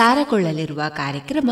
ಪ್ರಸಾರಗೊಳ್ಳಲಿರುವ 0.00 0.82
ಕಾರ್ಯಕ್ರಮ 0.88 1.50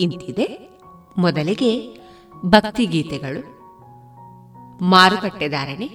ಇಂತಿದೆ. 0.00 0.78
ಮೊದಲಿಗೆ 1.18 1.98
ಭಕ್ತಿಗೀತೆಗಳು. 2.46 3.40
ಮಾರುಕಟ್ಟೆದಾರಣೆ. 4.84 5.90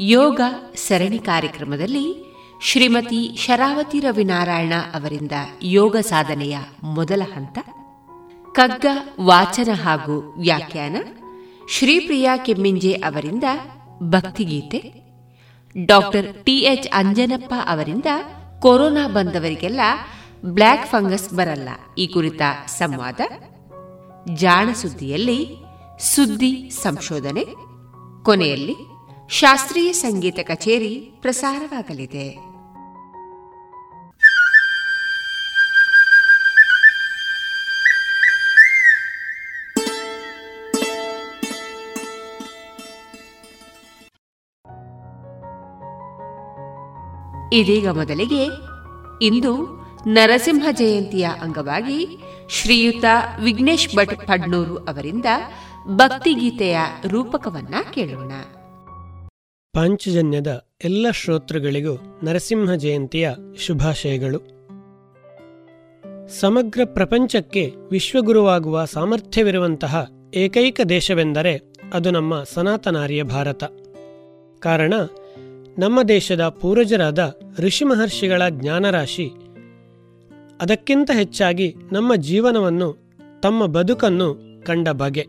ಯೋಗ 0.00 0.40
ಸರಣಿ 0.74 1.18
ಕಾರ್ಯಕ್ರಮದಲ್ಲಿ 1.18 2.34
ಶ್ರೀಮತಿ 2.62 3.36
ಶರಾವತಿ 3.36 4.00
ರವಿನಾರಾಯಣ 4.00 4.72
ಅವರಿಂದ 4.94 5.32
ಯೋಗ 5.62 5.96
ಸಾಧನೆಯ 5.96 6.58
ಮೊದಲ 6.82 7.22
ಹಂತ. 7.34 7.58
ಕಗ್ಗ 8.52 8.86
ವಾಚನ 9.20 9.72
ಹಾಗೂ 9.82 10.34
ವ್ಯಾಖ್ಯಾನ. 10.38 10.96
ಶ್ರೀಪ್ರಿಯಾ 11.70 12.36
ಕೆಮ್ಮಿಂಜೆ 12.36 12.92
ಅವರಿಂದ 12.92 13.44
ಭಕ್ತಿಗೀತೆ. 14.02 14.94
ಡಾಕ್ಟರ್ 15.84 16.44
ಟಿಎಚ್ 16.44 16.88
ಅಂಜನಪ್ಪ 16.94 17.54
ಅವರಿಂದ 17.66 18.06
ಕೊರೋನಾ 18.60 19.08
ಬಂದವರಿಗೆಲ್ಲ 19.08 19.80
ಬ್ಲ್ಯಾಕ್ 20.44 20.86
ಫಂಗಸ್ 20.86 21.34
ಬರಲ್ಲ. 21.34 21.68
ಈ 21.98 22.06
ಕುರಿತ 22.06 22.42
ಸಂವಾದ 22.66 23.20
ಜಾಣ 24.34 24.72
ಸುದ್ದಿಯಲ್ಲಿ 24.72 25.56
ಸುದ್ದಿ 26.00 26.70
ಸಂಶೋಧನೆ, 26.70 27.44
ಕೊನೆಯಲ್ಲಿ 28.24 28.76
ಶಾಸ್ತ್ರೀಯ 29.28 29.92
ಸಂಗೀತ 29.92 30.38
ಕಚೇರಿ 30.42 31.18
ಪ್ರಸಾರವಾಗಲಿದೆ. 31.20 32.54
ಇದೀಗ 47.56 47.88
ಮೊದಲಿಗೆ 47.88 48.44
ಇಂದು 49.24 49.83
ನರಸಿಂಹ 50.06 50.66
ಜಯಂತಿಯ 50.70 51.28
ಅಂಗವಾಗಿ 51.40 52.06
ಶ್ರೀಯುತ 52.50 53.04
ವಿಘ್ನೇಶ್ 53.42 53.96
ಭಟ್ 53.96 54.26
ಪಡ್ನೂರು 54.26 54.76
ಅವರಿಂದ 54.76 55.26
ಭಕ್ತಿಗೀತೆಯ 55.88 56.78
ರೂಪಕವನ್ನ 57.08 57.74
ಕೇಳೋಣ. 57.94 58.32
ಪಾಂಚಜನ್ಯದ 59.72 60.66
ಎಲ್ಲ 60.84 61.10
ಶ್ರೋತೃಗಳಿಗೂ 61.10 62.20
ನರಸಿಂಹ 62.24 62.72
ಜಯಂತಿಯ 62.72 63.30
ಶುಭಾಶಯಗಳು. 63.58 64.38
ಸಮಗ್ರ 66.40 66.80
ಪ್ರಪಂಚಕ್ಕೆ 66.84 67.72
ವಿಶ್ವಗುರುವಾಗುವ 67.90 68.84
ಸಾಮರ್ಥ್ಯವಿರುವಂತಹ 68.84 70.06
ಏಕೈಕ 70.34 70.80
ದೇಶವೆಂದರೆ 70.88 71.60
ಅದು 71.92 72.10
ನಮ್ಮ 72.10 72.42
ಸನಾತನಾರ್ಯ 72.42 73.22
ಭಾರತ. 73.22 73.64
ಕಾರಣ, 74.58 74.94
ನಮ್ಮ 75.78 76.02
ದೇಶದ 76.02 76.48
ಪೂರ್ವಜರಾದ 76.48 77.34
ಋಷಿಮಹರ್ಷಿಗಳ 77.58 78.42
ಜ್ಞಾನರಾಶಿ 78.48 79.30
ಅದಕ್ಕಿಂತ 80.60 81.10
ಹೆಚ್ಚಾಗಿ 81.14 81.74
ನಮ್ಮ 81.92 82.14
ಜೀವನವನ್ನು, 82.14 82.98
ತಮ್ಮ 83.42 83.66
ಬದುಕನ್ನು 83.66 84.34
ಕಂಡ 84.66 84.88
ಬಗೆ. 84.88 85.26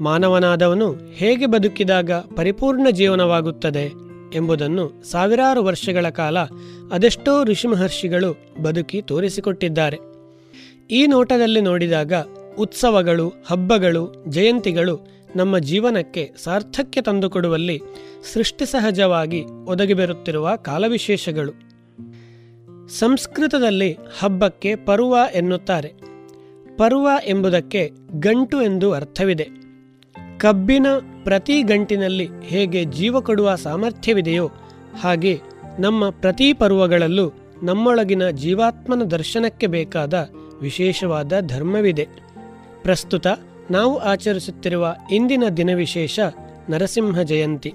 ಮಾನವನಾದವನು 0.00 0.94
ಹೇಗೆ 1.12 1.46
ಬದುಕಿದಾಗ 1.46 2.10
ಪರಿಪೂರ್ಣ 2.12 2.86
ಜೀವನವಾಗುತ್ತದೆ 2.90 3.92
ಎಂಬುದನ್ನು 4.34 5.02
ಸಾವಿರಾರು 5.10 5.64
ವರ್ಷಗಳ 5.64 6.08
ಕಾಲ 6.08 6.38
ಅದೆಷ್ಟೋ 6.92 7.44
ಋಷಿಮಹರ್ಷಿಗಳು 7.44 8.36
ಬದುಕಿ 8.62 9.02
ತೋರಿಸಿಕೊಟ್ಟಿದ್ದಾರೆ. 9.02 9.98
ಈ 10.90 11.06
ನೋಟದಲ್ಲಿ 11.06 11.60
ನೋಡಿದಾಗ 11.60 12.12
ಉತ್ಸವಗಳು, 12.58 13.28
ಹಬ್ಬಗಳು, 13.28 14.24
ಜಯಂತಿಗಳು 14.28 15.18
ನಮ್ಮ 15.36 15.58
ಜೀವನಕ್ಕೆ 15.58 16.30
ಸಾರ್ಥಕ್ಯ 16.44 17.00
ತಂದುಕೊಡುವಲ್ಲಿ 17.00 17.80
ಸೃಷ್ಟಿ 18.34 18.66
ಸಹಜವಾಗಿ 18.66 19.44
ಒದಗಿಬರುತ್ತಿರುವ 19.44 20.56
ಕಾಲವಿಶೇಷಗಳು. 20.56 21.67
ಸಂಸ್ಕೃತದಲ್ಲಿ 22.88 23.96
ಹಬ್ಬಕ್ಕೆ 24.18 24.76
ಪರ್ವ 24.76 25.16
ಎನ್ನುತ್ತಾರೆ. 25.34 25.88
ಪರ್ವ 26.76 27.08
ಎಂಬುದಕ್ಕೆ 27.26 27.90
ಗಂಟು 28.12 28.62
ಎಂದು 28.62 28.92
ಅರ್ಥವಿದೆ. 28.92 29.48
ಕಬ್ಬಿನ 30.38 30.86
ಪ್ರತಿ 31.24 31.62
ಗಂಟಿನಲ್ಲಿ 31.62 32.28
ಹೇಗೆ 32.42 32.84
ಜೀವ 32.84 33.20
ಕೊಡುವ 33.20 33.54
ಸಾಮರ್ಥ್ಯವಿದೆಯೋ 33.54 34.50
ಹಾಗೆ 35.00 35.40
ನಮ್ಮ 35.78 36.10
ಪ್ರತಿ 36.10 36.52
ಪರ್ವಗಳಲ್ಲೂ 36.52 37.32
ನಮ್ಮೊಳಗಿನ 37.62 38.30
ಜೀವಾತ್ಮನ 38.30 39.02
ದರ್ಶನಕ್ಕೆ 39.02 39.66
ಬೇಕಾದ 39.66 40.28
ವಿಶೇಷವಾದ 40.60 41.32
ಧರ್ಮವಿದೆ. 41.40 42.08
ಪ್ರಸ್ತುತ 42.82 43.26
ನಾವು 43.70 43.98
ಆಚರಿಸುತ್ತಿರುವ 43.98 44.96
ಇಂದಿನ 45.12 45.44
ದಿನವಿಶೇಷ 45.56 46.20
ನರಸಿಂಹ 46.70 47.20
ಜಯಂತಿ. 47.20 47.74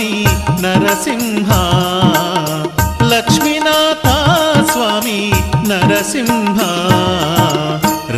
స్వామి 0.00 0.26
నరసింహ. 0.60 1.50
లక్ష్మీనాథ 3.02 4.06
స్వామి 4.70 5.32
నరసింహ. 5.68 6.58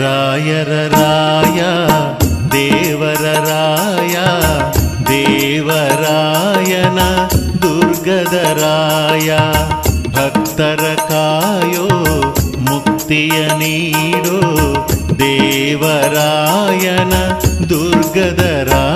రాయర 0.00 0.70
రాయ 0.92 1.60
దేవర 2.54 3.24
రాయ 3.48 4.16
దేవరాయన 5.10 7.00
దుర్గదరాయ 7.62 9.30
భక్తరకాయో 10.16 11.88
ముక్తియ 12.70 13.58
నీడో 13.58 14.40
దేవరాయన 15.12 17.14
దుర్గదరాయ 17.66 18.91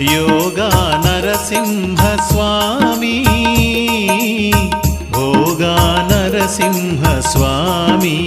योगा 0.00 0.68
नरसिंहस्वामी 1.04 3.14
भोगा 5.14 5.76
नरसिंहस्वामी 6.10 8.18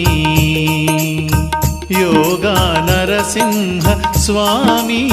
योगा 2.00 2.56
नरसिंहस्वामी 2.90 5.04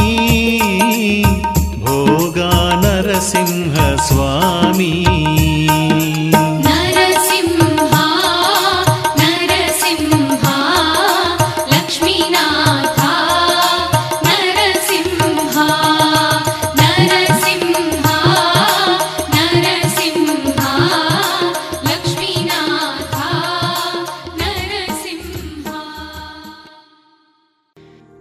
भोगा 1.84 2.50
नरसिंहस्वामी 2.84 4.92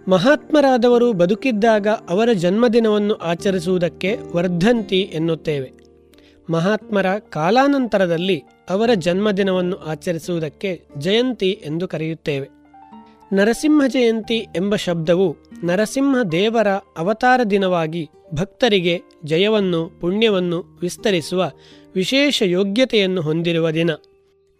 ಮಹಾತ್ಮರಾದವರು 0.08 1.12
ಬದುಕಿದ್ದಾಗ 1.12 1.88
ಅವರ 1.88 2.32
ಜನ್ಮದಿನವನ್ನು 2.32 3.14
ಆಚರಿಸುವುದಕ್ಕೆ 3.14 4.16
ವರ್ಧಂತಿ 4.34 5.00
ಎನ್ನುತ್ತೇವೆ. 5.00 5.72
ಮಹಾತ್ಮರ 6.50 7.06
ಕಾಲಾನಂತರದಲ್ಲಿ 7.18 8.42
ಅವರ 8.70 8.90
ಜನ್ಮದಿನವನ್ನು 8.94 9.76
ಆಚರಿಸುವುದಕ್ಕೆ 9.76 10.82
ಜಯಂತಿ 10.98 11.50
ಎಂದು 11.50 11.88
ಕರೆಯುತ್ತೇವೆ. 11.88 12.48
ನರಸಿಂಹ 13.32 13.86
ಜಯಂತಿ 13.86 14.34
ಎಂಬ 14.34 14.76
ಶಬ್ದವು 14.76 15.36
ನರಸಿಂಹ 15.64 16.22
ದೇವರ 16.22 16.68
ಅವತಾರ 16.68 17.40
ದಿನವಾಗಿ 17.50 18.08
ಭಕ್ತರಿಗೆ 18.34 19.02
ಜಯವನ್ನು, 19.24 19.90
ಪುಣ್ಯವನ್ನು 20.00 20.78
ವಿಸ್ತರಿಸುವ 20.82 21.50
ವಿಶೇಷ 21.94 22.42
ಯೋಗ್ಯತೆಯನ್ನು 22.42 23.20
ಹೊಂದಿರುವ 23.20 23.70
ದಿನ. 23.70 23.90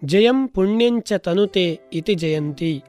ಜಯಂ 0.04 0.48
ಪುಣ್ಯಂಚ 0.48 1.12
ತನುತೆ 1.12 1.78
ಇತಿ 1.92 2.14
ಜಯಂತಿ. 2.14 2.82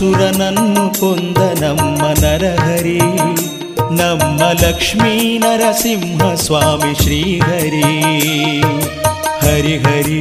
ಅಸುರನನ್ನು 0.00 0.84
ಕೊಂದ 1.00 1.38
ನಮ್ಮ 1.60 2.02
ನರಹರಿ 2.22 2.98
ನಮ್ಮ 3.98 4.42
ಲಕ್ಷ್ಮೀ 4.62 5.12
ನರಸಿಂಹ 5.38 6.34
ಸ್ವಾಮಿ 6.36 6.92
ಶ್ರೀಹರಿ 6.94 7.82
ಹರಿ 9.44 9.76
ಹರಿ 9.78 10.18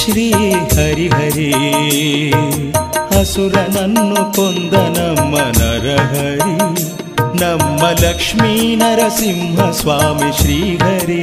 ಶ್ರೀ 0.00 0.26
ಹರಿ 0.74 1.08
ಹರಿ 1.08 1.50
ಅಸುರನನ್ನು 3.20 4.22
ಕೊಂದ 4.36 4.74
ನಮ್ಮ 4.98 5.34
ನರಹರಿ 5.58 6.54
ನಮ್ಮ 7.42 7.82
ಲಕ್ಷ್ಮೀ 8.02 8.54
ನರಸಿಂಹ 8.76 9.70
ಸ್ವಾಮಿ 9.72 10.30
ಶ್ರೀಹರಿ 10.40 11.20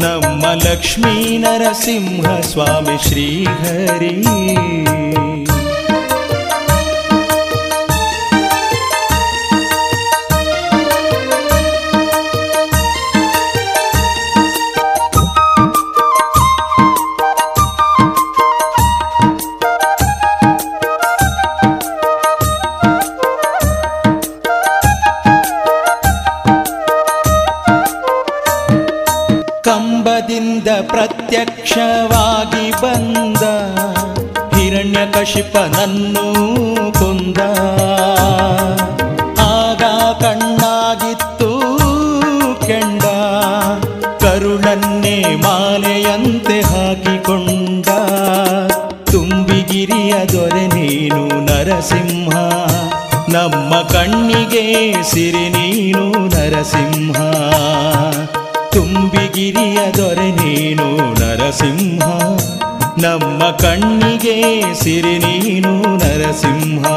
ನಮ್ಮ 0.00 0.44
ಲಕ್ಷ್ಮೀ 0.64 1.14
ನರಸಿಂಹ 1.38 2.26
ಸ್ವಾಮಿ 2.50 2.96
ಶ್ರೀಹರಿ 3.08 4.14
ಕುಂದ 35.33 36.17
ಕೊಂದ. 36.99 37.37
ಆಗ 39.39 39.83
ಕಣ್ಣಾಗಿತ್ತು 40.23 41.59
ಕೆಂಡ. 42.67 43.01
ಕರುಣನ್ನೇ 44.19 45.35
ಮಾಲೆಯಂತೆ 45.35 46.61
ಹಾಕಿಕೊಂಡ. 46.61 47.85
ತುಂಬಿಗಿರಿಯ 49.11 50.13
ದೊರೆ 50.33 50.67
ನೀನು 50.67 51.45
ನರಸಿಂಹ. 51.45 52.35
ನಮ್ಮ 53.29 53.81
ಕಣ್ಣಿಗೆ 53.81 54.95
ಸಿರಿ 55.03 55.49
ನೀನು 55.49 56.27
ನರಸಿಂಹ. 56.27 57.19
ತುಂಬಿಗಿರಿಯ 58.71 59.79
ದೊರೆ 59.97 60.31
ನೀನು 60.31 61.13
ನರಸಿಂಹ. 61.13 62.36
ನಮ್ಮ 63.01 63.43
ಕಣ್ಣಿಗೆ 63.51 64.61
ಸಿರಿ 64.73 65.17
ನೀನು 65.17 65.81
ನರಸಿಂಹ. 65.81 66.87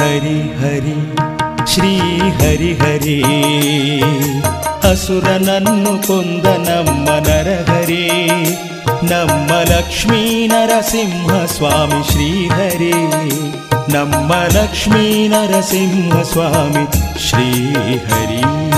ಹರಿ 0.00 0.58
ಹರಿ, 0.58 1.16
ಶ್ರೀ 1.74 1.98
ಹರಿ 2.30 2.74
ಹರಿ. 2.74 3.22
ಅಸುರನನ್ನು 4.90 6.06
ಕೊಂದ 6.06 6.46
ನಮ್ಮ 6.46 7.10
ನರಹರಿ. 7.10 8.10
ನಮ್ಮ 9.02 9.50
ಲಕ್ಷ್ಮೀ 9.52 10.46
ನರಸಿಂಹ 10.46 11.44
ಸ್ವಾಮಿ 11.44 12.12
ಶ್ರೀಹರಿ. 12.12 12.92
ನಮ್ಮ 13.92 14.34
ಲಕ್ಷ್ಮೀ 14.34 15.28
ನರಸಿಂಹ 15.28 16.22
ಸ್ವಾಮಿ 16.22 16.92
ಶ್ರೀಹರಿ. 17.28 18.69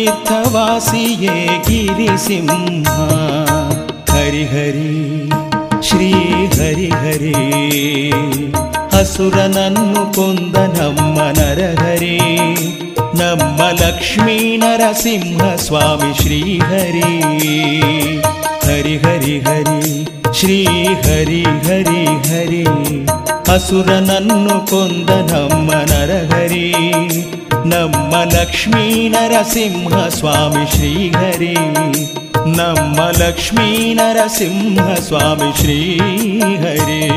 वासिये 0.07 1.59
गिरिसिंह। 1.69 2.87
हरि 4.09 4.43
हरि 4.43 5.29
श्रीहरि 5.83 6.89
हरि 6.89 7.33
हसुरननुकुन्दनं 8.93 10.75
नम्म 10.75 11.17
हरि 11.83 12.19
नमलक्ष्मीनरसिंह 13.19 15.55
स्वामि 15.55 16.11
श्रीहरि 16.23 17.13
हरि। 18.65 18.65
हरि 18.65 19.41
हरि 19.47 20.05
श्रीहरि 20.35 21.43
हरि 21.43 22.03
हरि 22.29 22.63
हसुरननुकुन्दनं 23.49 25.51
नर 25.89 26.11
हरि 26.33 26.67
ನಮ್ಮ 27.65 28.15
ಲಕ್ಷ್ಮೀ 28.15 29.09
ನರಸಿಂಹ 29.09 30.07
ಸ್ವಾಮಿ 30.07 30.71
ಶ್ರೀಹರಿ. 30.75 31.53
ನಮ್ಮ 32.57 33.03
ಲಕ್ಷ್ಮೀ 33.03 33.93
ನರಸಿಂಹ 33.93 34.93
ಸ್ವಾಮಿ 34.93 35.57
ಶ್ರೀಹರಿ. 35.57 37.09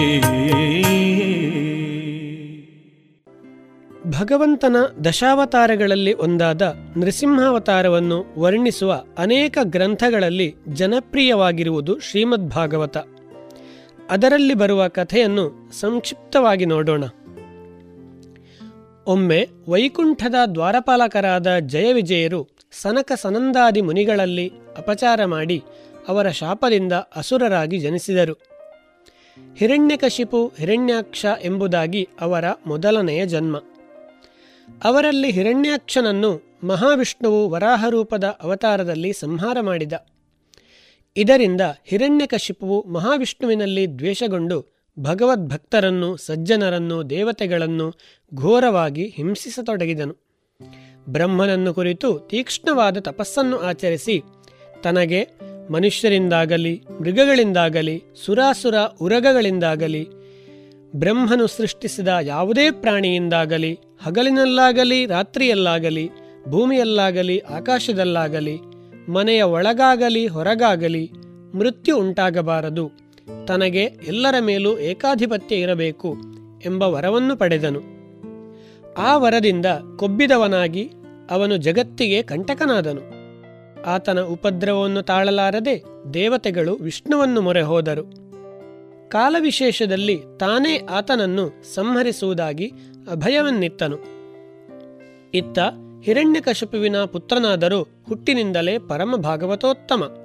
ಭಗವಂತನ 4.10 4.76
ದಶಾವತಾರಗಳಲ್ಲಿ 5.04 6.12
ಒಂದಾದ 6.12 6.76
ನೃಸಿಂಹಾವತಾರವನ್ನು 6.96 8.34
ವರ್ಣಿಸುವ 8.38 9.04
ಅನೇಕ 9.18 9.58
ಗ್ರಂಥಗಳಲ್ಲಿ 9.62 10.54
ಜನಪ್ರಿಯವಾಗಿರುವುದು 10.68 11.98
ಶ್ರೀಮದ್ 12.00 12.50
ಭಾಗವತ 12.50 12.96
ಅದರಲ್ಲಿ 14.10 14.54
ಬರುವ 14.54 14.88
ಕಥೆಯನ್ನು 14.88 15.70
ಸಂಕ್ಷಿಪ್ತವಾಗಿ 15.80 16.66
ನೋಡೋಣ. 16.66 17.04
ಒಮ್ಮೆ 19.08 19.46
ವೈಕುಂಠದ 19.68 20.34
ದ್ವಾರಪಾಲಕರಾದ 20.54 21.58
ಜಯವಿಜಯರು 21.58 22.48
ಸನಕ 22.82 23.12
ಸನಂದಾದಿ 23.16 23.80
ಮುನಿಗಳಲ್ಲಿ 23.80 24.52
ಅಪಚಾರ 24.76 25.24
ಮಾಡಿ 25.24 25.62
ಅವರ 26.08 26.30
ಶಾಪದಿಂದ 26.30 26.92
ಅಸುರರಾಗಿ 26.92 27.78
ಜನಿಸಿದರು. 27.78 28.32
ಹಿರಣ್ಯಕಶಿಪು 29.56 30.52
ಹಿರಣ್ಯಾಕ್ಷ 30.58 31.26
ಎಂಬುದಾಗಿ 31.42 32.08
ಅವರ 32.20 32.44
ಮೊದಲನೆಯ 32.66 33.26
ಜನ್ಮ. 33.26 33.56
ಅವರಲ್ಲಿ 34.84 35.30
ಹಿರಣ್ಯಾಕ್ಷನನ್ನು 35.30 36.60
ಮಹಾವಿಷ್ಣುವು 36.64 37.48
ವರಾಹರೂಪದ 37.48 38.24
ಅವತಾರದಲ್ಲಿ 38.24 39.12
ಸಂಹಾರ 39.12 39.56
ಮಾಡಿದ. 39.60 39.92
ಇದರಿಂದ 41.16 41.60
ಹಿರಣ್ಯಕಶಿಪುವು 41.84 42.84
ಮಹಾವಿಷ್ಣುವಿನಲ್ಲಿ 42.88 43.98
ದ್ವೇಷಗೊಂಡು 43.98 44.77
ಭಗವದ್ಭಕ್ತರನ್ನು, 45.00 46.16
ಸಜ್ಜನರನ್ನು, 46.16 47.10
ದೇವತೆಗಳನ್ನು 47.10 47.94
ಘೋರವಾಗಿ 48.34 49.08
ಹಿಂಸಿಸತೊಡಗಿದನು. 49.08 50.16
ಬ್ರಹ್ಮನನ್ನು 51.08 51.74
ಕುರಿತು 51.74 52.18
ತೀಕ್ಷ್ಣವಾದ 52.18 52.96
ತಪಸ್ಸನ್ನು 52.96 53.58
ಆಚರಿಸಿ, 53.58 54.22
ತನಗೆ 54.82 55.26
ಮನುಷ್ಯರಿಂದಾಗಲಿ, 55.70 56.82
ಮೃಗಗಳಿಂದಾಗಲಿ, 57.00 58.02
ಸುರಾಸುರ 58.24 58.74
ಉರಗಗಳಿಂದಾಗಲಿ, 59.00 60.08
ಬ್ರಹ್ಮನು 60.96 61.46
ಸೃಷ್ಟಿಸಿದ 61.46 62.08
ಯಾವುದೇ 62.22 62.70
ಪ್ರಾಣಿಯಿಂದಾಗಲಿ, 62.70 63.72
ಹಗಲಿನಲ್ಲಾಗಲಿ, 64.02 65.06
ರಾತ್ರಿಯಲ್ಲಾಗಲಿ, 65.06 66.10
ಭೂಮಿಯಲ್ಲಾಗಲಿ, 66.48 67.38
ಆಕಾಶದಲ್ಲಾಗಲಿ, 67.38 68.56
ಮನೆಯ 69.08 69.42
ಒಳಗಾಗಲಿ, 69.42 70.26
ಹೊರಗಾಗಲಿ 70.26 71.10
ಮೃತ್ಯು 71.54 71.98
ಉಂಟಾಗಬಾರದು. 71.98 73.07
ತನಗೆ 73.46 73.82
ಎಲ್ಲರ 73.82 74.34
ಮೇಲೂ 74.40 74.78
ಏಕಾಧಿಪತ್ಯ 74.78 75.56
ಇರಬೇಕು 75.56 76.16
ಎಂಬ 76.64 76.82
ವರವನ್ನು 76.82 77.36
ಪಡೆದನು. 77.36 77.80
ಆ 78.98 79.16
ವರದಿಂದ 79.16 79.66
ಕೊಬ್ಬಿದವನಾಗಿ 79.96 80.90
ಅವನು 81.30 81.56
ಜಗತ್ತಿಗೆ 81.56 82.22
ಕಂಟಕನಾದನು. 82.22 83.18
ಆತನ 83.86 84.20
ಉಪದ್ರವವನ್ನು 84.20 85.02
ತಾಳಲಾರದೆ 85.02 85.84
ದೇವತೆಗಳು 86.14 86.74
ವಿಷ್ಣುವನ್ನು 86.74 87.40
ಮೊರೆ 87.40 87.62
ಹೋದರು 87.62 88.04
ಕಾಲವಿಶೇಷದಲ್ಲಿ 89.08 90.20
ತಾನೇ 90.40 90.86
ಆತನನ್ನು 90.90 91.74
ಸಂಹರಿಸುವುದಾಗಿ 91.74 92.72
ಅಭಯವನ್ನಿತ್ತನು. 93.10 93.96
ಇತ್ತ 95.34 95.58
ಹಿರಣ್ಯಕಶಪುವಿನ 96.02 96.96
ಪುತ್ರನಾದರೂ 97.04 97.82
ಹುಟ್ಟಿನಿಂದಲೇ 97.82 98.78
ಪರಮ 98.78 99.16
ಭಾಗವತೋತ್ತಮ 99.16 100.16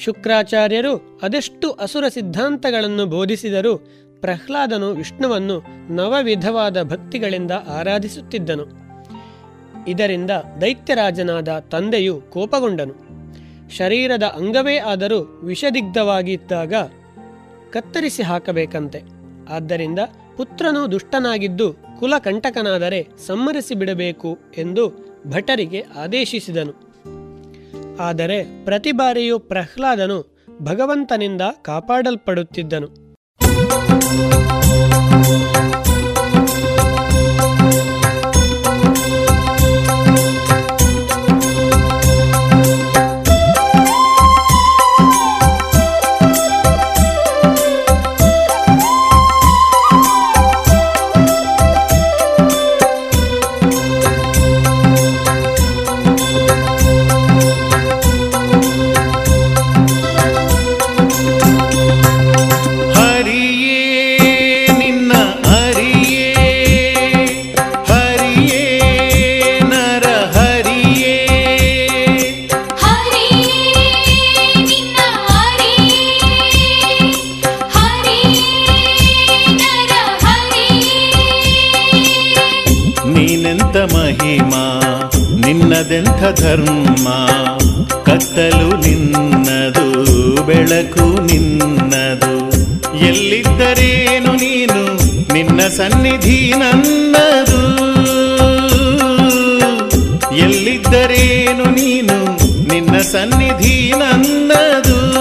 ಶುಕ್ರಾಚಾರ್ಯರು 0.00 1.20
ಅದೆಷ್ಟು 1.22 1.70
ಅಸುರ 1.70 2.08
ಸಿದ್ಧಾಂತಗಳನ್ನು 2.08 3.06
ಬೋಧಿಸಿದರೂ 3.06 3.76
ಪ್ರಹ್ಲಾದನು 4.20 4.90
ವಿಷ್ಣುವನ್ನು 4.90 5.62
ನವವಿಧವಾದ 5.94 6.82
ಭಕ್ತಿಗಳಿಂದ 6.82 7.50
ಆರಾಧಿಸುತ್ತಿದ್ದನು. 7.68 8.66
ಇದರಿಂದ 9.88 10.30
ದೈತ್ಯರಾಜನಾದ 10.60 11.48
ತಂದೆಯು 11.48 12.20
ಕೋಪಗೊಂಡನು. 12.20 12.94
ಶರೀರದ 13.70 14.22
ಅಂಗವೇ 14.22 14.78
ಆದರೂ 14.78 15.20
ವಿಷದಿಗ್ಧವಾಗಿದ್ದಾಗ 15.20 16.74
ಕತ್ತರಿಸಿ 17.70 18.22
ಹಾಕಬೇಕಂತೆ. 18.22 19.02
ಆದ್ದರಿಂದ 19.50 19.98
ಪುತ್ರನು 20.36 20.92
ದುಷ್ಟನಾಗಿದ್ದು 20.92 21.76
ಕುಲಕಂಟಕನಾದರೆ 21.98 23.08
ಸಮ್ಮರಿಸಿ 23.26 23.74
ಬಿಡಬೇಕು 23.74 24.38
ಎಂದು 24.58 24.92
ಭಟರಿಗೆ 25.26 25.86
ಆದೇಶಿಸಿದನು. 25.96 26.89
ಆದರೆ 28.00 28.64
ಪ್ರತಿ 28.64 28.92
ಬಾರಿಯೂ 28.92 29.38
ಪ್ರಹ್ಲಾದನು 29.38 30.40
ಭಗವಂತನಿಂದ 30.62 31.42
ಕಾಪಾಡಲ್ಪಡುತ್ತಿದ್ದನು. 31.62 33.10
ನೀನೆಂತ 86.20 86.40
ಧರ್ಮ. 86.40 87.08
ಕತ್ತಲು 88.04 88.76
ನಿನ್ನದು, 88.76 90.02
ಬೆಳಕು 90.42 91.22
ನಿನ್ನದು. 91.22 92.50
ಎಲ್ಲಿದ್ದರೇನು 92.98 94.32
ನೀನು? 94.32 94.84
ನಿನ್ನ 95.32 95.60
ಸನ್ನಿಧಿ 95.68 96.54
ನನ್ನದು. 96.56 97.64
ಎಲ್ಲಿದ್ದರೇನು 100.36 101.64
ನೀನು? 101.64 102.24
ನಿನ್ನ 102.68 102.98
ಸನ್ನಿಧಿ 102.98 103.92
ನನ್ನದು. 103.98 105.19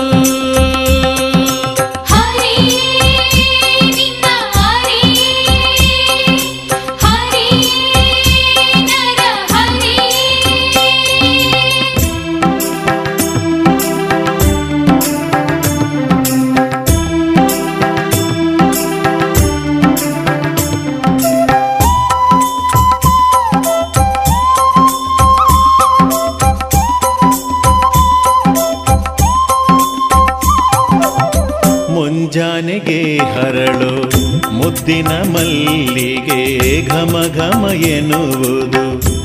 ಮುದ್ದಿನ 34.89 35.15
ಮಲ್ಲಿಗೆ 35.33 36.43
ಘಮ 36.85 37.15
ಘಮ 37.35 37.63
ಎನ್ನುವುದು 37.87 38.83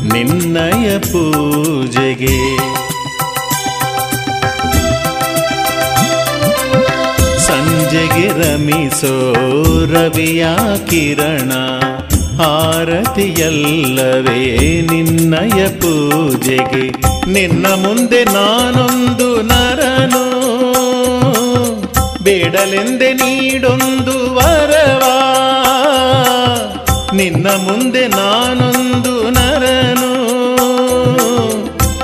ನಿನ್ನಯ 0.08 0.86
ಪೂಜೆಗೆ. 1.04 2.34
ಸಂಜೆಗೆ 7.46 8.26
ರಮಿಸೋ 8.40 9.14
ರವಿಯ 9.94 10.44
ಕಿರಣ, 10.90 11.52
ಆರತಿಯಲ್ಲವೇ 12.48 14.40
ನಿನ್ನಯ 14.92 15.58
ಪೂಜೆಗೆ. 15.80 16.84
ನಿನ್ನ 17.32 17.66
ಮುಂದೆ 17.84 18.22
ನಾನೊಂದು 18.36 19.30
ನರನು, 19.42 20.24
ಬೇಡಲೆಂದೆ 22.22 23.10
ನೀಡೊಂದು 23.14 24.16
ವರವಾ 24.36 25.13
ನಿನ್ನ 27.16 27.46
ಮುಂದೆ 27.56 28.08
ನಾನೊಂದು 28.08 29.12
ನರನು 29.30 30.10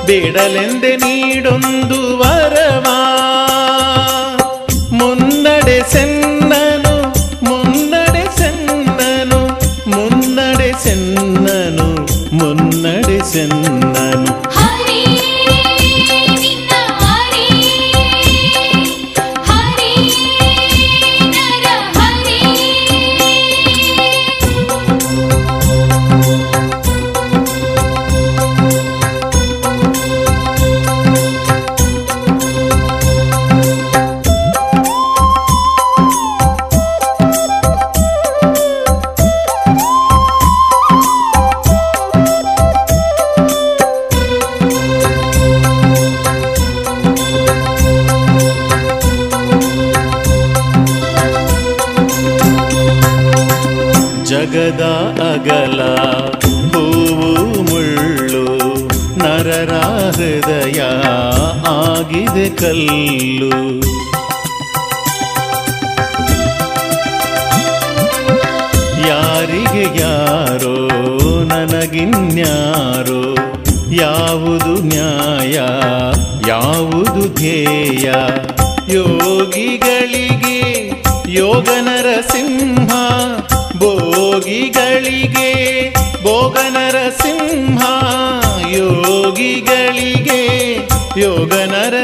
ಬೇಡಲೆಂದೆ 0.07 0.92
ನೀಡೊಂದು 0.96 1.99
ವರವಾ 2.18 2.99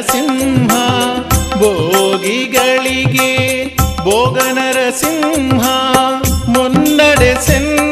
ನರಸಿಂಹ 0.06 0.72
ಭೋಗಿಗಳಿಗೆ 1.60 3.30
ಭೋಗ 4.00 4.36
ನರಸಿಂಹ 4.52 5.64
ಮುನ್ನಡೆ 6.48 7.32
ಸೆನ್ನನು 7.46 7.85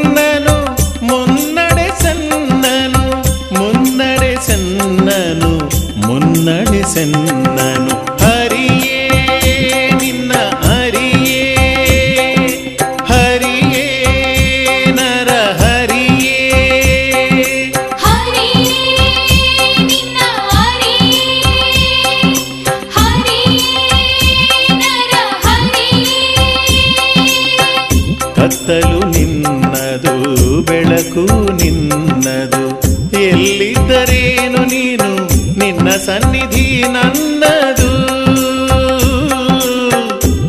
ಸನ್ನಿಧಿ 36.06 36.84
ನನ್ನದು 36.92 37.90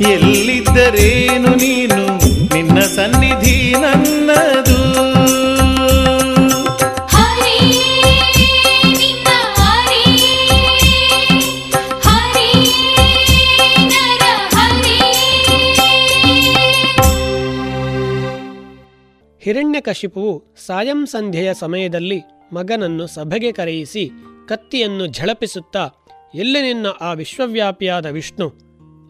ಎಲ್ಲಿದ್ದರೇನು 0.09 1.55
ನೀನು? 1.55 1.99
ನಿನ್ನ 2.53 2.79
ಸನ್ನಿಧಿ 2.95 3.75
ನನ್ನದು 3.81 4.77
ಹರಿ 7.07 7.57
ನಿನ್ನ 8.93 9.27
ಹರಿ. 9.57 10.03
ಹರಿ 12.03 12.49
ನರ 13.83 14.23
ಹರಿ. 14.55 14.97
ಹಿರಣ್ಯಕಶಿಪುವು 19.41 20.55
ಸಾಯಂ 20.65 21.05
ಸಂಧ್ಯೆಯ 21.05 21.53
ಸಮಯದಲ್ಲಿ 21.53 22.19
ಮಗನನ್ನು 22.53 23.07
ಸಭೆಗೆ 23.07 23.51
ಕರೆಯಿಸಿ 23.51 24.05
ಕತ್ತಿಯನ್ನು 24.47 25.07
ಝಳಪಿಸುತ್ತಾ, 25.07 25.89
ಎಲ್ಲಿ 26.35 26.61
ನಿನ್ನ 26.61 26.87
ಆ 27.01 27.13
ವಿಶ್ವವ್ಯಾಪಿಯಾದ 27.13 28.05
ವಿಷ್ಣು? 28.05 28.53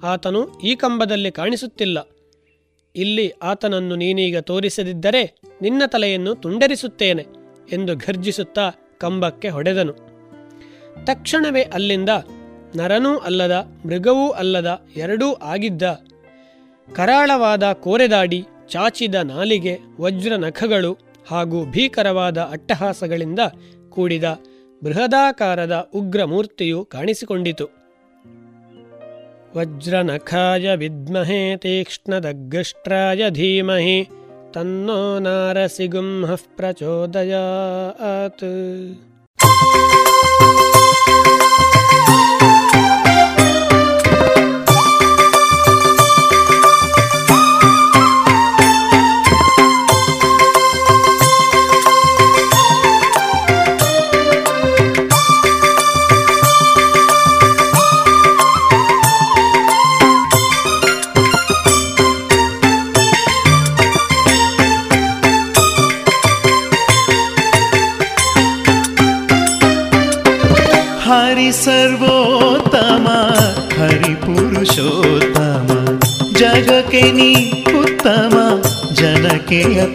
ಆತನು 0.04 0.60
ಈ 0.60 0.76
ಕಂಬದಲ್ಲಿ 0.76 1.32
ಕಾಣಿಸುತ್ತಿಲ್ಲ. 1.32 2.10
ಇಲ್ಲಿ 2.95 3.30
ಆತನನ್ನು 3.30 3.95
ನೀನೀಗ 3.95 4.38
ತೋರಿಸದಿದ್ದರೆ 4.38 5.41
ನಿನ್ನ 5.62 5.82
ತಲೆಯನ್ನು 5.88 6.36
ತುಂಡರಿಸುತ್ತೇನೆ 6.36 7.26
ಎಂದು 7.71 7.95
ಘರ್ಜಿಸುತ್ತಾ 7.95 8.71
ಕಂಬಕ್ಕೆ 8.98 9.50
ಹೊಡೆದನು. 9.50 9.93
ತಕ್ಷಣವೇ 11.04 11.62
ಅಲ್ಲಿಂದ 11.62 12.10
ನರನೂ 12.76 13.17
ಅಲ್ಲದ 13.17 13.67
ಮೃಗವೂ 13.86 14.30
ಅಲ್ಲದ 14.30 14.88
ಎರಡೂ 14.95 15.34
ಆಗಿದ್ದ 15.34 15.84
ಕರಾಳವಾದ 16.95 17.74
ಕೋರೆದಾಡಿ, 17.74 18.45
ಚಾಚಿದ 18.67 19.15
ನಾಲಿಗೆ 19.15 19.78
ವಜ್ರ 20.02 20.36
ನಖಗಳು 20.36 20.98
ಹಾಗೂ 21.28 21.65
ಭೀಕರವಾದ 21.65 22.38
ಅಟ್ಟಹಾಸಗಳಿಂದ 22.38 23.39
ಕೂಡಿದ 23.89 24.39
ಬೃಹದಾಕಾರದ 24.86 25.89
ಉಗ್ರ 25.95 26.24
ಮೂರ್ತಿಯು 26.24 26.86
ಕಾಣಿಸಿಕೊಂಡಿತು. 26.86 27.65
ವಜ್ರನಖಾಯ 29.58 30.76
ವಿದ್ಮಹೇ 30.76 31.58
ತೀಕ್ಷ್ಣದಗ್ಗಷ್ಟ್ರಾಯ 31.58 33.30
ಧೀಮಹಿ 33.30 34.10
ತನ್ನೋ 34.54 35.19
ನಾರಸಿಗುಂಹಃ 35.19 36.39
ಪ್ರಚೋದಯಾತ್. 36.56 37.32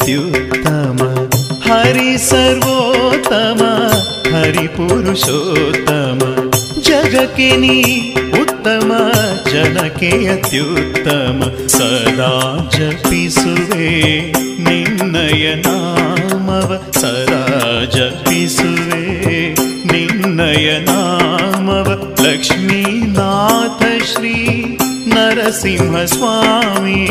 अत्युत्तम 0.00 0.98
हरि 1.64 2.18
सर्वोत्तम 2.18 3.58
हरिपुरुषोत्तम 4.34 6.18
जगकिनी 6.86 7.82
उत्तम 8.40 8.88
जनके 9.50 10.12
अत्युत्तम। 10.26 11.42
सदा 11.68 12.30
जपिसुवे 12.74 13.90
निन्नय 14.36 15.62
नामव। 15.66 16.74
सदा 17.00 17.44
जपिसुवे 17.96 19.54
निन्नय 19.92 20.86
नामव। 20.88 21.92
लक्ष्मीनाथ 22.20 23.84
श्री 24.06 24.38
नरसिंहस्वामी 25.08 27.06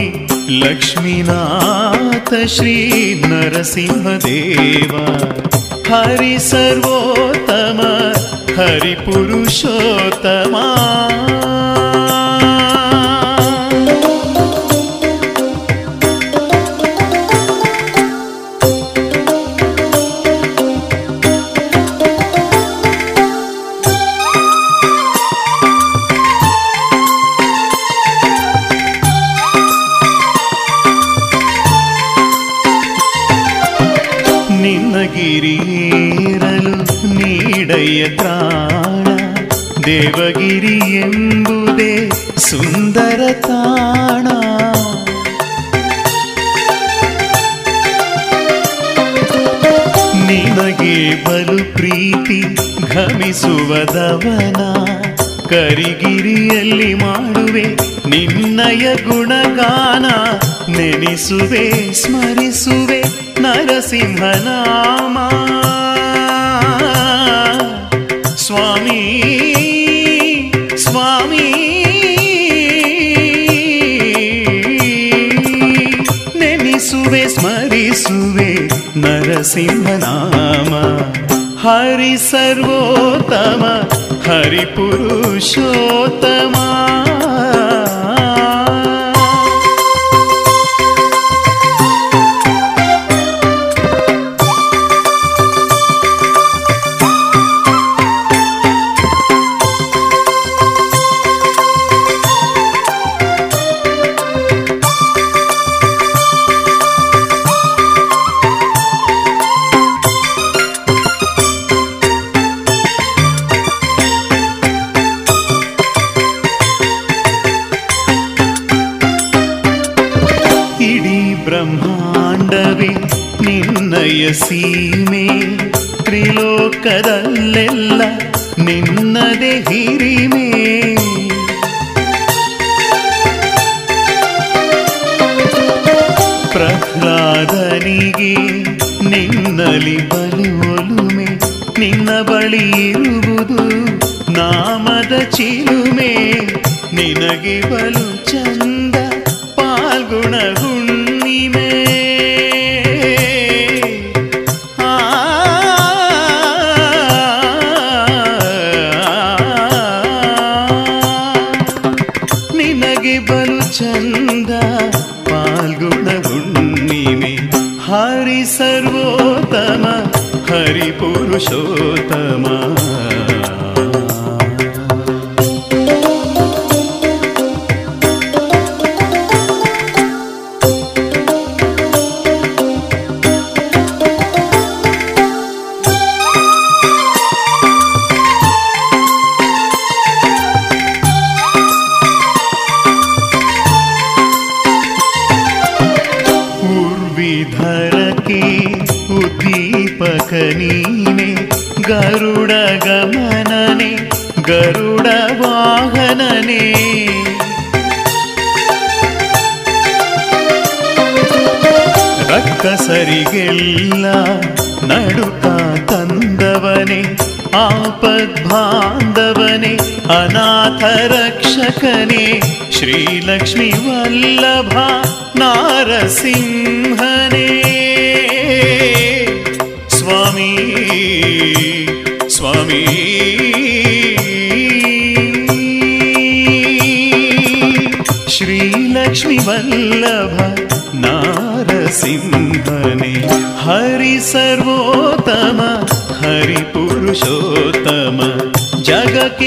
लक्ष्मीनाथ 0.52 2.30
श्रीनरसिंहदेवा 2.54 3.44
हरि 5.90 6.36
सर्वोत्तम 6.50 7.80
हरिपुरुषोत्तमा 8.60 10.66
ಕರಿಗಿರಿಯಲ್ಲಿ 55.50 56.94
ಮಾಡುವೆ 56.94 57.64
ನಿನ್ನಯ 58.10 58.96
ಗುಣಗಾನ 58.96 60.06
ನೆನೆಸುವೆ 60.72 61.94
ಸ್ಮರಿಸುವೆ 61.94 63.02
ನರಸಿಂಹನಾಮ. 63.40 65.18
ಸ್ವಾಮಿ 68.36 69.02
ಸ್ವಾಮಿ 70.78 71.48
ನೆನೆಸುವೆ 76.36 77.28
ಸ್ಮರಿಸುವೆ 77.28 78.54
ನರಸಿಂಹನಾಮ. 79.00 80.74
ಹರಿ 81.68 82.18
ಸರ್ವೋತ್ತಮ 82.18 83.90
हरिपुरुषोत्तमा। 84.30 86.69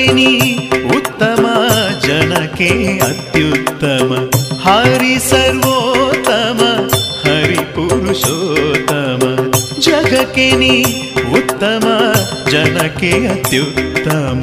उत्तमा 0.03 1.55
जनके 2.05 2.71
अत्युत्तम 3.07 4.15
हरि 4.65 5.19
सर्वोत्तम 5.27 6.63
हरि 7.25 7.59
पुरुषोत्तम 7.77 9.21
जनकिनी 9.87 10.75
उत्तमा 11.39 11.97
जनके 12.51 13.13
अत्युत्तम 13.27 14.41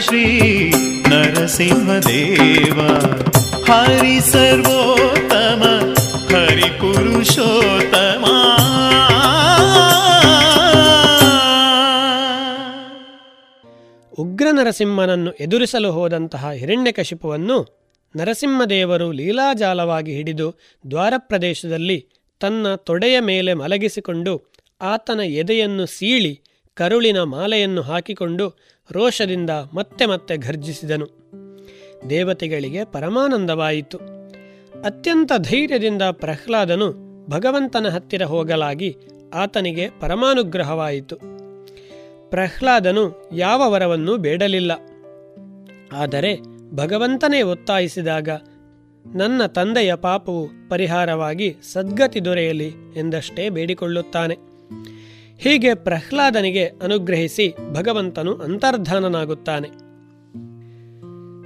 ಶ್ರೀ 0.00 0.70
ನರಸಿಂಹ 1.08 1.98
ದೇವ 1.98 2.80
ಹರಿ 3.72 4.20
ಸರ್ವೋತ್ತಮ, 4.20 5.62
ಹರಿ 6.36 6.70
ಪುರುಷೋತ್ತಮ. 6.80 8.24
ಉಗ್ರ 14.18 14.46
ನರಸಿಂಹನನ್ನು 14.52 15.32
ಎದುರಿಸಲು 15.32 15.92
ಹೋದಂತಹ 15.92 16.50
ಹಿರಣ್ಯಕಶಿಪುವನ್ನು 16.50 17.82
ನರಸಿಂಹದೇವರು 18.16 19.12
ಲೀಲಾಜಾಲವಾಗಿ 19.12 20.14
ಹಿಡಿದು 20.14 20.54
ದ್ವಾರಪ್ರದೇಶದಲ್ಲಿ 20.90 22.06
ತನ್ನ 22.40 22.74
ತೊಡೆಯ 22.74 23.20
ಮೇಲೆ 23.20 23.54
ಮಲಗಿಸಿಕೊಂಡು 23.54 24.51
ಆತನ 24.82 25.20
ಎದೆಯನ್ನು 25.20 25.86
ಸೀಳಿ 25.86 26.42
ಕರುಳಿನ 26.74 27.22
ಮಾಲೆಯನ್ನು 27.22 27.82
ಹಾಕಿಕೊಂಡು 27.82 28.54
ರೋಷದಿಂದ 28.92 29.50
ಮತ್ತೆ 29.50 30.06
ಮತ್ತೆ 30.06 30.36
ಘರ್ಜಿಸಿದನು. 30.36 31.06
ದೇವತೆಗಳಿಗೆ 32.10 32.84
ಪರಮಾನಂದವಾಯಿತು. 32.84 33.98
ಅತ್ಯಂತ 34.84 35.32
ಧೈರ್ಯದಿಂದ 35.38 36.02
ಪ್ರಹ್ಲಾದನು 36.02 37.12
ಭಗವಂತನ 37.30 37.88
ಹತ್ತಿರ 37.88 38.22
ಹೋಗಲಾಗಿ 38.22 38.96
ಆತನಿಗೆ 39.34 39.88
ಪರಮಾನುಗ್ರಹವಾಯಿತು. 40.00 41.16
ಪ್ರಹ್ಲಾದನು 42.30 43.30
ಯಾವ 43.32 43.72
ವರವನ್ನೂ 43.72 44.16
ಬೇಡಲಿಲ್ಲ. 44.16 44.72
ಆದರೆ 45.92 46.40
ಭಗವಂತನೇ 46.72 47.42
ಒತ್ತಾಯಿಸಿದಾಗ, 47.42 48.28
ನನ್ನ 49.14 49.46
ತಂದೆಯ 49.46 49.94
ಪಾಪವು 49.94 50.48
ಪರಿಹಾರವಾಗಿ 50.70 51.56
ಸದ್ಗತಿ 51.72 52.24
ದೊರೆಯಲಿ 52.24 52.72
ಎಂದಷ್ಟೇ 52.96 53.48
ಬೇಡಿಕೊಳ್ಳುತ್ತಾನೆ. 53.48 54.51
ಹೀಗೆ 55.38 55.74
ಪ್ರಹ್ಲಾದನಿಗೆ 55.74 56.64
ಅನುಗ್ರಹಿಸಿ 56.64 57.54
ಭಗವಂತನು 57.72 58.34
ಅಂತರ್ಧಾನನಾಗುತ್ತಾನೆ. 58.34 59.68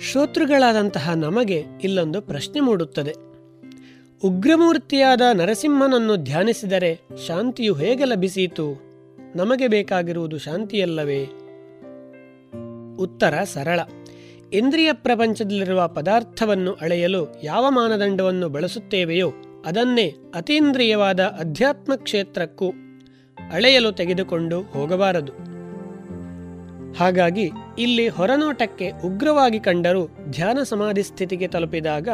ಶ್ರೋತೃಗಳಾದಂತಹ 0.02 1.12
ನಮಗೆ 1.14 1.64
ಇಲ್ಲೊಂದು 1.84 2.20
ಪ್ರಶ್ನೆ 2.22 2.60
ಮೂಡುತ್ತದೆ. 2.60 3.14
ಉಗ್ರಮೂರ್ತಿಯಾದ 4.24 5.20
ನರಸಿಂಹನನ್ನು 5.34 6.16
ಧ್ಯಾನಿಸಿದರೆ 6.16 7.00
ಶಾಂತಿಯು 7.26 7.74
ಹೇಗೆ 7.74 8.04
ಲಭಿಸಿತು? 8.04 8.82
ನಮಗೆ 9.36 9.68
ಬೇಕಾಗಿರುವುದು 9.68 10.38
ಶಾಂತಿಯಲ್ಲವೇ? 10.38 11.24
ಉತ್ತರ 12.98 13.34
ಸರಳ. 13.44 13.80
ಇಂದ್ರಿಯ 14.52 14.92
ಪ್ರಪಂಚದಲ್ಲಿರುವ 14.92 15.88
ಪದಾರ್ಥವನ್ನು 15.88 16.72
ಅಳೆಯಲು 16.72 17.40
ಯಾವ 17.42 17.66
ಮಾನದಂಡವನ್ನು 17.68 18.48
ಬಳಸುತ್ತೇವೆಯೋ 18.48 19.32
ಅದನ್ನೇ 19.66 20.14
ಅತೀಂದ್ರಿಯವಾದ 20.34 21.20
ಅಧ್ಯಾತ್ಮ 21.20 21.94
ಕ್ಷೇತ್ರಕ್ಕೂ 21.96 22.72
ಅಳೆಯಲು 23.52 23.92
ತೆಗೆದುಕೊಂಡು 23.92 24.62
ಹೋಗಬಾರದು. 24.62 25.32
ಹಾಗಾಗಿ 26.92 27.50
ಇಲ್ಲಿ 27.78 28.08
ಹೊರನೋಟಕ್ಕೆ 28.08 28.90
ಉಗ್ರವಾಗಿ 28.90 29.60
ಕಂಡರೂ 29.60 30.08
ಧ್ಯಾನ 30.30 30.58
ಸಮಾಧಿ 30.62 31.02
ಸ್ಥಿತಿಗೆ 31.02 31.48
ತಲುಪಿದಾಗ 31.48 32.08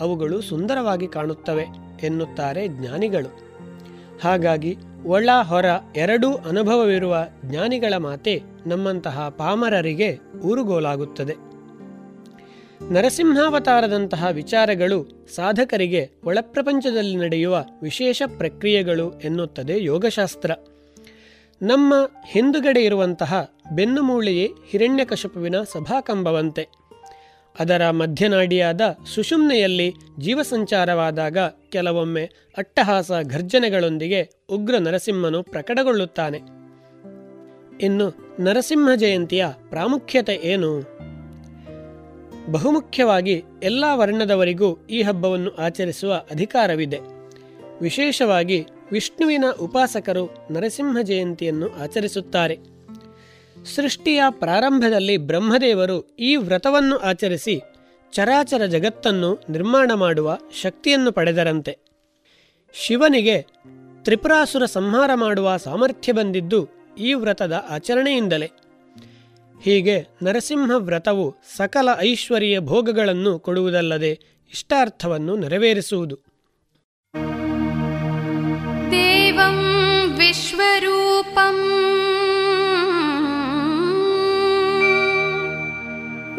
ಅವುಗಳು 0.00 0.40
ಸುಂದರವಾಗಿ 0.40 1.06
ಕಾಣುತ್ತವೆ 1.06 1.66
ಎನ್ನುತ್ತಾರೆ 2.02 2.68
ಜ್ಞಾನಿಗಳು. 2.68 3.40
ಹಾಗಾಗಿ 4.24 4.76
ಒಳ 5.06 5.28
ಹೊರ 5.42 5.64
ಎರಡೂ 5.96 6.34
ಅನುಭವವಿರುವ 6.34 7.26
ಜ್ಞಾನಿಗಳ 7.44 7.96
ಮಾತೆ 7.96 8.42
ನಮ್ಮಂತಹ 8.66 9.28
ಪಾಮರರಿಗೆ 9.28 10.18
ಊರುಗೋಲಾಗುತ್ತದೆ. 10.44 11.49
ನರಸಿಂಹಾವತಾರದಂತಹ 12.88 14.26
ವಿಚಾರಗಳು 14.32 15.26
ಸಾಧಕರಿಗೆ 15.34 16.10
ಒಳಪ್ರಪಂಚದಲ್ಲಿ 16.24 17.16
ನಡೆಯುವ 17.16 17.64
ವಿಶೇಷ 17.82 18.22
ಪ್ರಕ್ರಿಯೆಗಳು 18.38 19.20
ಎನ್ನುತ್ತದೆ 19.20 19.84
ಯೋಗಶಾಸ್ತ್ರ. 19.84 20.50
ನಮ್ಮ 21.62 21.94
ಹಿಂದುಗಡೆ 22.26 22.80
ಇರುವಂತಹ 22.84 23.50
ಬೆನ್ನುಮೂಳೆಯೇ 23.72 24.50
ಹಿರಣ್ಯಕಶಪುವಿನ 24.70 25.62
ಸಭಾಕಂಬವಂತೆ. 25.62 26.68
ಅದರ 27.60 27.90
ಮಧ್ಯನಾಡಿಯಾದ 27.90 28.80
ಸುಷುಮ್ನೆಯಲ್ಲಿ 29.14 29.92
ಜೀವಸಂಚಾರವಾದಾಗ 30.20 31.38
ಕೆಲವೊಮ್ಮೆ 31.68 32.30
ಅಟ್ಟಹಾಸ 32.58 33.10
ಘರ್ಜನೆಗಳೊಂದಿಗೆ 33.22 34.30
ಉಗ್ರ 34.48 34.74
ನರಸಿಂಹನು 34.78 35.42
ಪ್ರಕಟಗೊಳ್ಳುತ್ತಾನೆ. 35.42 36.38
ಇನ್ನು 37.80 38.36
ನರಸಿಂಹ 38.40 38.88
ಜಯಂತಿಯ 38.96 39.46
ಪ್ರಾಮುಖ್ಯತೆ 39.68 40.40
ಏನು? 40.44 40.99
ಬಹುಮುಖ್ಯವಾಗಿ 42.50 43.44
ಎಲ್ಲ 43.62 43.84
ವರ್ಣದವರಿಗೂ 43.94 44.78
ಈ 44.90 45.02
ಹಬ್ಬವನ್ನು 45.02 45.50
ಆಚರಿಸುವ 45.50 46.14
ಅಧಿಕಾರವಿದೆ. 46.30 46.98
ವಿಶೇಷವಾಗಿ 47.80 48.66
ವಿಷ್ಣುವಿನ 48.92 49.44
ಉಪಾಸಕರು 49.60 50.46
ನರಸಿಂಹ 50.50 50.96
ಜಯಂತಿಯನ್ನು 51.02 51.82
ಆಚರಿಸುತ್ತಾರೆ. 51.82 52.58
ಸೃಷ್ಟಿಯ 53.64 54.22
ಪ್ರಾರಂಭದಲ್ಲಿ 54.30 55.16
ಬ್ರಹ್ಮದೇವರು 55.16 56.16
ಈ 56.18 56.36
ವ್ರತವನ್ನು 56.36 56.96
ಆಚರಿಸಿ 56.96 57.60
ಚರಾಚರ 58.12 58.66
ಜಗತ್ತನ್ನು 58.66 59.42
ನಿರ್ಮಾಣ 59.50 59.90
ಮಾಡುವ 59.94 60.38
ಶಕ್ತಿಯನ್ನು 60.62 61.12
ಪಡೆದರಂತೆ. 61.12 61.78
ಶಿವನಿಗೆ 62.74 63.46
ತ್ರಿಪುರಾಸುರ 64.02 64.64
ಸಂಹಾರ 64.64 65.10
ಮಾಡುವ 65.14 65.56
ಸಾಮರ್ಥ್ಯ 65.56 66.12
ಬಂದಿದ್ದು 66.12 66.68
ಈ 66.98 67.14
ವ್ರತದ 67.14 67.64
ಆಚರಣೆಯಿಂದಲೇ. 67.68 68.50
ಹೀಗೆ 69.62 70.06
ನರಸಿಂಹ 70.22 70.70
ವ್ರತವು 70.76 71.34
ಸಕಲ 71.56 71.88
ಐಶ್ವರ್ಯ 72.00 72.60
ಭೋಗಗಳನ್ನು 72.60 73.38
ಕೊಡುವುದಲ್ಲದೆ 73.38 74.10
ಇಷ್ಟಾರ್ಥವನ್ನು 74.50 75.36
ನೆರವೇರಿಸುವುದು. 75.36 76.16
ದೇವಂ 78.90 79.58
ವಿಶ್ವರೂಪಂ. 80.16 81.56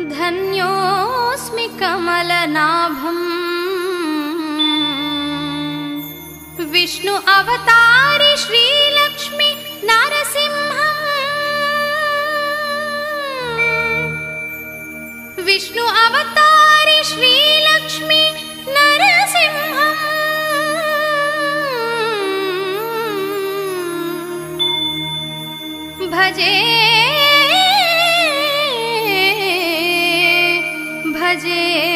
ಧನ್ಯೋಸ್ಮಿ 0.09 1.69
ಕಮಲನಾಭಂ. 1.79 3.17
ವಿಷ್ಣು 6.71 7.13
ಅವತಾರಿ 7.13 8.45
ಶ್ರೀಲಕ್ಷ್ಮಿ 8.45 9.79
ನರಸಿಂಹ 9.85 10.60
विष्णु 15.45 15.83
अवतारि 16.05 16.97
श्रीलक्ष्मि 17.09 18.23
नरसिंहम्। 18.75 19.99
भजे 26.13 26.55
भजे 31.15 31.90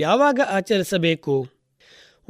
ಯಾವಾಗ 0.00 0.40
ಆಚರಿಸಬೇಕು? 0.50 1.46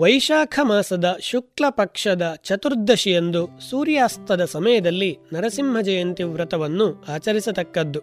ವೈಶಾಖ 0.00 0.58
ಮಾಸದ 0.62 1.16
ಶುಕ್ಲ 1.20 1.64
ಪಕ್ಷದ 1.70 2.34
ಚತುರ್ದಶಿಯಂದು 2.44 3.48
ಸೂರ್ಯಾಸ್ತದ 3.70 4.44
ಸಮಯದಲ್ಲಿ 4.44 5.18
ನರಸಿಂಹ 5.32 5.80
ಜಯಂತಿ 5.80 6.22
ವ್ರತವನ್ನು 6.22 7.04
ಆಚರಿಸತಕ್ಕದ್ದು. 7.08 8.00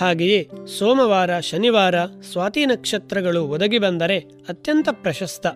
ಹಾಗೆಯೇ 0.00 0.48
ಸೋಮವಾರ, 0.78 1.40
ಶನಿವಾರ 1.40 1.94
ಸ್ವಾತಿ 2.06 2.66
ನಕ್ಷತ್ರಗಳು 2.66 3.44
ಒದಗಿ 3.44 3.78
ಬಂದರೆ 3.78 4.18
ಅತ್ಯಂತ 4.18 4.88
ಪ್ರಶಸ್ತ. 4.92 5.46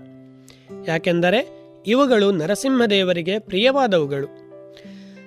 ಯಾಕೆಂದರೆ 0.87 1.49
ಇವುಗಳು 1.87 2.33
ನರಸಿಂಹದೇವರಿಗೆ 2.33 3.39
ಪ್ರಿಯವಾದವುಗಳು. 3.39 4.27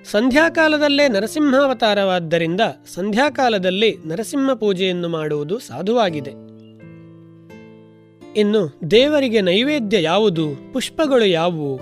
ಸಂಧ್ಯಾಕಾಲದಲ್ಲೇ 0.04 1.08
ನರಸಿಂಹಾವತಾರವಾದ್ದರಿಂದ 1.08 2.60
ಸಂಧ್ಯಾಕಾಲದಲ್ಲಿ 2.94 3.96
ನರಸಿಂಹ 4.06 4.54
ಪೂಜೆಯನ್ನು 4.54 5.08
ಮಾಡುವುದು 5.08 5.58
ಸಾಧುವಾಗಿದೆ. 5.58 6.51
ಇನ್ನು 8.36 8.78
ದೇವರಿಗೆ 8.90 9.40
ನೈವೇದ್ಯ 9.40 10.02
ಯಾವುದು? 10.02 10.72
ಪುಷ್ಪಗಳು 10.72 11.24
ಯಾವುವು? 11.24 11.80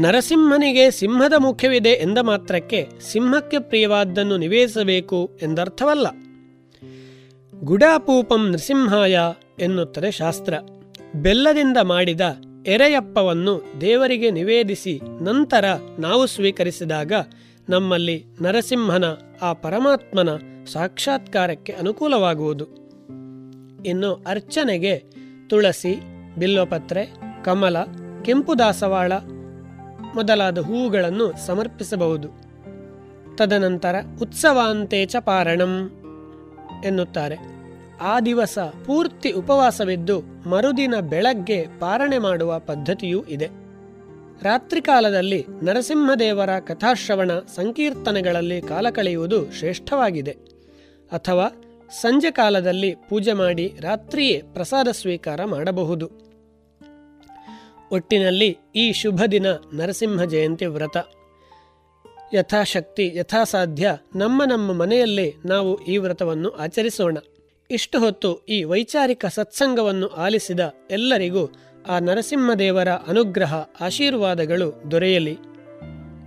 ನರಸಿಂಹನಿಗೆ 0.00 0.90
ಸಿಂಹದ 0.90 1.32
ಮುಖ್ಯವಿದೆ 1.38 1.88
ಎಂದ 1.88 2.18
ಮಾತ್ರಕ್ಕೆ 2.18 2.88
ಸಿಂಹಕ್ಕೆ 3.12 3.58
ಪ್ರಿಯವಾದ್ದನ್ನು 3.58 4.36
ನಿವೇದಿಸಬೇಕು 4.36 5.38
ಎಂದರ್ಥವಲ್ಲ. 5.42 6.06
ಗುಡಾಪೂಪಂ 7.60 8.50
ನೃಸಿಂಹಾಯ 8.50 9.18
ಎನ್ನುತ್ತದೆ 9.60 10.10
ಶಾಸ್ತ್ರ. 10.10 10.54
ಬೆಲ್ಲದಿಂದ 11.14 11.76
ಮಾಡಿದ 11.82 12.20
ಎರೆಯಪ್ಪವನ್ನು 12.66 13.64
ದೇವರಿಗೆ 13.80 14.30
ನಿವೇದಿಸಿ 14.30 15.00
ನಂತರ 15.24 15.64
ನಾವು 15.98 16.26
ಸ್ವೀಕರಿಸಿದಾಗ 16.26 17.12
ನಮ್ಮಲ್ಲಿ 17.68 18.24
ನರಸಿಂಹನ 18.42 19.04
ಆ 19.42 19.52
ಪರಮಾತ್ಮನ 19.52 20.28
ಸಾಕ್ಷಾತ್ಕಾರಕ್ಕೆ 20.72 21.72
ಅನುಕೂಲವಾಗುವುದು. 21.72 22.81
ಇನ್ನು 23.86 24.24
ಅರ್ಚನೆಗೆ 24.26 25.04
ತುಳಸಿ, 25.48 26.00
ಬಿಲ್ಲೋಪತ್ರೆ, 26.38 27.08
ಕಮಲ, 27.44 27.76
ಕೆಂಪು 28.24 28.58
ದಾಸವಾಳ 28.58 29.12
ಮೊದಲಾದ 30.14 30.58
ಹೂವುಗಳನ್ನು 30.58 31.46
ಸಮರ್ಪಿಸಬಹುದು. 31.46 32.28
ತದನಂತರ 33.36 33.94
ಉತ್ಸವಾಂತೇಚ 34.22 35.16
ಪಾರಣಂ 35.16 35.90
ಎನ್ನುತ್ತಾರೆ. 36.84 37.36
ಆ 38.00 38.20
ದಿವಸ 38.20 38.58
ಪೂರ್ತಿ 38.58 39.30
ಉಪವಾಸವಿದ್ದು 39.30 40.22
ಮರುದಿನ 40.48 40.94
ಬೆಳಗ್ಗೆ 41.00 41.66
ಪಾರಣೆ 41.78 42.18
ಮಾಡುವ 42.18 42.58
ಪದ್ಧತಿಯೂ 42.58 43.24
ಇದೆ. 43.24 43.46
ರಾತ್ರಿಕಾಲದಲ್ಲಿ 44.42 45.46
ನರಸಿಂಹದೇವರ 45.62 46.50
ಕಥಾಶ್ರವಣ 46.58 47.30
ಸಂಕೀರ್ತನೆಗಳಲ್ಲಿ 47.32 48.60
ಕಾಲ 48.60 48.90
ಕಳೆಯುವುದು 48.90 49.52
ಶ್ರೇಷ್ಠವಾಗಿದೆ. 49.52 50.30
ಅಥವಾ 51.12 51.48
ಸಂಜೆ 52.00 52.30
ಕಾಲದಲ್ಲಿ 52.30 52.94
ಪೂಜೆ 53.08 53.32
ಮಾಡಿ 53.32 53.74
ರಾತ್ರಿಯೇ 53.80 54.42
ಪ್ರಸಾದ 54.52 54.88
ಸ್ವೀಕಾರ 54.88 55.44
ಮಾಡಬಹುದು. 55.44 56.10
ಒಟ್ಟಿನಲ್ಲಿ 57.92 58.58
ಈ 58.76 58.92
ಶುಭ 58.92 59.22
ದಿನ 59.30 59.46
ನರಸಿಂಹ 59.74 60.24
ಜಯಂತಿ 60.24 60.66
ವ್ರತ. 60.66 60.96
ಯಥಾಶಕ್ತಿ, 62.34 63.12
ಯಥಾಸಾಧ್ಯ 63.14 63.96
ನಮ್ಮ 64.16 64.44
ನಮ್ಮ 64.44 64.72
ಮನೆಯಲ್ಲೇ 64.72 65.34
ನಾವು 65.44 65.84
ಈ 65.84 65.96
ವ್ರತವನ್ನು 65.96 66.50
ಆಚರಿಸೋಣ. 66.50 67.16
ಇಷ್ಟು 67.70 68.00
ಹೊತ್ತು 68.00 68.38
ಈ 68.48 68.64
ವೈಚಾರಿಕ 68.64 69.26
ಸತ್ಸಂಗವನ್ನು 69.26 70.08
ಆಲಿಸಿದ 70.08 70.74
ಎಲ್ಲರಿಗೂ 70.90 71.52
ಆ 71.88 71.98
ನರಸಿಂಹದೇವರ 71.98 72.88
ಅನುಗ್ರಹ, 72.88 73.54
ಆಶೀರ್ವಾದಗಳು 73.80 74.90
ದೊರೆಯಲಿ. 74.90 75.38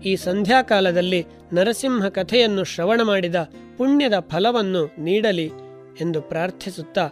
ಈ 0.06 0.16
ಸಂಧ್ಯಾಕಾಲದಲ್ಲಿ 0.16 1.26
ನರಸಿಂಹ 1.54 2.08
ಕಥೆಯನ್ನು 2.08 2.64
ಶ್ರವಣ 2.64 3.02
ಮಾಡಿದ 3.04 3.36
ಪುಣ್ಯದ 3.78 4.14
ಫಲವನ್ನು 4.20 4.96
ನೀಡಲಿ 5.00 5.52
ಎಂದು 6.02 6.22
ಪ್ರಾರ್ಥಿಸುತ್ತಾ 6.22 7.10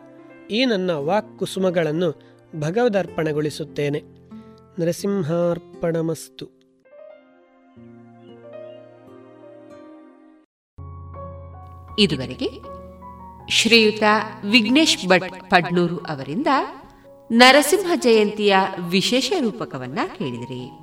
ಈ 0.52 0.66
ನನ್ನ 0.66 0.92
ವಾಕ್ಕುಸುಮಗಳನ್ನು 0.92 2.22
ಭಗವದರ್ಪಣಗೊಳಿಸುತ್ತೇನೆ. 2.60 4.04
ನರಸಿಂಹಾರ್ಪಣಮಸ್ತು. 4.80 6.46
ಇದುವರೆಗೆ 12.00 12.50
ಶ್ರೀಯುತ 13.50 14.04
ವಿಘ್ನೇಶ್ 14.50 15.08
ಭಟ್ 15.08 15.50
ಪಡ್ನೂರು 15.50 15.98
ಅವರಿಂದ 15.98 16.48
ನರಸಿಂಹ 17.32 17.92
ಜಯಂತಿಯ 17.96 18.56
ವಿಶೇಷ 18.90 19.32
ರೂಪಕವನ್ನ 19.40 20.00
ಕೇಳಿದಿರಿ. 20.18 20.83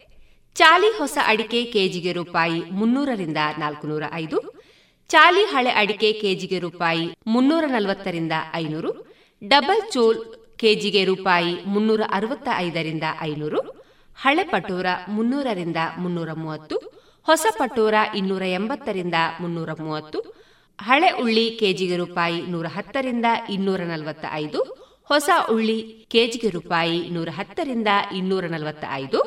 ಚಾಲಿ 0.55 0.89
ಹೊಸ 0.97 1.17
ಅಡಿಕೆ 1.25 1.63
ಕೆಜಿಗೆ 1.63 2.11
ರೂಪಾಯಿ 2.11 2.61
ಮುನ್ನೂರರಿಂದ 2.71 3.37
ನಾಲ್ಕುನೂರ 3.57 4.03
ಐದು, 4.13 4.37
ಚಾಲಿ 5.09 5.43
ಹಳೆ 5.43 5.71
ಅಡಿಕೆ 5.71 6.13
ಕೆಜಿಗೆ 6.13 6.59
ರೂಪಾಯಿ 6.59 7.05
ಮುನ್ನೂರ 7.27 7.63
ನಲವತ್ತರಿಂದ 7.67 8.31
ಐನೂರು, 8.53 8.91
ಡಬಲ್ 9.41 9.91
ಚೋಲ್ 9.91 10.19
ಕೆಜಿಗೆ 10.57 11.05
ರೂಪಾಯಿ 11.05 11.53
ಮುನ್ನೂರ 11.65 12.01
ಅರವತ್ತ 12.11 12.47
ಐದರಿಂದ 12.57 13.03
ಐನೂರು, 13.21 13.61
ಹಳೆ 14.17 14.43
ಪಟೋರ 14.43 14.85
ಮುನ್ನೂರರಿಂದ 15.07 15.77
ಮುನ್ನೂರ 15.97 16.29
ಮೂವತ್ತು, 16.33 16.77
ಹೊಸ 17.27 17.45
ಪಟೋರ 17.57 17.93
ಇನ್ನೂರ 18.15 18.41
ಎಂಬತ್ತರಿಂದ 18.41 19.15
ಮುನ್ನೂರ 19.39 19.69
ಮೂವತ್ತು, 19.79 20.19
ಹಳೆ 20.79 21.09
ಉಳ್ಳಿ 21.23 21.57
ಕೆಜಿಗೆ 21.59 21.97
ರೂಪಾಯಿ 21.97 22.41
ನೂರ 22.41 22.67
ಹತ್ತರಿಂದ 22.67 23.25
ಇನ್ನೂರ 23.49 23.81
ನಲವತ್ತ 23.83 24.25
ಐದು, 24.33 24.61
ಹೊಸ 25.05 25.29
ಉಳ್ಳಿ 25.49 26.07
ಕೆಜಿಗೆ 26.11 26.49
ರೂಪಾಯಿ 26.49 27.09
ನೂರ 27.09 27.29
ಹತ್ತರಿಂದ 27.37 27.87
ಇನ್ನೂರ 28.15 28.45
ನಲವತ್ತ 28.45 28.85
ಐದು 28.93 29.21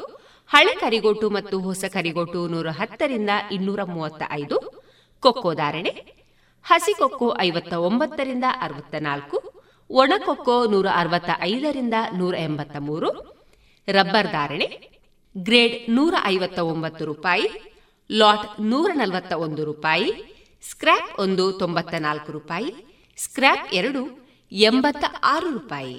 ಹಳೆ 0.50 0.74
ಕರಿಗೋಟು 0.74 1.26
ಮತ್ತು 1.30 1.56
ಹೊಸ 1.60 1.84
ಕರಿಗೋಟು 1.92 2.40
ನೂರ 2.48 2.68
ಹತ್ತರಿಂದ 2.70 3.30
ಇನ್ನೂರ 3.52 3.80
ಮೂವತ್ತ 3.84 4.22
ಐದು 4.30 4.56
ಕೊಕ್ಕೋ 5.22 5.54
ಧಾರಣೆ, 5.54 5.92
ಹಸಿ 6.64 6.92
ಕೊಕ್ಕೋ 6.98 7.28
ಐವತ್ತ 7.40 7.72
ಒಂಬತ್ತರಿಂದ 7.88 8.44
ಅರವತ್ತ 8.60 8.94
ನಾಲ್ಕು 9.00 9.38
ಒಣಕೊಕ್ಕೋ 9.90 10.56
ನೂರ 10.66 10.86
ಅರವತ್ತ 10.94 11.30
ಐದರಿಂದ 11.40 11.94
ನೂರ 12.14 12.34
ಎಂಬತ್ತ 12.34 12.76
ಮೂರು, 12.80 13.10
ರಬ್ಬರ್ 13.88 14.30
ಧಾರಣೆ, 14.32 14.68
ಗ್ರೇಡ್ 15.36 15.76
ನೂರ 15.90 16.14
ಐವತ್ತ 16.24 16.58
ಒಂಬತ್ತು 16.72 17.04
ರೂಪಾಯಿ, 17.04 17.48
ಲಾಟ್ 18.10 18.46
ನೂರ 18.60 18.90
ನಲವತ್ತ 18.94 19.32
ಒಂದು 19.32 19.64
ರೂಪಾಯಿ 19.64 20.08
ಸ್ಕ್ರಾಪ್ 20.62 21.20
ಒಂದು 21.20 21.52
ತೊಂಬತ್ತ 21.52 21.94
ನಾಲ್ಕು 21.98 22.32
ರೂಪಾಯಿ 22.32 22.70
ಸ್ಕ್ರಾಪ್ 23.18 23.74
ಎರಡು 23.74 24.02
ಎಂಬತ್ತ 24.52 25.04
ಆರು 25.22 25.48
ರೂಪಾಯಿ. 25.52 25.98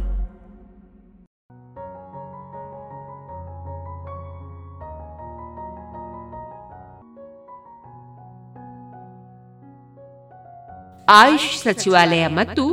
ಆಯುಷ್ 11.11 11.57
ಸಚಿವಾಲಯ 11.57 12.27
ಮತ್ತು 12.27 12.63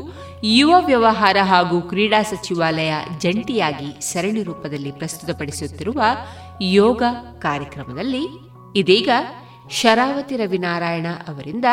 ಯುವ 0.43 0.75
ವ್ಯವಹಾರ 0.81 1.37
ಹಾಗೂ 1.43 1.81
ಕ್ರೀಡಾ 1.81 2.23
ಸಚಿವಾಲಯ 2.23 2.93
ಜಂಟಿಯಾಗಿ 3.19 4.01
ಸರಣಿ 4.01 4.43
ರೂಪದಲ್ಲಿ 4.43 4.93
ಪ್ರಸ್ತುತಪಡಿಸುತ್ತಿರುವ 4.93 6.01
ಯೋಗ 6.61 7.03
ಕಾರ್ಯಕ್ರಮದಲ್ಲಿ 7.39 8.25
ಇದೀಗ 8.77 9.11
ಶರಾವತಿ 9.71 10.37
ರವಿನಾರಾಯಣ 10.37 11.07
ಅವರಿಂದ 11.29 11.65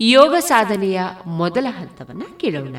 ಯೋಗ 0.00 0.34
ಸಾಧನೆಯ 0.40 1.00
ಮೊದಲ 1.26 1.66
ಹಂತವನ್ನು 1.70 2.38
ಕೇಳೋಣ. 2.38 2.76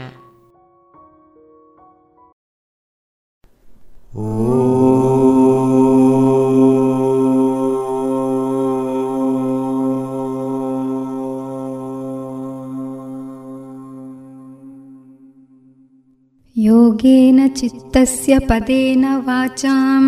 योगेन 16.72 17.48
चित्तस्य 17.48 18.38
पदेन 18.48 19.04
वाचां 19.26 20.02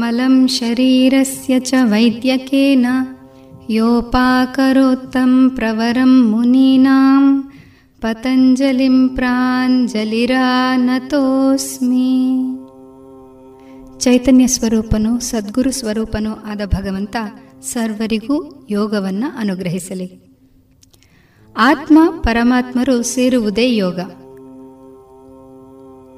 मलं 0.00 0.46
शरीरस्य 0.48 1.60
च 1.60 1.74
वैद्यकेन 1.90 2.86
योपाकरोत्तं 3.70 5.48
प्रवरं 5.56 6.14
मुनीनां 6.30 7.42
पतञ्जलिं 8.02 9.08
ಪ್ರಾಂಜಲಿರಾನತೋಸ್ಮಿ 9.16 9.98
ಚೈತನ್ಯ 14.00 14.46
ಸ್ವರೂಪನು 14.46 15.20
ಸದ್ಗುರು 15.20 15.70
ಸ್ವರೂಪನು 15.70 16.50
ಆದ 16.50 16.66
ಭಗವಂತ 16.66 17.16
ಸರ್ವರಿಗೂ 17.64 18.66
ಯೋಗವನ್ನು 18.70 19.38
ಅನುಗ್ರಹಿಸಲಿ 19.38 20.22
ಆತ್ಮ 21.56 21.98
ಪರಮಾತ್ಮರು 22.24 23.12
ಸೇರುವುದೇ 23.12 23.76
ಯೋಗ 23.76 24.00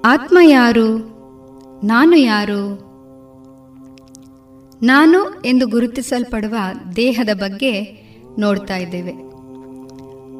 ಆತ್ಮ 0.05 0.37
ಯಾರು? 0.43 0.97
ನಾನು 1.85 2.15
ಯಾರು? 2.15 2.89
ನಾನು 4.85 5.41
ಎಂದು 5.45 5.67
ಗುರುತಿಸಲ್ಪಡುವ 5.67 6.55
ದೇಹದ 6.95 7.29
ಬಗ್ಗೆ 7.33 7.71
ನೋಡ್ತಾ 8.39 8.77
ಇದ್ದೇವೆ. 8.77 9.11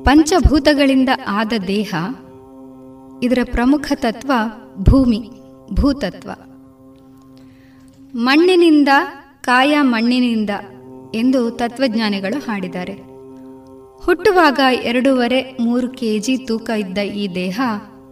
ಪಂಚಭೂತಗಳಿಂದ 0.04 1.10
ಆದ 1.28 1.54
ದೇಹ, 1.68 1.96
ಇದರ 3.24 3.38
ಪ್ರಮುಖ 3.52 3.92
ತತ್ವ 3.96 4.32
ಭೂಮಿ, 4.90 5.30
ಭೂತತ್ವ. 5.74 6.32
ಮಣ್ಣಿನಿಂದ 8.16 8.90
ಕಾಯ 9.42 9.78
ಮಣ್ಣಿನಿಂದ 9.82 10.50
ಎಂದು 11.14 11.52
ತತ್ವಜ್ಞಾನಿಗಳು 11.52 12.40
ಹಾಡಿದ್ದಾರೆ. 12.40 12.94
ಹುಟ್ಟುವಾಗ 14.06 14.60
ಎರಡೂವರೆ 14.84 15.58
ಮೂರು 15.60 15.90
ಕೆಜಿ 15.90 16.38
ತೂಕ 16.38 16.70
ಇದ್ದ 16.70 16.98
ಈ 16.98 17.36
ದೇಹ 17.36 17.62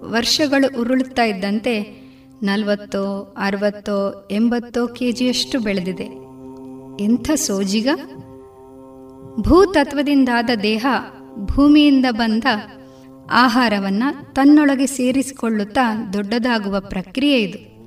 ವರ್ಷಗಳು 0.04 0.82
ಉರುಳುತ್ತಾ 0.82 1.24
ಇದ್ದಂತೆ 1.24 2.08
ನಲವತ್ತೋ, 2.44 3.36
ಅರವತ್ತೋ, 3.38 4.28
ಎಂಬತ್ತೋ 4.32 4.88
ಕೆ 4.88 5.12
ಜಿಯಷ್ಟು 5.12 5.60
ಬೆಳೆದಿದೆ. 5.60 6.28
ಎಂಥ 7.04 7.32
ಸೋಜಿಗ? 7.32 7.90
ಭೂತತ್ವದಿಂದಾದ 9.40 10.50
ದೇಹ 10.64 10.86
ಭೂಮಿಯಿಂದ 11.36 12.06
ಬಂದ 12.12 12.44
ಆಹಾರವನ್ನ 13.32 14.04
ತನ್ನೊಳಗೆ 14.34 14.86
ಸೇರಿಸಿಕೊಳ್ಳುತ್ತಾ 14.86 16.10
ದೊಡ್ಡದಾಗುವ 16.14 16.80
ಪ್ರಕ್ರಿಯೆ 16.80 17.42
ಇದು. 17.42 17.78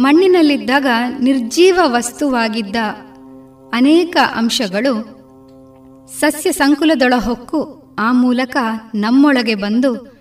ಮಣ್ಣಿನಲ್ಲಿದ್ದಾಗ 0.00 0.86
ನಿರ್ಜೀವ 1.20 1.78
ವಸ್ತುವಾಗಿದ್ದ 1.84 2.76
ಅನೇಕ 3.74 4.16
ಅಂಶಗಳು 4.34 5.14
ಸಸ್ಯ 6.20 6.52
ಸಂಕುಲದೊಳ 6.52 7.12
ಹೊಕ್ಕು 7.18 7.83
ಆ 7.98 8.12
ಮೂಲಕ 8.12 8.56
ನಮ್ಮೊಳಗೆ 8.94 9.54
ಬಂದು 9.54 10.14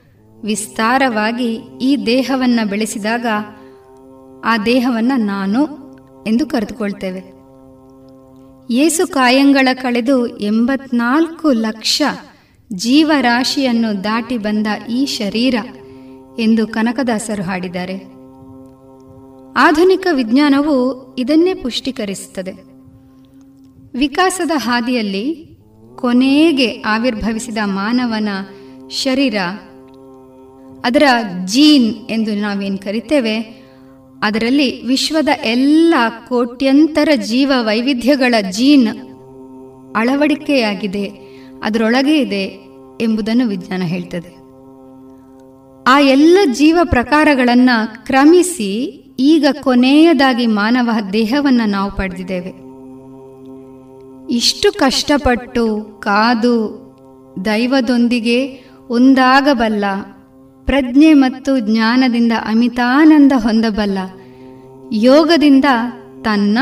ವಿಸ್ತಾರವಾಗಿ 0.43 1.53
ಈ 1.81 2.05
ದೇಹವನ್ನು 2.05 2.69
ಬೆಳೆಸಿದಾಗ 2.69 3.25
ಆ 4.45 4.57
ದೇಹವನ್ನು 4.57 5.17
ನಾನು 5.17 5.67
ಎಂದು 6.27 6.47
ಕರೆದುಕೊಳ್ತೇವೆ. 6.47 7.33
ಏಸು 8.73 9.07
ಕಾಯಂಗಳ 9.07 9.67
ಕಳೆದು 9.73 10.27
ಎಂಬತ್ನಾಲ್ಕು 10.27 11.51
ಲಕ್ಷ 11.51 12.01
ಜೀವರಾಶಿಯನ್ನು 12.73 14.03
ದಾಟಿ 14.03 14.37
ಬಂದ 14.37 14.67
ಈ 14.89 15.05
ಶರೀರ 15.05 15.55
ಎಂದು 16.39 16.67
ಕನಕದಾಸರು 16.67 17.43
ಹಾಡಿದ್ದಾರೆ. 17.43 17.97
ಆಧುನಿಕ 19.57 20.07
ವಿಜ್ಞಾನವು 20.11 21.15
ಇದನ್ನೇ 21.15 21.53
ಪುಷ್ಟೀಕರಿಸುತ್ತದೆ. 21.53 22.51
ವಿಕಾಸದ 23.97 24.51
ಹಾದಿಯಲ್ಲಿ 24.55 25.52
ಕೊನೆಗೆ 25.95 26.81
ಆವಿರ್ಭವಿಸಿದ 26.81 27.57
ಮಾನವನ 27.65 28.29
ಶರೀರ, 28.89 29.35
ಅದರ 30.85 31.03
ಜೀನ್ 31.45 31.93
ಎಂದು 32.09 32.35
ನಾವೇನು 32.35 32.77
ಕರಿತೇವೆ, 32.77 33.63
ಅದರಲ್ಲಿ 34.21 34.87
ವಿಶ್ವದ 34.87 35.27
ಎಲ್ಲ 35.43 35.93
ಕೋಟ್ಯಂತರ 36.29 37.09
ಜೀವ 37.15 37.51
ವೈವಿಧ್ಯಗಳ 37.57 38.35
ಜೀನ್ 38.49 38.87
ಅಳವಡಿಕೆಯಾಗಿದೆ, 39.95 41.11
ಅದರೊಳಗೆ 41.63 42.17
ಇದೆ 42.17 42.43
ಎಂಬುದನ್ನು 43.01 43.47
ವಿಜ್ಞಾನ 43.47 43.81
ಹೇಳ್ತದೆ. 43.83 44.43
ಆ 45.87 45.99
ಎಲ್ಲ 45.99 46.37
ಜೀವ 46.53 46.77
ಪ್ರಕಾರಗಳನ್ನು 46.83 48.05
ಕ್ರಮಿಸಿ 48.05 48.99
ಈಗ 49.19 49.45
ಕೊನೆಯದಾಗಿ 49.61 50.47
ಮಾನವ 50.47 50.89
ದೇಹವನ್ನು 51.13 51.69
ನಾವು 51.69 51.91
ಪಡೆದಿದ್ದೇವೆ. 51.91 52.62
ಇಷ್ಟು 54.29 54.71
ಕಷ್ಟಪಟ್ಟು 54.71 55.63
ಕಾದು 55.99 56.55
ದೈವದೊಂದಿಗೆ 57.45 58.59
ಒಂದಾಗಬಲ್ಲ, 58.89 59.85
ಪ್ರಜ್ಞೆ 60.65 61.13
ಮತ್ತು 61.13 61.59
ಜ್ಞಾನದಿಂದ 61.59 62.31
ಅಮಿತಾನಂದ 62.45 63.31
ಹೊಂದಬಲ್ಲ, 63.35 63.97
ಯೋಗದಿಂದ 64.91 65.65
ತನ್ನ 66.23 66.57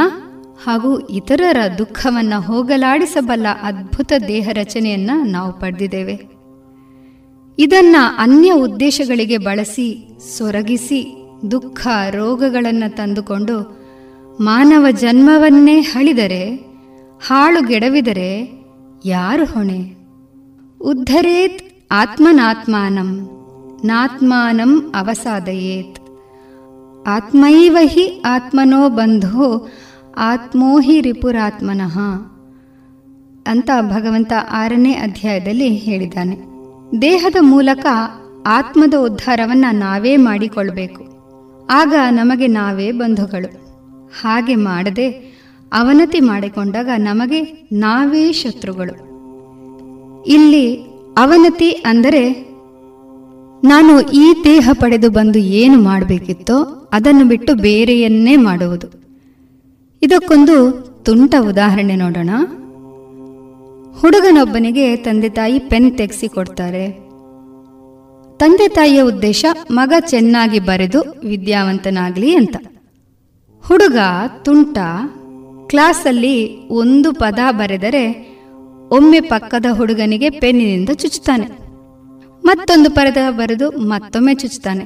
ಹಾಗೂ 0.64 1.00
ಇತರರ 1.00 1.58
ದುಃಖವನ್ನು 1.78 2.42
ಹೋಗಲಾಡಿಸಬಲ್ಲ 2.42 3.48
ಅದ್ಭುತ 3.64 4.12
ದೇಹ 4.28 4.50
ರಚನೆಯನ್ನು 4.54 5.24
ನಾವು 5.24 5.60
ಪಡೆದಿದ್ದೇವೆ. 5.60 6.16
ಇದನ್ನ 7.58 7.96
ಅನ್ಯ 8.18 8.52
ಉದ್ದೇಶಗಳಿಗೆ 8.52 9.38
ಬಳಸಿ, 9.38 10.08
ಸೊರಗಿಸಿ, 10.38 11.02
ದುಃಖ 11.52 11.88
ರೋಗಗಳನ್ನು 12.10 12.96
ತಂದುಕೊಂಡು 12.96 13.56
ಮಾನವ 14.40 14.86
ಜನ್ಮವನ್ನೇ 14.92 15.80
ಹಳಿದರೆ 15.80 16.71
ಹಾಳುಗೆಡವಿದರೆ 17.28 18.64
ಯಾರು 19.06 19.46
ಹೊಣೆ? 19.46 19.96
ಉದ್ಧರೇತ್ 20.82 21.88
ಆತ್ಮನಾತ್ಮಾನಂ, 21.92 23.30
ನಾತ್ಮಾನಂ 23.86 24.92
ಅವಸಾದಯೇತ್. 24.96 26.00
ಆತ್ಮೈವ 27.08 27.78
ಹಿ 27.82 28.24
ಆತ್ಮನೋ 28.26 28.90
ಬಂಧೋ, 28.90 29.68
ಆತ್ಮೋ 30.18 30.80
ಹಿ 30.80 31.02
ರಿಪುರಾತ್ಮನಃ. 31.02 32.00
ಅಂತ 33.48 33.70
ಭಗವಂತ 33.82 34.34
ಆರನೇ 34.52 34.94
ಅಧ್ಯಾಯದಲ್ಲಿ 34.94 35.70
ಹೇಳಿದ್ದಾನೆ. 35.70 36.40
ದೇಹದ 37.02 37.36
ಮೂಲಕ 37.42 37.86
ಆತ್ಮದ 38.46 38.94
ಉದ್ಧಾರವನ್ನು 38.94 39.76
ನಾವೇ 39.76 40.18
ಮಾಡಿಕೊಳ್ಬೇಕು. 40.18 41.04
ಆಗ 41.70 41.94
ನಮಗೆ 42.10 42.48
ನಾವೇ 42.48 42.92
ಬಂಧುಗಳು. 42.92 43.72
ಹಾಗೆ 44.22 44.56
ಮಾಡದೆ 44.56 45.31
ಅವನತಿ 45.74 46.20
ಮಾಡಿಕೊಂಡಾಗ 46.20 46.90
ನಮಗೆ 46.98 47.68
ನಾವೇ 47.72 48.32
ಶತ್ರುಗಳು. 48.32 48.96
ಇಲ್ಲಿ 50.28 50.76
ಅವನತಿ 51.18 51.70
ಅಂದರೆ 51.70 52.52
ನಾನು 53.64 54.02
ಈ 54.02 54.34
ದೇಹ 54.44 54.70
ಪಡೆದು 54.74 55.10
ಬಂದು 55.10 55.40
ಏನು 55.40 55.82
ಮಾಡಬೇಕಿತ್ತೋ 55.82 56.90
ಅದನ್ನು 56.94 57.26
ಬಿಟ್ಟು 57.26 57.54
ಬೇರೆಯನ್ನೇ 57.56 58.36
ಮಾಡುವುದು. 58.36 58.88
ಇದಕ್ಕೊಂದು 60.02 60.56
ತುಂಟ 61.06 61.36
ಉದಾಹರಣೆ 61.40 61.96
ನೋಡೋಣ. 61.96 62.30
ಹುಡುಗನೊಬ್ಬನಿಗೆ 64.00 64.96
ತಂದೆ 64.96 65.30
ತಾಯಿ 65.30 65.60
ಪೆನ್ 65.60 65.98
ತೆಗೆಸಿ 65.98 66.28
ಕೊಡ್ತಾರೆ. 66.28 66.92
ತಂದೆ 68.40 68.68
ತಾಯಿಯ 68.68 69.02
ಉದ್ದೇಶ 69.02 69.46
ಮಗ 69.72 69.94
ಚೆನ್ನಾಗಿ 70.00 70.60
ಬರೆದು 70.60 71.02
ವಿದ್ಯಾವಂತನಾಗ್ಲಿ 71.28 72.36
ಅಂತ. 72.36 72.56
ಹುಡುಗ 73.68 73.98
ತುಂಟ 74.44 74.78
ಕ್ಲಾಸಲ್ಲಿ 75.72 76.68
ಒಂದು 76.70 77.14
ಪದ 77.14 77.40
ಬರೆದರೆ 77.52 78.32
ಒಮ್ಮೆ 78.92 79.20
ಪಕ್ಕದ 79.20 79.66
ಹುಡುಗನಿಗೆ 79.72 80.30
ಪೆನ್ನಿನಿಂದ 80.30 80.90
ಚುಚ್ಚುತ್ತಾನೆ. 80.90 81.48
ಮತ್ತೊಂದು 82.46 82.90
ಪದ 82.90 83.18
ಬರೆದು 83.30 83.70
ಮತ್ತೊಮ್ಮೆ 83.70 84.36
ಚುಚ್ಚುತ್ತಾನೆ. 84.36 84.86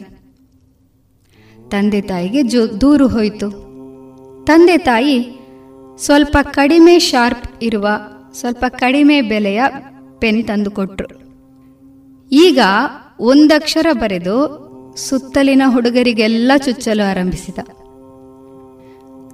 ತಂದೆ 1.70 2.02
ತಾಯಿಗೆ 2.02 2.44
ಜೋ 2.44 2.82
ದೂರು 2.82 3.08
ಹೋಯಿತು. 3.08 3.50
ತಂದೆ 4.46 4.78
ತಾಯಿ 4.78 5.40
ಸ್ವಲ್ಪ 5.98 6.38
ಕಡಿಮೆ 6.42 7.00
ಶಾರ್ಪ್ 7.00 7.64
ಇರುವ, 7.64 7.88
ಸ್ವಲ್ಪ 8.34 8.66
ಕಡಿಮೆ 8.70 9.22
ಬೆಲೆಯ 9.22 9.62
ಪೆನ್ 10.20 10.48
ತಂದುಕೊಟ್ರು. 10.48 11.10
ಈಗ 12.32 12.60
ಒಂದಕ್ಷರ 13.20 13.88
ಬರೆದು 13.94 14.36
ಸುತ್ತಲಿನ 14.98 15.62
ಹುಡುಗರಿಗೆಲ್ಲ 15.66 16.52
ಚುಚ್ಚಲು 16.58 17.10
ಆರಂಭಿಸಿದ. 17.10 17.60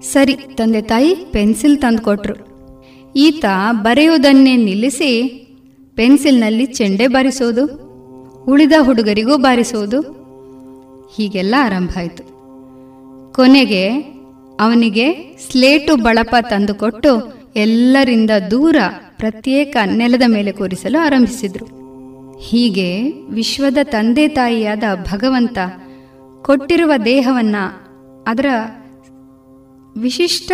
ಸರಿ, 0.02 0.34
ತಂದೆ 0.34 0.82
ತಾಯಿ 0.82 1.16
ಪೆನ್ಸಿಲ್ 1.16 1.78
ತಂದುಕೊಟ್ರು. 1.78 2.36
ಈತ 3.16 3.46
ಬರೆಯುವುದನ್ನೇ 3.72 4.56
ನಿಲ್ಲಿಸಿ 4.56 5.28
ಪೆನ್ಸಿಲ್ನಲ್ಲಿ 5.96 6.66
ಚೆಂಡೆ 6.66 7.08
ಬಾರಿಸೋದು, 7.08 7.66
ಉಳಿದ 8.44 8.72
ಹುಡುಗರಿಗೂ 8.82 9.38
ಬಾರಿಸೋದು, 9.38 10.02
ಹೀಗೆಲ್ಲ 11.16 11.56
ಆರಂಭ 11.60 11.90
ಆಯಿತು. 11.96 12.24
ಕೊನೆಗೆ 13.34 13.90
ಅವನಿಗೆ 14.60 15.38
ಸ್ಲೇಟು 15.52 15.96
ಬಳಪ 15.96 16.36
ತಂದುಕೊಟ್ಟು 16.50 17.34
ಎಲ್ಲರಿಂದ 17.56 18.32
ದೂರ 18.52 18.76
ಪ್ರತ್ಯೇಕ 19.18 19.78
ನೆಲದ 19.86 20.24
ಮೇಲೆ 20.28 20.52
ಕೂರಿಸಲು 20.52 21.04
ಆರಂಭಿಸಿದ್ರು. 21.04 21.82
ಹೀಗೆ 22.40 23.12
ವಿಶ್ವದ 23.12 23.78
ತಂದೆ 23.84 24.28
ತಾಯಿಯಾದ 24.28 24.84
ಭಗವಂತ 25.12 25.58
ಕೊಟ್ಟಿರುವ 26.42 26.92
ದೇಹವನ್ನು 27.06 27.92
ಅದರ 28.28 28.46
ವಿಶಿಷ್ಟ 29.98 30.52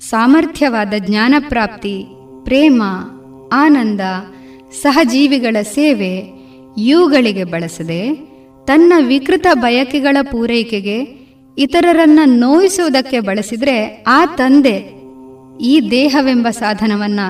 ಸಾಮರ್ಥ್ಯವಾದ 0.00 0.94
ಜ್ಞಾನಪ್ರಾಪ್ತಿ, 0.98 2.06
ಪ್ರೇಮ, 2.44 2.82
ಆನಂದ, 3.52 4.00
ಸಹಜೀವಿಗಳ 4.72 5.56
ಸೇವೆ 5.62 6.22
ಇವುಗಳಿಗೆ 6.78 7.44
ಬಳಸದೆ 7.44 8.14
ತನ್ನ 8.64 8.92
ವಿಕೃತ 9.06 9.46
ಬಯಕೆಗಳ 9.54 10.16
ಪೂರೈಕೆಗೆ 10.30 11.26
ಇತರರನ್ನ 11.58 12.20
ನೋಯಿಸುವುದಕ್ಕೆ 12.24 13.20
ಬಳಸಿದ್ರೆ 13.20 14.04
ಆ 14.06 14.26
ತಂದೆ 14.26 15.02
ಈ 15.60 15.90
ದೇಹವೆಂಬ 15.90 16.50
ಸಾಧನವನ್ನ 16.50 17.20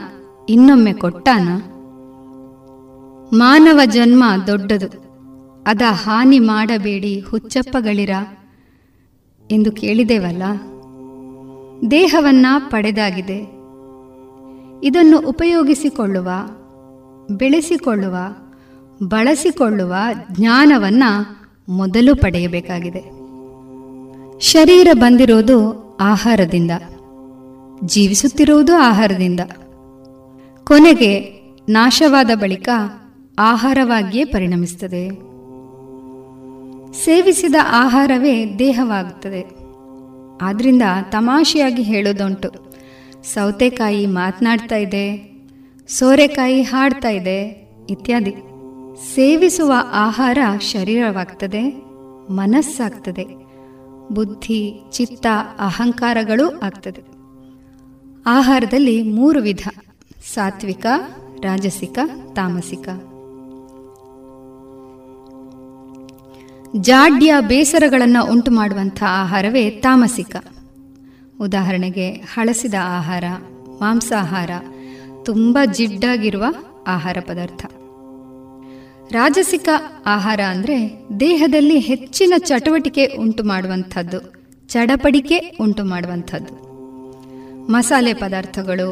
ಇನ್ನೊಮ್ಮೆ 0.48 0.92
ಕೊಟ್ಟಾನ? 0.92 1.48
ಮಾನವ 3.36 3.80
ಜನ್ಮ 3.84 4.24
ದೊಡ್ಡದು. 4.46 5.06
ಅದ 5.66 5.82
ಹಾನಿ 5.90 6.38
ಮಾಡಬೇಡಿ 6.38 7.20
ಹುಚ್ಚಪ್ಪಗಳಿರ? 7.20 8.10
ಎಂದು 9.50 9.72
ಕೇಳಿದೆವಲ್ಲ? 9.72 10.42
ದೇಹವನ್ನ 11.90 12.46
ಪಡೆದಾಗಿದೆ. 12.58 13.38
ಇದನ್ನು 14.86 15.28
ಉಪಯೋಗಿಸಿಕೊಳ್ಳುವ, 15.28 16.28
ಬೆಳೆಸಿಕೊಳ್ಳುವ, 17.36 18.16
ಬಳಸಿಕೊಳ್ಳುವ 19.08 19.94
ಜ್ಞಾನವನ್ನ 20.32 21.04
ಮೊದಲು 21.68 22.16
ಪಡೆಯಬೇಕಾಗಿದೆ. 22.16 23.00
ಶರೀರ 24.40 24.88
ಬಂದಿರೋದು 24.92 25.86
ಆಹಾರದಿಂದ 25.96 26.70
ಜೀವಿಸುತ್ತಿರುವುದು 27.84 28.74
ಆಹಾರದಿಂದ. 28.74 29.40
ಕೊನೆಗೆ 30.64 31.20
ನಾಶವಾದ 31.68 32.30
ಬಳಿಕ 32.34 32.68
ಆಹಾರವಾಗಿಯೇ 33.38 34.24
ಪರಿಣಮಿಸುತ್ತದೆ. 34.24 35.08
ಸೇವಿಸಿದ 37.04 37.54
ಆಹಾರವೇ 37.62 38.56
ದೇಹವಾಗುತ್ತದೆ. 38.58 39.55
ಆದ್ರಿಂದ 40.42 40.82
ತಮಾಷೆಯಾಗಿ 41.10 41.82
ಹೇಳೋದುಂಟು. 41.82 42.72
ಸೌತೆಕಾಯಿ 43.22 44.06
ಮಾತನಾಡ್ತಾ 44.06 44.76
ಇದೆ, 44.76 45.32
ಸೋರೆಕಾಯಿ 45.88 46.62
ಹಾಡ್ತಾ 46.62 47.08
ಇದೆ 47.08 47.68
ಇತ್ಯಾದಿ. 47.90 48.34
ಸೇವಿಸುವ 49.14 49.72
ಆಹಾರ 49.92 50.38
ಶರೀರವಾಗ್ತದೆ, 50.60 51.62
ಮನಸ್ಸಾಗ್ತದೆ. 52.32 53.26
ಬುದ್ಧಿ, 54.12 54.84
ಚಿತ್ತ, 54.92 55.26
ಅಹಂಕಾರಗಳೂ 55.58 56.60
ಆಗ್ತದೆ. 56.62 57.02
ಆಹಾರದಲ್ಲಿ 58.26 59.02
ಮೂರು 59.02 59.42
ವಿಧ, 59.42 59.68
ಸಾತ್ವಿಕ, 60.34 60.86
ರಾಜಸಿಕ, 61.42 61.98
ತಾಮಸಿಕ. 62.34 62.88
ಜಾಡ್ಯ 66.80 67.34
ಬೇಸರಗಳನ್ನು 67.40 68.32
ಉಂಟು 68.32 68.50
ಮಾಡುವಂಥ 68.50 69.02
ಆಹಾರವೇ 69.02 69.70
ತಾಮಸಿಕ. 69.70 70.36
ಉದಾಹರಣೆಗೆ 71.40 72.10
ಹಳಸಿದ 72.10 72.74
ಆಹಾರ, 72.80 73.24
ಮಾಂಸಾಹಾರ 73.80 74.50
ತುಂಬ 75.24 75.58
ಜಿಡ್ಡಾಗಿರುವ 75.72 76.44
ಆಹಾರ 76.86 77.16
ಪದಾರ್ಥ. 77.26 77.66
ರಾಜಸಿಕ 79.12 79.68
ಆಹಾರ 80.06 80.40
ಅಂದರೆ 80.40 81.06
ದೇಹದಲ್ಲಿ 81.20 81.78
ಹೆಚ್ಚಿನ 81.78 82.32
ಚಟುವಟಿಕೆ 82.38 83.06
ಉಂಟು 83.06 83.44
ಮಾಡುವಂಥದ್ದು 83.44 84.32
ಚಡಪಡಿಕೆ 84.68 85.56
ಉಂಟು 85.60 85.84
ಮಾಡುವಂಥದ್ದು 85.84 86.66
ಮಸಾಲೆ 87.66 88.12
ಪದಾರ್ಥಗಳು 88.12 88.88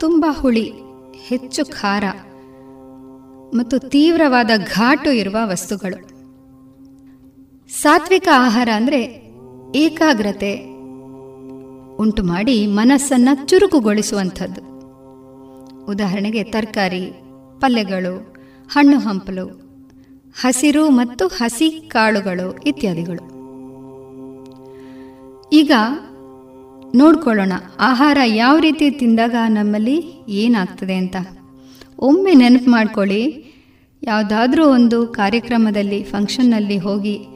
ತುಂಬ 0.00 0.24
ಹುಳಿ, 0.30 0.72
ಹೆಚ್ಚು 1.26 1.64
ಖಾರ 1.64 2.04
ಮತ್ತು 3.54 3.78
ತೀವ್ರವಾದ 3.78 4.50
ಘಾಟು 4.72 5.12
ಇರುವ 5.12 5.36
ವಸ್ತುಗಳು. 5.44 6.13
ಸಾತ್ವಿಕ 7.82 8.28
ಆಹಾರ 8.36 8.68
ಅಂದರೆ 8.76 9.30
ಏಕಾಗ್ರತೆ 9.76 10.60
ಉಂಟು 11.96 12.22
ಮಾಡಿ 12.22 12.66
ಮನಸ್ಸನ್ನು 12.66 13.46
ಚುರುಕುಗೊಳಿಸುವಂಥದ್ದು. 13.46 14.60
ಉದಾಹರಣೆಗೆ 15.84 16.44
ತರಕಾರಿ, 16.44 17.12
ಪಲ್ಯಗಳು, 17.60 18.34
ಹಣ್ಣು 18.72 18.98
ಹಂಪಲು, 18.98 19.46
ಹಸಿರು 20.40 20.90
ಮತ್ತು 20.90 21.26
ಹಸಿ 21.26 21.70
ಕಾಳುಗಳು 21.70 22.56
ಇತ್ಯಾದಿಗಳು. 22.66 23.24
ಈಗ 25.52 25.72
ನೋಡ್ಕೊಳ್ಳೋಣ 26.94 27.52
ಆಹಾರ 27.80 28.18
ಯಾವ 28.26 28.58
ರೀತಿ 28.58 28.90
ತಿಂದಾಗ 28.90 29.34
ನಮ್ಮಲ್ಲಿ 29.48 30.24
ಏನಾಗ್ತದೆ 30.28 30.94
ಅಂತ. 30.94 31.16
ಒಮ್ಮೆ 31.98 32.34
ನೆನಪು 32.34 32.70
ಮಾಡ್ಕೊಳ್ಳಿ. 32.70 33.54
ಯಾವುದಾದ್ರೂ 34.02 34.66
ಒಂದು 34.66 35.06
ಕಾರ್ಯಕ್ರಮದಲ್ಲಿ, 35.06 36.02
ಫಂಕ್ಷನ್ನಲ್ಲಿ 36.02 36.78
ಹೋಗಿ 36.78 37.26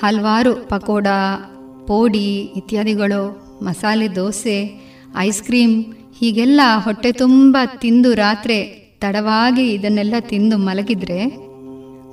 ಹಲವಾರು 0.00 0.54
ಪಕೋಡ, 0.54 1.06
ಪೋಡಿ 1.86 2.34
ಇತ್ಯಾದಿಗಳು, 2.40 3.46
ಮಸಾಲೆ 3.62 4.14
ದೋಸೆ, 4.14 4.86
ಐಸ್ 5.16 5.42
ಕ್ರೀಮ್, 5.42 5.84
ಹೀಗೆಲ್ಲ 6.18 6.60
ಹೊಟ್ಟೆ 6.76 7.12
ತುಂಬ 7.12 7.56
ತಿಂದು 7.78 8.14
ರಾತ್ರಿ 8.14 8.82
ತಡವಾಗಿ 9.00 9.72
ಇದನ್ನೆಲ್ಲ 9.72 10.14
ತಿಂದು 10.20 10.58
ಮಲಗಿದ್ರೆ 10.58 11.26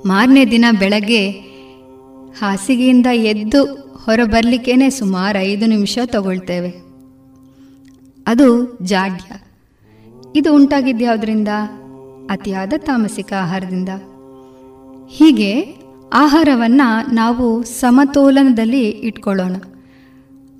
ಮಾರನೇ 0.08 0.44
ದಿನ 0.44 0.64
ಬೆಳಗ್ಗೆ 0.78 1.30
ಹಾಸಿಗೆಯಿಂದ 2.40 3.06
ಎದ್ದು 3.12 3.64
ಹೊರಬರಲಿಕ್ಕೇನೆ 4.04 4.90
ಸುಮಾರು 4.90 5.38
ಐದು 5.38 5.66
ನಿಮಿಷ 5.66 5.98
ತಗೊಳ್ತೇವೆ. 6.06 6.68
ಅದು 8.26 8.78
ಜಾಡ್ಯ. 8.82 9.36
ಇದು 10.36 10.54
ಉಂಟಾಗಿದ್ಯಾವುದರಿಂದ? 10.54 11.48
ಅತಿಯಾದ 12.30 12.72
ತಾಮಸಿಕ 12.76 13.32
ಆಹಾರದಿಂದ. 13.40 13.88
ಹೀಗೆ 15.08 15.83
ಆಹಾರವನ್ನು 16.14 17.14
ನಾವು 17.14 17.62
ಸಮತೋಲನದಲ್ಲಿ 17.62 18.88
ಇಟ್ಕೊಳ್ಳೋಣ. 18.88 19.56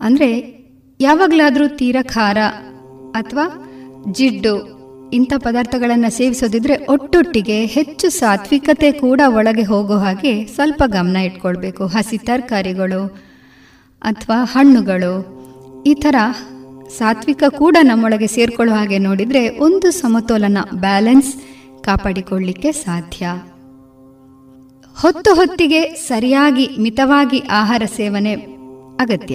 ಅಂದರೆ 0.02 0.28
ಯಾವಾಗಲಾದರೂ 1.00 1.68
ತೀರ 1.68 1.96
ಖಾರ 2.02 2.38
ಅಥವಾ 3.14 3.44
ಜಿಡ್ಡು 4.10 4.74
ಇಂಥ 5.12 5.32
ಪದಾರ್ಥಗಳನ್ನು 5.36 6.10
ಸೇವಿಸೋದಿದ್ರೆ 6.10 6.86
ಒಟ್ಟೊಟ್ಟಿಗೆ 6.86 7.66
ಹೆಚ್ಚು 7.66 8.08
ಸಾತ್ವಿಕತೆ 8.08 8.92
ಕೂಡ 8.92 9.20
ಒಳಗೆ 9.26 9.62
ಹೋಗೋ 9.62 9.98
ಹಾಗೆ 9.98 10.46
ಸ್ವಲ್ಪ 10.46 10.82
ಗಮನ 10.86 11.16
ಇಟ್ಕೊಳ್ಬೇಕು. 11.16 11.86
ಹಸಿ 11.86 12.18
ತರಕಾರಿಗಳು 12.18 13.02
ಅಥವಾ 14.02 14.44
ಹಣ್ಣುಗಳು 14.44 15.14
ಈ 15.86 15.94
ಥರ 15.94 16.16
ಸಾತ್ವಿಕ 16.98 17.44
ಕೂಡ 17.48 17.76
ನಮ್ಮೊಳಗೆ 17.82 18.26
ಸೇರ್ಕೊಳ್ಳೋ 18.26 18.74
ಹಾಗೆ 18.74 18.98
ನೋಡಿದರೆ 18.98 19.48
ಒಂದು 19.58 19.90
ಸಮತೋಲನ, 19.90 20.58
ಬ್ಯಾಲೆನ್ಸ್ 20.74 21.34
ಕಾಪಾಡಿಕೊಳ್ಳಿಕ್ಕೆ 21.84 22.72
ಸಾಧ್ಯ. 22.72 23.26
ಹೊತ್ತು 25.00 25.34
ಹೊತ್ತಿಗೆ 25.34 25.84
ಸರಿಯಾಗಿ 25.88 26.68
ಮಿತವಾಗಿ 26.80 27.38
ಆಹಾರ 27.38 27.82
ಸೇವನೆ 27.96 28.34
ಅಗತ್ಯ. 29.00 29.34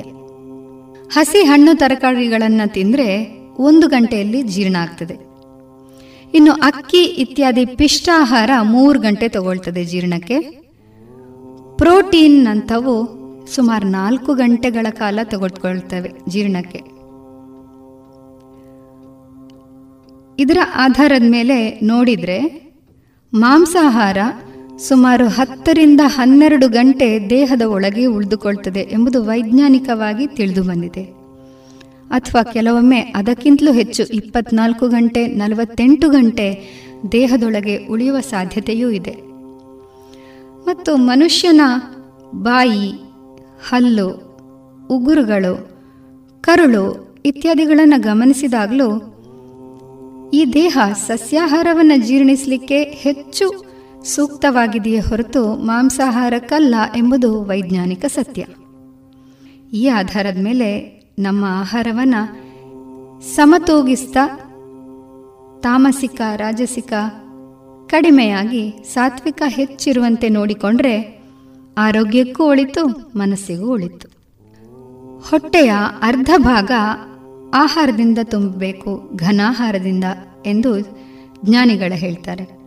ಹಸಿ 1.13 1.43
ಹಣ್ಣು 1.43 1.77
ತರಕಾರಿಗಳನ್ನು 1.77 2.73
ತಿಂದರೆ 2.73 3.31
ಒಂದು 3.59 3.87
ಗಂಟೆಯಲ್ಲಿ 3.87 4.41
ಜೀರ್ಣ 4.41 4.75
ಆಗ್ತದೆ. 4.75 5.13
ಇನ್ನು 6.33 6.51
ಅಕ್ಕಿ 6.51 7.03
ಇತ್ಯಾದಿ 7.03 7.65
ಪಿಷ್ಟಾಹಾರ 7.65 8.49
ಮೂರು 8.61 8.99
ಗಂಟೆ 8.99 9.29
ತಗೊಳ್ತದೆ 9.29 9.85
ಜೀರ್ಣಕ್ಕೆ. 9.85 10.39
ಪ್ರೋಟೀನ್ 11.77 12.47
ಅಂಥವು 12.47 13.19
ಸುಮಾರು 13.55 13.87
ನಾಲ್ಕು 13.87 14.33
ಗಂಟೆಗಳ 14.33 14.89
ಕಾಲ 14.89 15.19
ತಗೊಳ್ಕೊಳ್ತವೆ 15.23 16.11
ಜೀರ್ಣಕ್ಕೆ. 16.29 16.79
ಇದರ 20.43 20.57
ಆಧಾರದ 20.75 21.31
ಮೇಲೆ 21.31 21.79
ನೋಡಿದರೆ 21.79 22.69
ಮಾಂಸಾಹಾರ 23.33 24.17
ಸುಮಾರು 24.87 25.27
ಹತ್ತರಿಂದ 25.27 26.01
ಹನ್ನೆರಡು 26.05 26.69
ಗಂಟೆ 26.69 27.29
ದೇಹದ 27.29 27.61
ಒಳಗೆ 27.61 28.05
ಉಳಿದುಕೊಳ್ತದೆ 28.05 28.79
ಎಂಬುದು 28.79 29.23
ವೈಜ್ಞಾನಿಕವಾಗಿ 29.23 30.27
ತಿಳಿದು 30.27 30.63
ಬಂದಿದೆ. 30.63 31.03
ಅಥವಾ 32.09 32.43
ಕೆಲವೊಮ್ಮೆ 32.43 32.99
ಅದಕ್ಕಿಂತಲೂ 32.99 33.71
ಹೆಚ್ಚು 33.71 34.03
ಇಪ್ಪತ್ನಾಲ್ಕು 34.05 34.87
ಗಂಟೆ, 34.87 35.27
ನಲವತ್ತೆಂಟು 35.27 36.09
ಗಂಟೆ 36.09 36.79
ದೇಹದೊಳಗೆ 37.11 37.85
ಉಳಿಯುವ 37.87 38.19
ಸಾಧ್ಯತೆಯೂ 38.19 38.89
ಇದೆ. 38.89 39.11
ಮತ್ತು 40.65 40.97
ಮನುಷ್ಯನ 40.97 41.61
ಬಾಯಿ, 42.35 42.91
ಹಲ್ಲು, 43.69 44.07
ಉಗುರುಗಳು, 44.91 45.69
ಕರುಳು 46.41 47.17
ಇತ್ಯಾದಿಗಳನ್ನು 47.25 48.01
ಗಮನಿಸಿದಾಗಲೂ 48.01 49.15
ಈ 50.33 50.45
ದೇಹ 50.53 50.77
ಸಸ್ಯಾಹಾರವನ್ನು 50.93 52.07
ಜೀರ್ಣಿಸಲಿಕ್ಕೆ 52.07 52.83
ಹೆಚ್ಚು 52.83 53.68
ಸೂಕ್ತವಾಗಿದೆಯೇ 54.03 54.99
ಹೊರತು 54.99 55.55
ಮಾಂಸಾಹಾರಕ್ಕಲ್ಲ 55.55 56.75
ಎಂಬುದು 56.95 57.43
ವೈಜ್ಞಾನಿಕ 57.43 58.05
ಸತ್ಯ. 58.05 58.45
ಈ 59.73 59.87
ಆಧಾರದ 59.87 60.43
ಮೇಲೆ 60.43 60.99
ನಮ್ಮ 61.19 61.45
ಆಹಾರವನ್ನು 61.47 62.49
ಸಮತೋಗಿಸ್ತಾ, 63.35 64.27
ತಾಮಸಿಕ, 65.63 66.21
ರಾಜಸಿಕ, 66.35 66.93
ಕಡಿಮೆಯಾಗಿ 67.87 68.73
ಸಾತ್ವಿಕ 68.93 69.41
ಹೆಚ್ಚಿರುವಂತೆ 69.47 70.29
ನೋಡಿಕೊಂಡ್ರೆ 70.29 71.23
ಆರೋಗ್ಯಕ್ಕೂ 71.77 72.43
ಒಳಿತು, 72.43 72.87
ಮನಸ್ಸಿಗೂ 73.15 73.71
ಒಳಿತು. 73.71 74.07
ಹೊಟ್ಟೆಯ 75.29 75.73
ಅರ್ಧ 76.01 76.29
ಭಾಗ 76.37 76.71
ಆಹಾರದಿಂದ 77.53 78.17
ತುಂಬಬೇಕು, 78.23 79.11
ಘನಾಹಾರದಿಂದ 79.15 80.03
ಎಂದು 80.45 80.79
ಜ್ಞಾನಿಗಳ 81.45 81.93
ಹೇಳ್ತಾರೆ. 81.95 82.58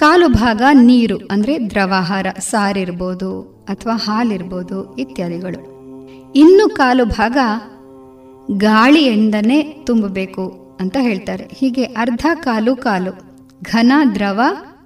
ಕಾಲು 0.00 0.28
ಭಾಗ 0.28 0.62
ನೀರು, 0.72 1.16
ಅಂದರೆ 1.30 1.70
ದ್ರವಾಹಾರ, 1.70 2.26
ಸಾರಿರ್ಬೋದು 2.38 3.30
ಅಥವಾ 3.68 3.96
ಹಾಲಿರ್ಬೋದು 3.96 4.96
ಇತ್ಯಾದಿಗಳು. 4.96 5.60
ಇನ್ನು 6.34 6.68
ಕಾಲು 6.74 7.04
ಭಾಗ 7.04 7.38
ಗಾಳಿಯಿಂದನೇ 8.56 9.62
ತುಂಬಬೇಕು 9.86 10.44
ಅಂತ 10.80 10.96
ಹೇಳ್ತಾರೆ. 11.00 11.44
ಹೀಗೆ 11.52 11.84
ಅರ್ಧ 11.84 12.26
ಕಾಲು 12.34 12.76
ಕಾಲು 12.76 13.12
ಘನ, 13.62 13.92
ದ್ರವ 14.14 14.40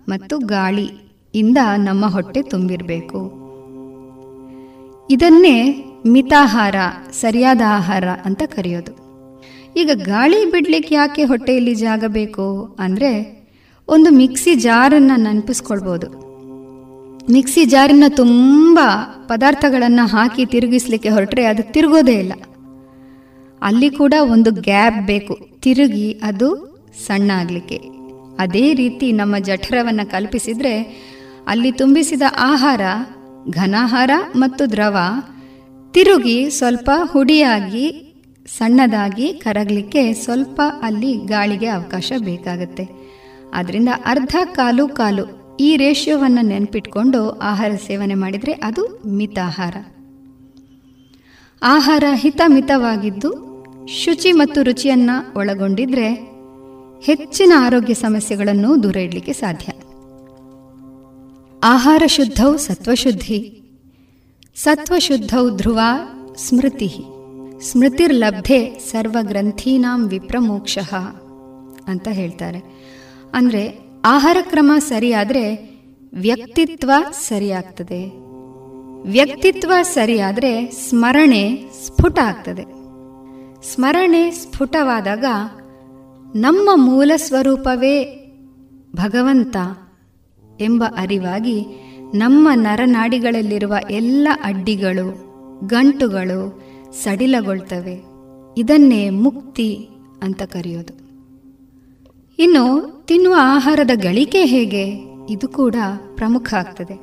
ಮತ್ತು 0.09 0.39
ಗಾಳಿ 0.39 0.89
ಇಂದ 1.35 1.59
ನಮ್ಮ 1.79 2.07
ಹೊಟ್ಟೆ 2.07 2.43
ತುಂಬಿರಬೇಕು. 2.43 3.21
ಇದನ್ನೇ 5.11 5.57
ಮಿತಾಹಾರ, 6.07 6.77
ಸರಿಯಾದ 7.13 7.63
ಆಹಾರ 7.67 8.09
ಅಂತ 8.25 8.43
ಕರೆಯೋದು. 8.57 8.93
ಈಗ 9.77 9.91
ಗಾಳಿ 9.95 10.39
ಬಿಡ್ಲಿಕ್ಕೆ 10.51 10.95
ಯಾಕೆ 10.95 11.25
ಹೊಟ್ಟೆಯಲ್ಲಿ 11.25 11.75
ಜಾಗ 11.75 12.05
ಬೇಕು 12.07 12.47
ಅಂದರೆ 12.79 13.38
ಒಂದು 13.89 14.11
ಮಿಕ್ಸಿ 14.11 14.55
ಜಾರನ್ನು 14.55 15.20
ನೆನಪಿಸ್ಕೊಳ್ಬೋದು. 15.20 16.28
ಮಿಕ್ಸಿ 17.32 17.64
ಜಾರಿನ 17.64 18.05
ತುಂಬ 18.09 18.78
ಪದಾರ್ಥಗಳನ್ನು 19.26 20.07
ಹಾಕಿ 20.07 20.47
ತಿರುಗಿಸ್ಲಿಕ್ಕೆ 20.47 21.09
ಹೊರಟ್ರೆ 21.09 21.45
ಅದು 21.45 21.72
ತಿರುಗೋದೇ 21.72 22.12
ಇಲ್ಲ. 22.12 22.32
ಅಲ್ಲಿ 23.62 23.91
ಕೂಡ 23.91 24.14
ಒಂದು 24.20 24.51
ಗ್ಯಾಪ್ 24.51 25.07
ಬೇಕು. 25.07 25.39
ತಿರುಗಿ 25.61 26.20
ಅದು 26.22 26.78
ಸಣ್ಣ 27.07 27.30
ಆಗಲಿಕ್ಕೆ. 27.30 27.76
ಅದೇ 28.39 28.74
ರೀತಿ 28.74 29.12
ನಮ್ಮ 29.12 29.39
ಜಠರವನ್ನು 29.39 30.11
ಕಲ್ಪಿಸಿದರೆ 30.11 30.82
ಅಲ್ಲಿ 31.47 31.72
ತುಂಬಿಸಿದ 31.72 32.22
ಆಹಾರ, 32.39 32.80
ಘನಾಹಾರ 33.51 34.11
ಮತ್ತು 34.36 34.72
ದ್ರವ 34.72 34.97
ತಿರುಗಿ 35.93 36.51
ಸ್ವಲ್ಪ 36.51 36.91
ಹುಡಿಯಾಗಿ, 37.03 38.05
ಸಣ್ಣದಾಗಿ 38.59 39.32
ಕರಗಲಿಕ್ಕೆ 39.32 40.12
ಸ್ವಲ್ಪ 40.12 40.61
ಅಲ್ಲಿ 40.82 41.12
ಗಾಳಿಗೆ 41.14 41.66
ಅವಕಾಶ 41.66 42.12
ಬೇಕಾಗುತ್ತೆ. 42.24 42.97
ಅದರಿಂದ 43.55 43.88
ಅರ್ಧ 44.07 44.36
ಕಾಲು 44.44 44.88
ಕಾಲು 44.88 45.57
ಈ 45.61 45.76
ರೇಷಿಯೋವನ್ನು 45.76 46.42
ನೆನಪಿಟ್ಕೊಂಡು 46.42 47.30
ಆಹಾರ 47.30 47.70
ಸೇವನೆ 47.86 48.14
ಮಾಡಿದರೆ 48.14 48.53
ಅದು 48.53 49.03
ಮಿತಾಹಾರ. 49.07 49.76
ಆಹಾರ 51.62 52.05
ಹಿತಮಿತವಾಗಿದ್ದು 52.12 53.49
ಶುಚಿ 53.86 54.32
ಮತ್ತು 54.32 54.62
ರುಚಿಯನ್ನು 54.62 55.38
ಒಳಗೊಂಡಿದ್ರೆ 55.38 56.14
ಹೆಚ್ಚಿನ 57.03 57.53
ಆರೋಗ್ಯ 57.59 57.94
ಸಮಸ್ಯೆಗಳನ್ನು 57.94 58.82
ದೂರ 58.82 58.96
ಇಡಲಿಕ್ಕೆ 58.96 59.32
ಸಾಧ್ಯ. 59.32 59.72
ಆಹಾರ 61.64 62.03
ಶುದ್ಧವು 62.07 62.57
ಸತ್ವಶುದ್ಧಿ, 62.57 63.62
ಸತ್ವಶುದ್ಧೌ 64.57 65.51
ಧ್ರುವ 65.57 65.80
ಸ್ಮೃತಿ, 66.36 66.88
ಸ್ಮೃತಿರ್ಲಬ್ಧೆ 67.61 68.78
ಸರ್ವಗ್ರಂಥೀನಾಂ 68.78 70.09
ವಿಪ್ರಮೋಕ್ಷ 70.09 70.78
ಅಂತ 71.86 72.09
ಹೇಳ್ತಾರೆ. 72.09 72.88
ಅಂದರೆ 73.35 73.79
ಆಹಾರ 74.05 74.37
ಕ್ರಮ 74.41 74.72
ಸರಿಯಾದರೆ 74.79 75.79
ವ್ಯಕ್ತಿತ್ವ 76.14 76.91
ಸರಿಯಾಗ್ತದೆ. 77.12 78.29
ವ್ಯಕ್ತಿತ್ವ 79.11 79.72
ಸರಿಯಾದರೆ 79.83 80.70
ಸ್ಮರಣೆ 80.70 81.70
ಸ್ಫುಟ 81.87 82.18
ಆಗ್ತದೆ. 82.18 82.62
ಸ್ಮರಣೆ 83.74 84.31
ಸ್ಫುಟವಾದಾಗ 84.31 85.24
ನಮ್ಮ 86.37 86.70
ಮೂಲ 86.74 87.12
ಸ್ವರೂಪವೇ 87.16 88.14
ಭಗವಂತ 88.97 89.57
ಎಂಬ 90.61 90.85
ಅರಿವಾಗಿ 90.97 91.66
ನಮ್ಮ 92.14 92.49
ನರನಾಡಿಗಳಲ್ಲಿರುವ 92.55 93.74
ಎಲ್ಲ 93.91 94.29
ಅಡ್ಡಿಗಳು, 94.45 95.29
ಗಂಟುಗಳು 95.66 96.62
ಸಡಿಲಗೊಳ್ತವೆ. 97.03 98.05
ಇದನ್ನೇ 98.61 99.11
ಮುಕ್ತಿ 99.11 99.89
ಅಂತ 100.22 100.43
ಕರೆಯೋದು. 100.43 101.08
ಇನ್ನು 102.39 102.93
ತಿನ್ನುವ 103.07 103.34
ಆಹಾರದ 103.39 103.91
ಗಳಿಕೆ 103.95 104.45
ಹೇಗೆ? 104.45 104.84
ಇದು 105.30 105.49
ಕೂಡ 105.49 105.74
ಪ್ರಮುಖ 106.14 106.55
ಆಗ್ತದೆ. 106.55 106.95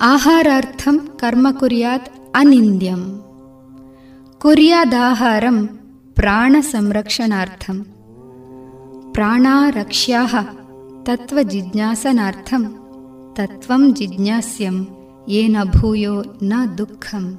ಆಹಾರಾರ್ಥಂ 0.00 1.08
ಕರ್ಮ 1.16 1.46
ಕುರಿಯಾತ್ 1.58 2.08
ಅನಿಂದ್ಯಂ. 2.34 3.20
ಕುರಿಯಾದಾಹಾರಂ 4.38 5.66
ಪ್ರಾಣ 6.14 6.56
ಸಂರಕ್ಷಣಾರ್ಥಂ. 6.60 7.86
ಪ್ರಾಣಾರಕ್ಷ್ಯಾ 9.12 10.26
ತತ್ವ 11.02 11.38
ಜಿಜ್ಞಾಸನಾರ್ಥಂ. 11.42 12.76
ತತ್ವಂ 13.36 13.94
ಜಿಜ್ಞಾಸ್ಯಂ 13.94 14.86
ಏನ 15.28 15.56
ಭೂಯೋ 15.80 16.22
ನ 16.42 16.52
ದುಃಖಂ. 16.78 17.38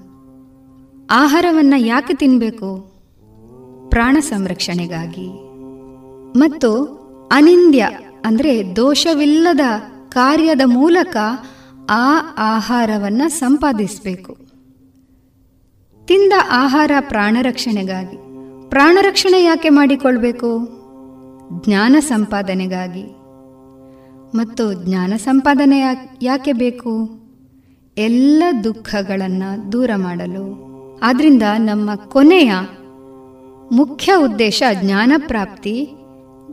ಆಹಾರವನ್ನು 1.11 1.79
ಯಾಕೆ 1.79 2.13
ತಿನ್ನಬೇಕು 2.13 2.93
ಪ್ರಾಣ 3.89 4.17
ಸಂರಕ್ಷಣೆಗಾಗಿ. 4.19 5.50
ಮತ್ತು 6.35 6.71
ಅನಿಂದ್ಯ, 7.31 7.89
ಅಂದರೆ 8.25 8.75
ದೋಷವಿಲ್ಲದ 8.75 9.59
ಕಾರ್ಯದ 10.09 10.61
ಮೂಲಕ 10.65 11.17
ಆ 11.89 12.35
ಆಹಾರವನ್ನು 12.37 13.29
ಸಂಪಾದಿಸಬೇಕು. 13.29 14.37
ತಿಂದ 16.05 16.33
ಆಹಾರ 16.51 16.91
ಪ್ರಾಣರಕ್ಷಣೆಗಾಗಿ. 16.99 18.17
ಪ್ರಾಣರಕ್ಷಣೆ 18.69 19.43
ಯಾಕೆ 19.43 19.69
ಮಾಡಿಕೊಳ್ಬೇಕು? 19.69 20.65
ಜ್ಞಾನ 21.65 21.95
ಸಂಪಾದನೆಗಾಗಿ. 21.99 23.03
ಮತ್ತು 24.35 24.73
ಜ್ಞಾನ 24.73 25.13
ಸಂಪಾದನೆ 25.17 25.79
ಯಾಕೆ 26.21 26.53
ಬೇಕು? 26.53 27.21
ಎಲ್ಲ 27.97 28.43
ದುಃಖಗಳನ್ನು 28.63 29.71
ದೂರ 29.71 29.89
ಮಾಡಲು. 29.95 30.71
ಆದ್ರಿಂದ 31.03 31.43
ನಮ್ಮ 31.57 31.95
ಕೊನೆಯ 31.95 32.53
ಮುಖ್ಯ 33.71 34.13
ಉದ್ದೇಶ 34.15 34.63
ಜ್ಞಾನ 34.73 35.13
ಪ್ರಾಪ್ತಿ 35.27 35.89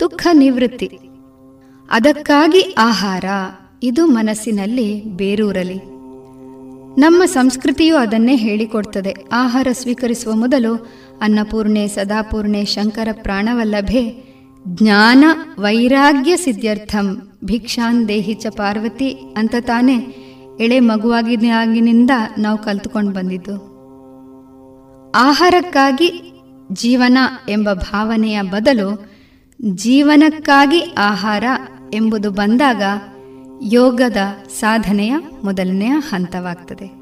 ದುಃಖ 0.01 0.27
ನಿವೃತ್ತಿ. 0.33 0.99
ಅದಕ್ಕಾಗಿ 1.91 2.75
ಆಹಾರ, 2.79 3.25
ಇದು 3.83 4.07
ಮನಸ್ಸಿನಲ್ಲಿ 4.07 5.05
ಬೇರೂರಲಿ. 5.05 5.99
ನಮ್ಮ 7.01 7.25
ಸಂಸ್ಕೃತಿಯು 7.25 7.97
ಅದನ್ನೇ 7.97 8.37
ಹೇಳಿಕೊಡ್ತದೆ. 8.37 9.17
ಆಹಾರ 9.33 9.69
ಸ್ವೀಕರಿಸುವ 9.73 10.35
ಮೊದಲು 10.35 10.75
ಅನ್ನಪೂರ್ಣೆ, 11.21 11.89
ಸದಾಪೂರ್ಣೆ, 11.89 12.65
ಶಂಕರ 12.65 13.09
ಪ್ರಾಣವಲ್ಲಭೆ, 13.13 14.29
ಜ್ಞಾನ 14.69 15.25
ವೈರಾಗ್ಯ 15.59 16.37
ಸಿದ್ಧಾರ್ಥಂ 16.37 17.33
ಭಿಕ್ಷಾನ್ 17.45 18.09
ದೇಹಿ 18.09 18.35
ಚ 18.35 18.47
ಪಾರ್ವತಿ 18.47 19.11
ಅಂತ 19.11 19.55
ತಾನೇ 19.61 19.97
ಎಳೆ 20.61 20.81
ಮಗುವಾಗಿನಾಗಿನಿಂದ 20.81 22.11
ನಾವು 22.39 22.59
ಕಲ್ತುಕೊಂಡು 22.59 23.13
ಬಂದಿದ್ದು. 23.13 23.55
ಆಹಾರಕ್ಕಾಗಿ 25.11 26.35
ಜೀವನ 26.73 27.19
ಎಂಬ 27.49 27.73
ಭಾವನೆಯ 27.73 28.43
ಬದಲು 28.43 29.08
ಜೀವನಕ್ಕಾಗಿ 29.63 30.95
ಆಹಾರ 30.99 31.45
ಎಂಬುದು 31.95 32.31
ಬಂದಾಗ 32.31 32.83
ಯೋಗದ 33.63 34.17
ಸಾಧನೆಯ 34.49 35.17
ಮೊದಲನೆಯ 35.43 35.89
ಹಂತವಾಗ್ತದೆ. 35.89 36.99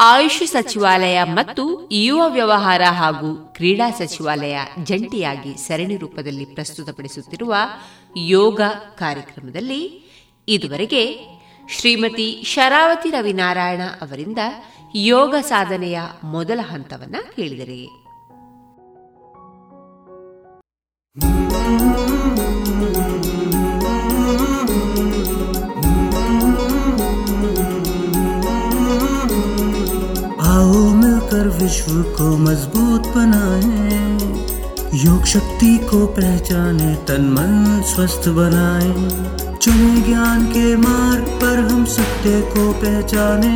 ಆಯುಷ್ 0.00 0.46
ಸಚಿವಾಲಯ 0.46 1.22
ಮತ್ತು 1.22 1.88
ಯುವ 1.92 2.22
ವ್ಯವಹಾರ 2.28 2.82
ಹಾಗೂ 2.82 3.52
ಕ್ರೀಡಾ 3.56 3.90
ಸಚಿವಾಲಯ 3.90 4.58
ಜಂಟಿಯಾಗಿ 4.82 5.56
ಸರಣಿ 5.56 5.96
ರೂಪದಲ್ಲಿ 5.96 6.44
ಪ್ರಸ್ತುತಪಡಿಸುತ್ತಿರುವ 6.44 7.54
ಯೋಗ 8.16 8.60
ಕಾರ್ಯಕ್ರಮದಲ್ಲಿ 8.98 10.04
ಇದುವರೆಗೆ 10.48 11.34
ಶ್ರೀಮತಿ 11.70 12.42
ಶರಾವತಿ 12.46 13.10
ರವಿನಾರಾಯಣ 13.10 13.80
ಅವರಿಂದ 14.00 14.38
ಯೋಗ 15.09 15.35
ಸಾಧನೆಯ 15.51 15.97
ಮೊದಲ 16.35 16.59
ಹಂತವನ್ನ 16.71 17.17
ಕೇಳಿದರೆ 17.35 17.81
आओ 30.49 30.79
मिलकर 30.93 31.47
विश्व 31.59 31.91
को 32.17 32.27
मजबूत 32.37 33.07
बनाए 33.15 33.77
योग 34.95 35.25
शक्ति 35.25 35.77
को 35.89 36.05
पहचाने 36.15 36.93
तन 37.07 37.25
मन 37.33 37.81
स्वस्थ 37.85 38.27
बनाए 38.37 38.89
चले 39.57 40.01
ज्ञान 40.03 40.45
के 40.47 40.75
मार्ग 40.77 41.27
पर 41.41 41.59
हम 41.69 41.83
सत्य 41.95 42.41
को 42.53 42.71
पहचाने 42.81 43.55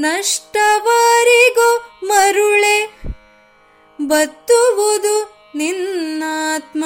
ನಷ್ಟವರಿಗೂ 0.00 1.84
ಮರುಳೆ. 2.04 3.02
ಬತ್ತುವುದು 4.06 5.36
ನಿನ್ನಾತ್ಮ 5.54 6.84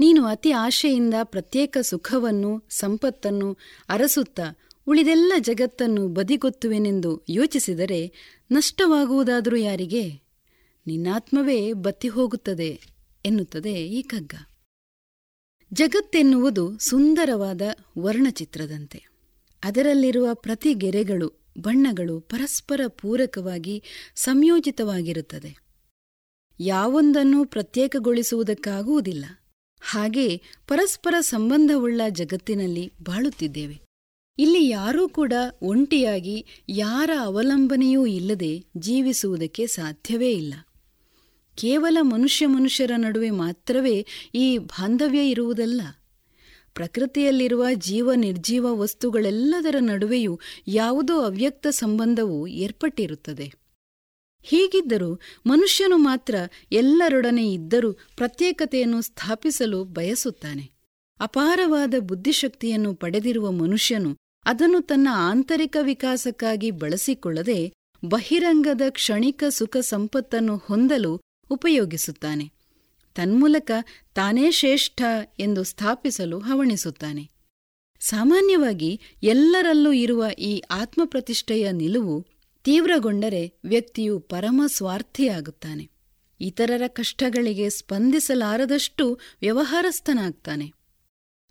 ನೀನು 0.00 0.24
ಅತಿ 0.24 0.50
ಆಶೆಯಿಂದ 0.50 1.14
ಪ್ರತ್ಯೇಕ 1.22 1.78
ಸುಖವನ್ನು, 1.80 2.66
ಸಂಪತ್ತನ್ನು, 2.70 3.58
ಅರಸುತ್ತಾ 3.88 4.42
ಉಳಿದೆಲ್ಲ 4.86 5.32
ಜಗತ್ತನ್ನು 5.38 6.08
ಬದಿಗೊತ್ತುವೆನೆಂದು 6.08 7.24
ಯೋಚಿಸಿದರೆ 7.28 8.12
ನಷ್ಟವಾಗುವುದಾದರೂ 8.50 9.56
ಯಾರಿಗೆ? 9.56 10.22
ನಿನ್ನಾತ್ಮವೇ 10.86 11.72
ಬತ್ತಿ 11.72 12.08
ಹೋಗುತ್ತದೆ 12.08 12.80
ಎನ್ನುತ್ತದೆ 13.24 13.72
ಈ 13.72 14.02
ಕಗ್ಗ 14.02 14.34
ಜಗತ್ತೆನ್ನುವುದು 15.72 16.78
ಸುಂದರವಾದ 16.78 17.62
ವರ್ಣಚಿತ್ರದಂತೆ. 17.98 19.13
ಅದರಲ್ಲಿರುವ 19.64 20.34
ಪ್ರತಿ 20.34 20.74
ಗೆರೆಗಳು, 20.74 21.46
ಬಣ್ಣಗಳು 21.58 22.20
ಪರಸ್ಪರ 22.20 22.80
ಪೂರಕವಾಗಿ 22.86 23.82
ಸಂಯೋಜಿತವಾಗಿರುತ್ತದೆ. 24.16 25.56
ಯಾವೊಂದನ್ನು 26.60 27.44
ಪ್ರತ್ಯೇಕಗೊಳಿಸುವುದಕ್ಕಾಗುವುದಿಲ್ಲ. 27.44 29.24
ಹಾಗೆ 29.80 30.36
ಪರಸ್ಪರ 30.68 31.14
ಸಂಬಂಧವುಳ್ಳ 31.20 32.00
ಜಗತ್ತಿನಲ್ಲಿ 32.08 32.92
ಬಾಳುತ್ತಿದ್ದೇವೆ. 33.02 33.80
ಇಲ್ಲಿ 34.38 34.68
ಯಾರೂ 34.68 35.08
ಕೂಡ 35.08 35.32
ಒಂಟಿಯಾಗಿ 35.62 36.46
ಯಾರ 36.68 37.10
ಅವಲಂಬನೆಯೂ 37.20 38.06
ಇಲ್ಲದೆ 38.06 38.64
ಜೀವಿಸುವುದಕ್ಕೆ 38.76 39.66
ಸಾಧ್ಯವೇ 39.66 40.32
ಇಲ್ಲ. 40.32 40.54
ಕೇವಲ 41.54 41.98
ಮನುಷ್ಯ 42.00 42.46
ಮನುಷ್ಯರ 42.46 42.92
ನಡುವೆ 42.96 43.30
ಮಾತ್ರವೇ 43.30 44.06
ಈ 44.34 44.58
ಬಾಂಧವ್ಯ 44.58 45.30
ಇರುವುದಲ್ಲ. 45.30 45.80
ಪ್ರಕೃತಿಯಲ್ಲಿರುವ 46.74 47.66
ಜೀವ 47.74 48.14
ನಿರ್ಜೀವ 48.14 48.80
ವಸ್ತುಗಳೆಲ್ಲದರ 48.80 49.76
ನಡುವೆಯೂ 49.80 50.40
ಯಾವುದೋ 50.68 51.20
ಅವ್ಯಕ್ತ 51.20 51.66
ಸಂಬಂಧವು 51.66 52.46
ಏರ್ಪಟ್ಟಿರುತ್ತದೆ. 52.46 53.52
ಹೀಗಿದ್ದರೂ 54.42 55.20
ಮನುಷ್ಯನು 55.46 55.96
ಮಾತ್ರ 55.96 56.34
ಎಲ್ಲರೊಡನೆ 56.72 57.52
ಇದ್ದರೂ 57.52 57.92
ಪ್ರತ್ಯೇಕತೆಯನ್ನು 57.92 59.02
ಸ್ಥಾಪಿಸಲು 59.02 59.84
ಬಯಸುತ್ತಾನೆ. 59.84 60.70
ಅಪಾರವಾದ 61.20 61.94
ಬುದ್ಧಿಶಕ್ತಿಯನ್ನು 62.00 62.94
ಪಡೆದಿರುವ 62.94 63.50
ಮನುಷ್ಯನು 63.50 64.16
ಅದನ್ನು 64.44 64.80
ತನ್ನ 64.80 65.08
ಆಂತರಿಕ 65.12 65.76
ವಿಕಾಸಕ್ಕಾಗಿ 65.82 66.70
ಬಳಸಿಕೊಳ್ಳದೆ 66.70 67.72
ಬಹಿರಂಗದ 68.04 68.80
ಕ್ಷಣಿಕ 68.90 69.44
ಸುಖ 69.48 69.76
ಸಂಪತ್ತನ್ನು 69.76 70.56
ಹೊಂದಲು 70.56 71.20
ಉಪಯೋಗಿಸುತ್ತಾನೆ. 71.50 72.52
ತನ್ಮೂಲಕ 73.14 73.70
ತಾನೇ 74.14 74.50
ಶ್ರೇಷ್ಠ 74.50 75.02
ಎಂದು 75.38 75.64
ಸ್ಥಾಪಿಸಲು 75.64 76.38
ಹವಣಿಸುತ್ತಾನೆ. 76.38 77.30
ಸಾಮಾನ್ಯವಾಗಿ 78.00 79.00
ಎಲ್ಲರಲ್ಲೂ 79.22 79.92
ಇರುವ 79.92 80.26
ಈ 80.38 80.62
ಆತ್ಮಪ್ರತಿಷ್ಠೆಯ 80.70 81.72
ನಿಲುವು 81.72 82.26
ತೀವ್ರಗೊಂಡರೆ 82.64 83.60
ವ್ಯಕ್ತಿಯು 83.64 84.20
ಪರಮ 84.20 84.62
ಸ್ವಾರ್ಥಿಯಾಗುತ್ತಾನೆ. 84.66 85.90
ಇತರರ 86.40 86.82
ಕಷ್ಟಗಳಿಗೆ 86.86 87.70
ಸ್ಪಂದಿಸಲಾರದಷ್ಟು 87.70 89.18
ವ್ಯವಹಾರಸ್ಥನಾಗ್ತಾನೆ. 89.40 90.72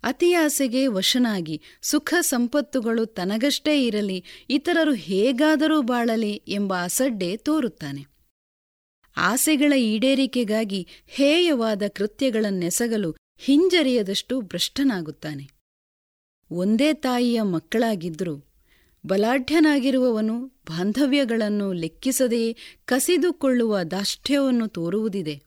ಅತಿಯಾಸೆಗೆ 0.02 0.86
ವಶನಾಗಿ 0.86 1.62
ಸುಖ 1.82 2.14
ಸಂಪತ್ತುಗಳು 2.20 3.06
ತನಗಷ್ಟೇ 3.06 3.86
ಇರಲಿ, 3.86 4.24
ಇತರರು 4.50 4.92
ಹೇಗಾದರೂ 4.92 5.82
ಬಾಳಲಿ 5.82 6.32
ಎಂಬ 6.32 6.74
ಅಸಡ್ಡೆ 6.82 7.36
ತೋರುತ್ತಾನೆ. 7.36 8.13
ಆಸೆಗಳ 9.16 9.72
ಈಡೇರಿಕೆಗಾಗಿ 9.72 10.86
ಹೇಯವಾದ 11.06 11.82
ಕೃತ್ಯಗಳನ್ನೆಸಗಲು 11.94 13.16
ಹಿಂಜರಿಯದಷ್ಟು 13.38 14.40
ಭ್ರಷ್ಟನಾಗುತ್ತಾನೆ. 14.40 15.50
ಒಂದೇ 16.50 16.92
ತಾಯಿಯ 16.92 17.42
ಮಕ್ಕಳಾಗಿದ್ದರೂ 17.42 18.44
ಬಲಾಢ್ಯನಾಗಿರುವವನು 19.06 20.46
ಬಾಂಧವ್ಯಗಳನ್ನು 20.46 21.72
ಲೆಕ್ಕಿಸದೆಯೇ 21.72 22.56
ಕಸಿದುಕೊಳ್ಳುವ 22.84 23.82
ದಾಷ್ಟ್ಯವನ್ನು 23.82 24.68
ತೋರುವುದಿದೆ. 24.68 25.42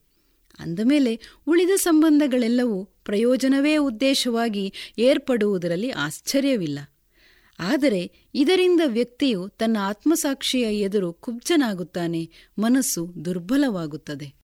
ಅಂದಮೇಲೆ 0.58 1.20
ಉಳಿದ 1.46 1.70
ಸಂಬಂಧಗಳೆಲ್ಲವೂ 1.76 2.84
ಪ್ರಯೋಜನವೇ 2.84 3.76
ಉದ್ದೇಶವಾಗಿ 3.76 4.72
ಏರ್ಪಡುವುದರಲ್ಲಿ 4.98 5.90
ಆಶ್ಚರ್ಯವಿಲ್ಲ. 5.90 6.78
ಆದರೆ 7.58 8.30
ಇದರಿಂದ 8.34 8.80
ವ್ಯಕ್ತಿಯು 8.86 9.48
ತನ್ನ 9.48 9.76
ಆತ್ಮಸಾಕ್ಷಿಯ 9.80 10.62
ಎದುರು 10.62 11.12
ಕುಬ್ಜನಾಗುತ್ತಾನೆ, 11.12 12.30
ಮನಸ್ಸು 12.58 13.24
ದುರ್ಬಲವಾಗುತ್ತದೆ. 13.24 14.38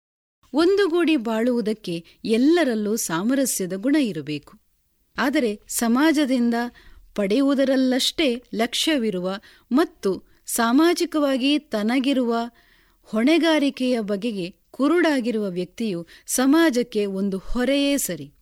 ಒಂದುಗೂಡಿ 0.53 1.15
ಬಾಳುವುದಕ್ಕೆ 1.15 2.06
ಎಲ್ಲರಲ್ಲೂ 2.26 2.95
ಸಾಮರಸ್ಯದ 2.95 3.73
ಗುಣ 3.76 3.95
ಇರಬೇಕು. 3.95 4.60
ಆದರೆ 5.18 5.61
ಸಮಾಜದಿಂದ 5.68 6.53
ಪಡೆಯುವುದರಲ್ಲಷ್ಟೇ 7.15 8.44
ಲಕ್ಷ್ಯವಿರುವ 8.56 9.34
ಮತ್ತು 9.72 10.23
ಸಾಮಾಜಿಕವಾಗಿ 10.45 11.60
ತನಗಿರುವ 11.60 12.35
ಹೊಣೆಗಾರಿಕೆಯ 13.02 13.99
ಬಗೆಗೆ 13.99 14.56
ಕುರುಡಾಗಿರುವ 14.72 15.49
ವ್ಯಕ್ತಿಯು 15.49 16.07
ಸಮಾಜಕ್ಕೆ 16.27 17.06
ಒಂದು 17.06 17.38
ಹೊರೆಯೇ 17.38 17.98
ಸರಿ. 17.98 18.34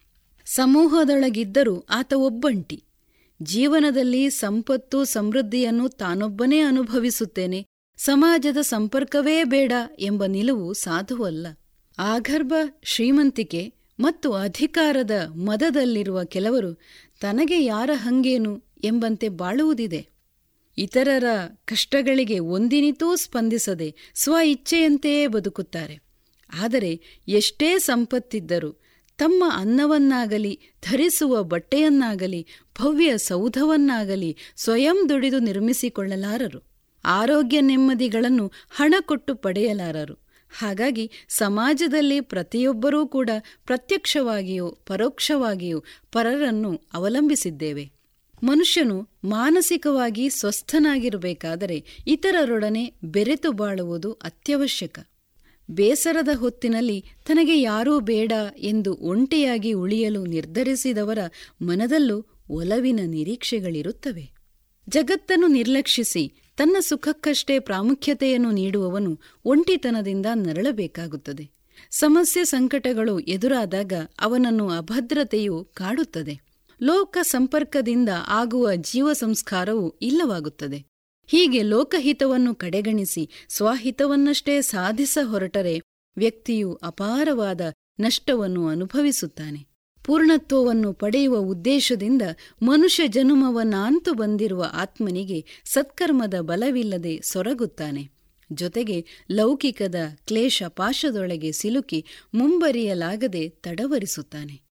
ಸಮೂಹದೊಳಗಿದ್ದರೂ 0.45 1.79
ಆತ 1.79 2.13
ಒಬ್ಬಂಟಿ. 2.17 2.83
ಜೀವನದಲ್ಲಿ 3.41 4.29
ಸಂಪತ್ತು, 4.29 5.03
ಸಮೃದ್ಧಿಯನ್ನು 5.03 5.89
ತಾನೊಬ್ಬನೇ 5.89 6.59
ಅನುಭವಿಸುತ್ತೇನೆ. 6.59 7.65
ಸಮಾಜದ 7.97 8.57
ಸಂಪರ್ಕವೇ 8.57 9.43
ಬೇಡ 9.43 9.71
ಎಂಬ 9.99 10.25
ನಿಲುವು 10.25 10.73
ಸಾಧುವಲ್ಲ. 10.73 11.47
ಆಗರ್ಭ 11.97 12.53
ಶ್ರೀಮಂತಿಕೆ 12.83 13.73
ಮತ್ತು 13.99 14.33
ಅಧಿಕಾರದ 14.33 15.11
ಮದದಲ್ಲಿರುವ 15.29 16.23
ಕೆಲವರು 16.23 16.73
ತನಗೆ 17.21 17.63
ಯಾರ 17.63 17.89
ಹಂಗೇನು 17.93 18.63
ಎಂಬಂತೆ 18.83 19.29
ಬಾಳುವುದಿದೆ. 19.29 20.07
ಇತರರ 20.77 21.23
ಕಷ್ಟಗಳಿಗೆ 21.65 22.39
ಒಂದಿನಿತೂ 22.39 23.15
ಸ್ಪಂದಿಸದೆ 23.15 23.95
ಸ್ವ 24.15 24.35
ಇಚ್ಛೆಯಂತೆಯೇ 24.45 25.27
ಬದುಕುತ್ತಾರೆ. 25.27 25.99
ಆದರೆ 26.61 27.01
ಎಷ್ಟೇ 27.27 27.79
ಸಂಪತ್ತಿದ್ದರೂ 27.79 28.80
ತಮ್ಮ 29.21 29.43
ಅನ್ನವನ್ನಾಗಲಿ, 29.55 30.59
ಧರಿಸುವ 30.89 31.43
ಬಟ್ಟೆಯನ್ನಾಗಲಿ, 31.43 32.47
ಭವ್ಯ 32.81 33.17
ಸೌಧವನ್ನಾಗಲಿ 33.17 34.37
ಸ್ವಯಂ 34.55 35.09
ದುಡಿದು 35.09 35.39
ನಿರ್ಮಿಸಿಕೊಳ್ಳಲಾರರು. 35.39 36.63
ಆರೋಗ್ಯ 37.05 37.61
ನೆಮ್ಮದಿಗಳನ್ನು 37.61 38.51
ಹಣ 38.71 38.95
ಕೊಟ್ಟು 39.01 39.35
ಪಡೆಯಲಾರರು. 39.35 40.13
ಹಾಗಾಗಿ 40.57 41.11
ಸಮಾಜದಲ್ಲಿ 41.29 42.21
ಪ್ರತಿಯೊಬ್ಬರೂ 42.21 43.07
ಕೂಡ 43.07 43.29
ಪ್ರತ್ಯಕ್ಷವಾಗಿಯೂ, 43.65 44.71
ಪರೋಕ್ಷವಾಗಿಯೋ 44.71 45.83
ಪರರನ್ನು 46.11 46.81
ಅವಲಂಬಿಸಿದ್ದೇವೆ. 46.93 47.91
ಮನುಷ್ಯನು 48.43 49.09
ಮಾನಸಿಕವಾಗಿ 49.23 50.29
ಸ್ವಸ್ಥನಾಗಿರಬೇಕಾದರೆ 50.29 51.85
ಇತರರೊಡನೆ 52.07 52.93
ಬೆರೆತು 53.03 53.51
ಬಾಳುವುದು 53.51 54.11
ಅತ್ಯವಶ್ಯಕ. 54.11 54.99
ಬೇಸರದ 55.71 56.29
ಹೊತ್ತಿನಲ್ಲಿ 56.35 57.05
ತನಗೆ 57.25 57.61
ಯಾರೂ 57.61 57.99
ಬೇಡ 57.99 58.31
ಎಂದು 58.57 58.97
ಒಂಟಿಯಾಗಿ 59.01 59.73
ಉಳಿಯಲು 59.73 60.25
ನಿರ್ಧರಿಸಿದವರ 60.25 61.19
ಮನದಲ್ಲೂ 61.61 62.25
ಒಲವಿನ 62.49 62.99
ನಿರೀಕ್ಷೆಗಳಿರುತ್ತವೆ. 63.05 64.31
ಜಗತ್ತನ್ನು 64.89 65.47
ನಿರ್ಲಕ್ಷಿಸಿ 65.47 66.53
ತನ್ನ 66.57 66.77
ಸುಖಕ್ಕಷ್ಟೇ 66.79 67.59
ಪ್ರಾಮುಖ್ಯತೆಯನ್ನು 67.59 68.51
ನೀಡುವವನು 68.51 69.19
ಒಂಟಿತನದಿಂದ 69.45 70.25
ನರಳಬೇಕಾಗುತ್ತದೆ. 70.33 71.49
ಸಮಸ್ಯೆ 71.91 72.43
ಸಂಕಟಗಳು 72.43 73.19
ಎದುರಾದಾಗ 73.19 73.93
ಅವನನ್ನು 74.19 74.69
ಅಭದ್ರತೆಯು 74.69 75.63
ಕಾಡುತ್ತದೆ. 75.73 76.51
ಲೋಕ 76.81 77.17
ಸಂಪರ್ಕದಿಂದ 77.21 78.09
ಆಗುವ 78.27 78.75
ಜೀವ 78.75 79.13
ಸಂಸ್ಕಾರವು 79.13 79.89
ಇಲ್ಲವಾಗುತ್ತದೆ. 80.01 80.90
ಹೀಗೆ 81.31 81.61
ಲೋಕಹಿತವನ್ನು 81.61 82.55
ಕಡೆಗಣಿಸಿ 82.55 83.29
ಸ್ವಹಿತವನ್ನಷ್ಟೇ 83.49 84.61
ಸಾಧಿಸ 84.61 85.17
ಹೊರಟರೆ 85.23 85.81
ವ್ಯಕ್ತಿಯು 86.17 86.73
ಅಪಾರವಾದ 86.73 87.61
ನಷ್ಟವನ್ನು 87.99 88.67
ಅನುಭವಿಸುತ್ತಾನೆ. 88.67 89.67
ಪೂರ್ಣತ್ವವನ್ನು 90.05 90.93
ಪಡೆಯುವ 90.93 91.37
ಉದ್ದೇಶದಿಂದ 91.37 92.21
ಮನುಷ್ಯ 92.61 93.07
ಜನುಮವನ್ನಾಂತು 93.07 94.13
ಬಂದಿರುವ 94.13 94.65
ಆತ್ಮನಿಗೆ 94.73 95.45
ಸತ್ಕರ್ಮದ 95.65 96.33
ಬಲವಿಲ್ಲದೆ 96.39 97.21
ಸೊರಗುತ್ತಾನೆ. 97.21 98.09
ಜೊತೆಗೆ 98.53 99.05
ಲೌಕಿಕದ 99.31 99.95
ಕ್ಲೇಶ 100.27 100.63
ಪಾಶದೊಳಗೆ 100.67 101.51
ಸಿಲುಕಿ 101.51 102.05
ಮುಂಬರಿಯಲಾಗದೆ 102.33 103.49
ತಡವರಿಸುತ್ತಾನೆ. 103.49 104.70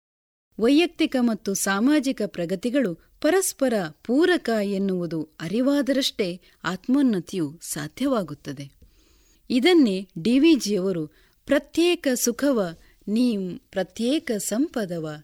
ವೈಯಕ್ತಿಕ 0.59 1.17
ಮತ್ತು 1.21 1.55
ಸಾಮಾಜಿಕ 1.55 2.23
ಪ್ರಗತಿಗಳು 2.27 2.95
ಪರಸ್ಪರ 2.95 3.75
ಪೂರಕ 4.05 4.51
ಎನ್ನುವುದು 4.63 5.29
ಅರಿವಾದರಷ್ಟೇ 5.41 6.41
ಆತ್ಮೋನ್ನತಿಯು 6.65 7.59
ಸಾಧ್ಯವಾಗುತ್ತದೆ. 7.63 8.73
ಇದನ್ನೇ 9.51 10.09
ಡಿವಿಜಿಯವರು 10.23 11.07
ಪ್ರತ್ಯೇಕ 11.47 12.09
ಸುಖವ 12.15 12.77
ನೀಂ 13.09 13.59
ಪ್ರತ್ಯೇಕ 13.59 14.31
ಸಂಪದವ 14.39 15.23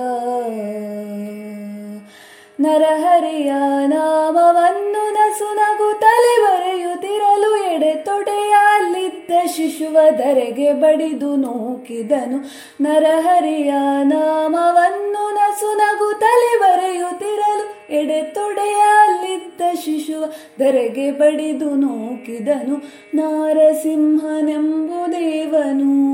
ನರಹರಿಯ 2.61 3.53
ನಾಮವನ್ನು 3.87 5.13
ನಸುನಗು 5.13 6.01
ತಲೆ 6.01 6.45
ಬರೆಯುತ್ತಿರಲು 6.45 7.73
ಎಡೆ 7.73 7.95
ತೊಡೆಯಲ್ಲಿದ್ದ 7.95 9.47
ಶಿಶುವ 9.47 10.11
ಧರೆಗೆ 10.11 10.73
ಬಡಿದು 10.73 11.37
ನೂಕಿದನು. 11.37 12.51
ನರಹರಿಯ 12.81 13.75
ನಾಮವನ್ನು 14.03 15.35
ನಸುನಗು 15.35 16.21
ತಲೆ 16.21 16.61
ಬರೆಯುತ್ತಿರಲು 16.61 17.95
ಎಡೆ 17.95 18.23
ತೊಡೆಯಲ್ಲಿದ್ದ 18.23 19.61
ಶಿಶುವ 19.85 20.25
ಧರೆಗೆ 20.59 21.11
ಬಡಿದು 21.11 21.71
ನೂಕಿದನು. 21.71 22.83
ನಾರಸಿಂಹನೆಂಬುದೇವನು 23.15 26.07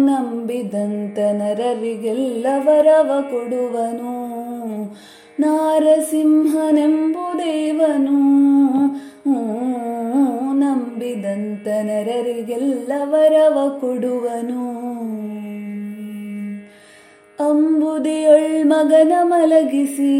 ನಂಬಿದಂತ 0.00 1.18
ನರರಿಗೆಲ್ಲವರವ 1.18 3.24
ಕೊಡುವನು. 3.30 4.15
ನಾರಸಿಂಹನೆಂಬುದೇವನು 5.40 6.46
ನಂಬಿದಂತ 10.52 11.68
ನರರಿಗೆಲ್ಲವರವ 11.82 13.78
ಕೊಡುವನು. 13.80 14.76
ಅಂಬುದಿಯೊಳ್ 17.50 18.66
ಮಗನ 18.66 19.12
ಮಲಗಿಸಿ, 19.22 20.14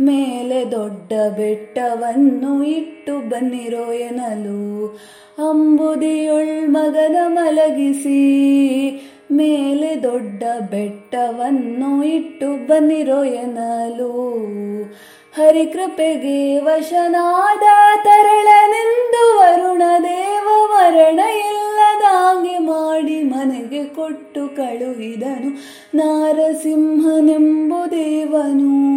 ಮೇಲೆ 0.00 0.70
ದೊಡ್ಡ 0.70 1.12
ಬೆಟ್ಟವನ್ನು 1.36 2.62
ಇಟ್ಟು 2.62 3.28
ಬನ್ನಿರೋ 3.28 3.92
ಎನಲು. 3.92 4.98
ಅಂಬುದಿಯೊಳ್ 5.48 6.70
ಮಗನ 6.70 7.16
ಮಲಗಿಸಿ 7.26 8.20
ಮೇಲೆ 9.32 10.02
ದೊಡ್ಡ 10.02 10.42
ಬೆಟ್ಟವನ್ನು 10.70 12.02
ಇಟ್ಟು 12.02 12.66
ಬಂದಿರೋ 12.66 13.24
ಎನಲು. 13.24 14.40
ಹರಿಕೃಪೆಗೆ 15.36 16.60
ವಶನಾದ 16.60 17.62
ತರಳನೆಂದು 18.04 19.38
ವರುಣ 19.38 19.82
ದೇವ 20.02 20.66
ಮರಣ 20.66 21.18
ಇಲ್ಲದಾಗೆ 21.18 22.58
ಮಾಡಿ 22.58 23.22
ಮನೆಗೆ 23.22 23.84
ಕೊಟ್ಟು 23.84 24.56
ಕಳುಹಿದನು 24.56 25.50
ನಾರಸಿಂಹನೆಂಬು 25.94 27.90
ದೇವನು. 27.90 28.90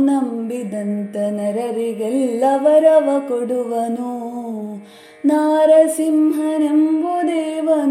ನಂಬಿದಂತ 0.00 1.16
ನರರಿಗೆಲ್ಲ 1.16 2.44
ವರವ 2.56 3.24
ಕೊಡುವನು 3.28 4.30
ನಾರಸಿಂಹನೆಂಬು 5.24 7.28
ದೇವನು. 7.28 7.89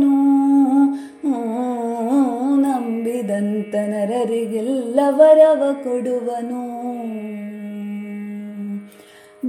ನಂಬಿದಂತ 3.88 4.12
ನರರಿಗೆಲ್ಲ 4.12 5.00
ವರವ 5.08 5.64
ಕೊಡುವನು. 5.84 6.80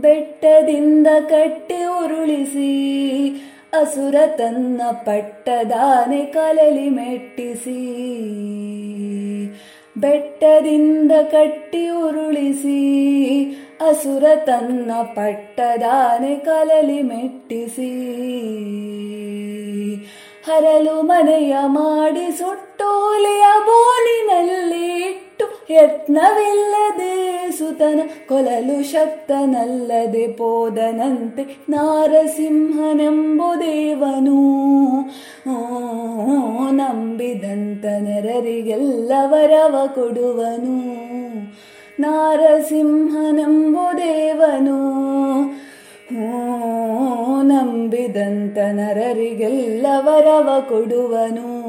ಬೆಟ್ಟದಿಂದ 0.00 1.06
ಕಟ್ಟಿ 1.28 1.74
ಉರುಳಿಸಿ, 1.74 3.30
ಅಸುರ 3.72 4.14
ತನ್ನ 4.36 4.82
ಪಟ್ಟದಾನೆ 4.92 6.24
ಕಲಲಿ 6.24 6.88
ಮೆಟ್ಟಿಸಿ. 6.88 7.96
ಬೆಟ್ಟದಿಂದ 9.96 11.12
ಕಟ್ಟಿ 11.12 11.88
ಉರುಳಿಸಿ, 11.88 13.00
ಅಸುರ 13.88 14.24
ತನ್ನ 14.44 14.90
ಪಟ್ಟದಾನೆ 15.02 16.34
ಕಲಲಿ 16.34 17.02
ಮೆಟ್ಟಿಸಿ. 17.02 18.20
ಹರಲು 20.50 21.02
ಮನೆಯ 21.02 21.56
ಮಾಡಿ 21.66 22.38
ಸುಟ್ಟೋಲೆಯ 22.38 23.44
ಬೋನಿನಲ್ಲಿ 23.66 25.02
ಇಟ್ಟು 25.02 25.72
ಯತ್ನವಿಲ್ಲದೆ 25.72 27.50
ಸುತನ 27.58 28.00
ಕೊಲಲು 28.28 28.82
ಶಕ್ತನಲ್ಲದೆ 28.82 30.26
ಪೋದನಂತೆ 30.26 31.42
ನಾರಸಿಂಹನೆಂಬು 31.68 33.60
ದೇವನು 33.60 34.40
ನಂಬಿದಂತ 36.70 37.84
ನರರಿಗೆಲ್ಲ 37.84 39.12
ವರವ 39.26 39.88
ಕೊಡುವನು. 39.94 40.76
ನಾರಸಿಂಹನೆಂಬು 42.00 43.98
ದೇವನು 43.98 45.09
ನಂಬಿದಂತ 47.42 48.58
ನರರಿಗೆಲ್ಲ 48.58 49.86
ವರವ 49.96 50.48
ಕೊಡುವನು. 50.68 51.60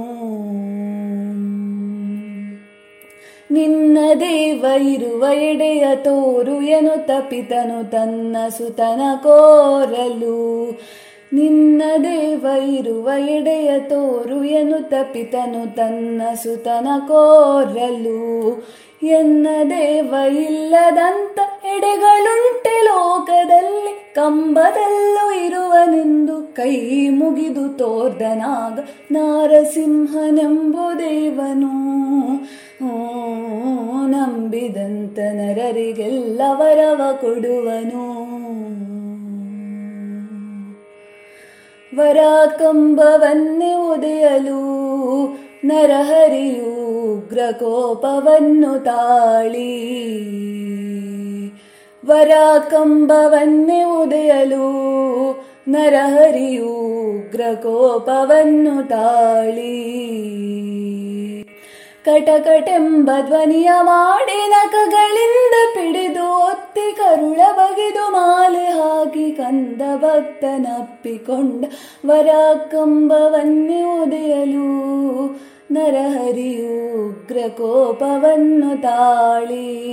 ನಿನ್ನ 3.52 3.98
ದೇವ 4.20 4.66
ಇರುವ 4.82 5.26
ಎಡೆಯ 5.34 5.86
ತೋರು 5.96 6.62
ಎನು 6.62 7.08
ತಪಿತನು 7.08 7.92
ತನ್ನ 7.92 8.38
ಸುತನ 8.58 9.02
ಕೋರಲು. 9.24 10.70
ನಿನ್ನ 11.34 11.84
ದೇವ 12.04 12.48
ಇರುವ 12.68 13.10
ಎಡೆಯ 13.18 13.80
ತೋರು 13.80 14.44
ಎನು 14.44 14.90
ತಪಿತನು 14.90 15.76
ತನ್ನ 15.76 16.22
ಸುತನ 16.44 16.88
ಕೋರಲು. 17.08 18.52
ಎನ್ನ 19.04 19.48
ದೇವ 19.70 20.16
ಇಲ್ಲದಂತ 20.30 21.40
ಎಡೆಗಳುಂಟೆ 21.66 22.84
ಲೋಕದಲ್ಲಿ, 22.84 24.14
ಕಂಬದಲ್ಲೂ 24.16 25.32
ಇರುವನೆಂದು 25.32 26.54
ಕೈ 26.54 27.10
ಮುಗಿದು 27.10 27.78
ತೋರ್ದನಾಗ 27.78 28.80
ನಾರಸಿಂಹನೆಂಬು 29.12 31.00
ದೇವನು. 31.00 31.72
ನಂಬಿದಂತ 34.08 35.20
ನರರಿಗೆಲ್ಲ 35.20 36.42
ವರವ 36.52 37.02
ಕೊಡುವನು. 37.22 38.12
ವರ 41.98 42.18
ಕಂಬವನ್ನೇ 42.60 43.74
ಒದೆಯಲು 43.74 44.62
ನರಹರಿಯು 45.66 46.81
ಉಗ್ರಕೋಪವನ್ನು 47.14 48.84
ತಾಳಿ 48.84 49.72
ವರ 52.04 52.32
ಕಂಬವನ್ನೇ 52.70 53.84
ಉದಯಲು 53.84 54.68
ನರಹರಿಯು 55.68 56.72
ಉಗ್ರಕೋಪವನ್ನು 57.10 58.88
ತಾಳಿ. 58.88 59.76
ಕಟಕಟೆಂಬ 62.06 63.10
ಧ್ವನಿಯ 63.28 63.70
ಮಾಡಿ 63.82 64.38
ನಖಗಳಿಂದ 64.48 65.56
ಪಿಡಿದು 65.74 66.28
ಒತ್ತಿ 66.46 66.96
ಕರುಳ 66.96 67.42
ಬಗೆದು 67.52 68.06
ಮಾಲೆ 68.12 68.66
ಹಾಕಿ 68.72 69.32
ಕಂದ 69.32 69.82
ಭಕ್ತನಪ್ಪಿಕೊಂಡ 69.96 71.66
ವರ 72.06 72.30
ಕಂಬವನ್ನೇ 72.72 73.82
ಒದೆಯಲು 73.84 74.70
ನರಹರಿಯು 75.72 77.08
ಉಗ್ರಕೋಪವನ್ನು 77.10 78.82
ತಾಳಿ 78.82 79.92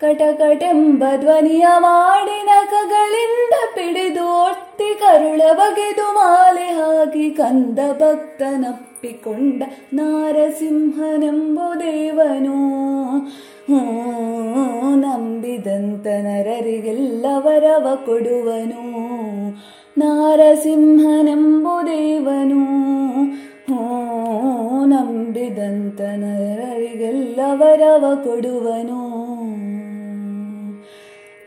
ಕಟಕಟೆಂಬ 0.00 1.04
ಧ್ವನಿಯ 1.16 1.66
ಮಾಡಿ 1.78 2.46
ನಖಗಳಿಂದ 2.46 3.54
ಪಿಡಿದೋರ್ತಿ 3.74 4.98
ಕರುಳ 4.98 5.42
ಬಗೆದು 5.52 6.14
ಮಾಲೆ 6.14 6.66
ಹಾಕಿ 6.66 7.30
ಕಂದ 7.30 7.78
ಭಕ್ತನಪ್ಪಿಕೊಂಡ 7.78 9.62
ನಾರಸಿಂಹನೆಂಬು 9.92 11.80
ದೇವನು. 11.80 12.56
ನಂಬಿದಂತ 14.96 16.06
ನರರಿಗೆಲ್ಲ 16.06 17.26
ವರವ 17.36 17.98
ಕೊಡುವನು. 18.06 19.00
ನಾರಸಿಂಹನೆಂಬು 19.98 21.86
ದೇವನು. 21.86 22.82
ನಂಬಿದಂತ 24.86 26.00
ನರರಿಗೆಲ್ಲವರವ 26.00 28.20
ಕೊಡುವನು. 28.24 29.22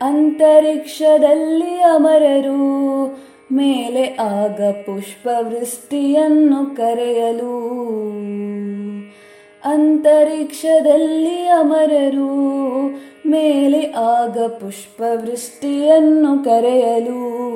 ಅಂತರಿಕ್ಷದಲ್ಲಿ 0.02 1.80
ಅಮರರು 1.80 3.18
ಮೇಲೆ 3.52 4.16
ಆಗ 4.20 4.62
ಪುಷ್ಪವೃಷ್ಟಿಯನ್ನು 4.62 6.76
ಕರೆಯಲು. 6.76 7.76
ಅಂತರಿಕ್ಷದಲ್ಲಿ 9.64 11.46
ಅಮರರು 11.46 12.36
ಮೇಲೆ 13.30 13.92
ಆಗ 13.92 14.38
ಪುಷ್ಪವೃಷ್ಟಿಯನ್ನು 14.38 16.44
ಕರೆಯಲು. 16.44 17.46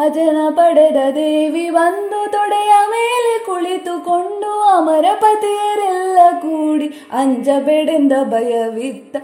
ಅಜನ 0.00 0.38
ಪಡೆದ 0.50 1.00
ದೇವಿ 1.14 1.64
ಬಂದು 1.70 2.20
ತೊಡೆಯ 2.32 2.72
ಮೇಲೆ 2.92 3.34
ಕುಳಿತುಕೊಂಡು 3.46 4.50
ಅಮರ 4.68 5.06
ಪತಿಯರೆಲ್ಲ 5.14 6.18
ಕೂಡಿ 6.42 6.88
ಅಂಜಬೇಡೆಂದ 7.12 8.12
ಭಯವಿತ್ತ 8.32 9.16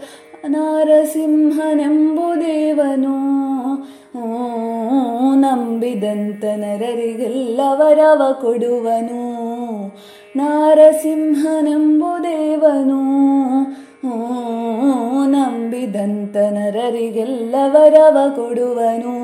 ನಾರಸಿಂಹನೆಂಬು 0.47 2.27
ದೇವನು 2.41 3.15
ನಂಬಿದಂತ 5.35 6.43
ನರರಿಗೆಲ್ಲ 6.55 7.59
ವರವ 7.79 8.21
ಕೊಡುವನು 8.41 9.23
ನಾರಸಿಂಹನೆಂಬು 10.35 12.11
ದೇವನು 12.23 13.01
ನಂಬಿದಂತ 15.27 16.37
ನರರಿಗೆಲ್ಲ 16.37 17.55
ವರವ 17.67 18.17
ಕೊಡುವನು. 18.35 19.15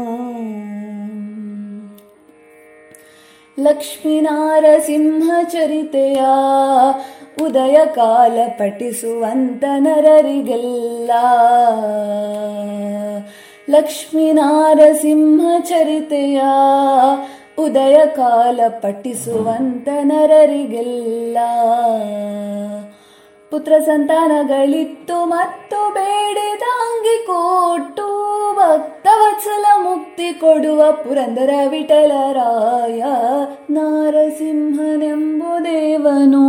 ಲಕ್ಷ್ಮೀನಾರಸಿಂಹ 3.60 5.44
ಚರಿತೆಯ 5.44 6.22
ಉದಯ 7.44 7.78
ಕಾಲ 7.86 8.38
ಪಠಿಸುವಂತ 8.58 9.64
ನರರಿಗೆಲ್ಲ. 9.78 11.12
ಲಕ್ಷ್ಮೀನಾರಸಿಂಹ 13.70 15.60
ಚರಿತೆಯ 15.60 16.42
ಉದಯ 17.60 18.06
ಕಾಲ 18.06 18.60
ಪಠಿಸುವಂತ 18.68 19.90
ನರರಿಗೆಲ್ಲ. 20.04 21.38
ಪುತ್ರ 23.54 23.74
ಸಂತಾನಗಳಿತ್ತು 23.86 25.26
ಮತ್ತು 25.26 25.94
ಬೇಡಿದಂಗಿ 25.94 27.26
ಕೊಟ್ಟು 27.26 28.04
ಭಕ್ತವತ್ಸಲ 28.56 29.66
ಮುಕ್ತಿ 29.84 30.34
ಕೊಡುವ 30.40 30.92
ಪುರಂದರ 30.92 31.50
ವಿಠಲರಾಯ 31.70 33.04
ನಾರಸಿಂಹನೆಂಬು 33.70 35.64
ದೇವನು. 35.64 36.46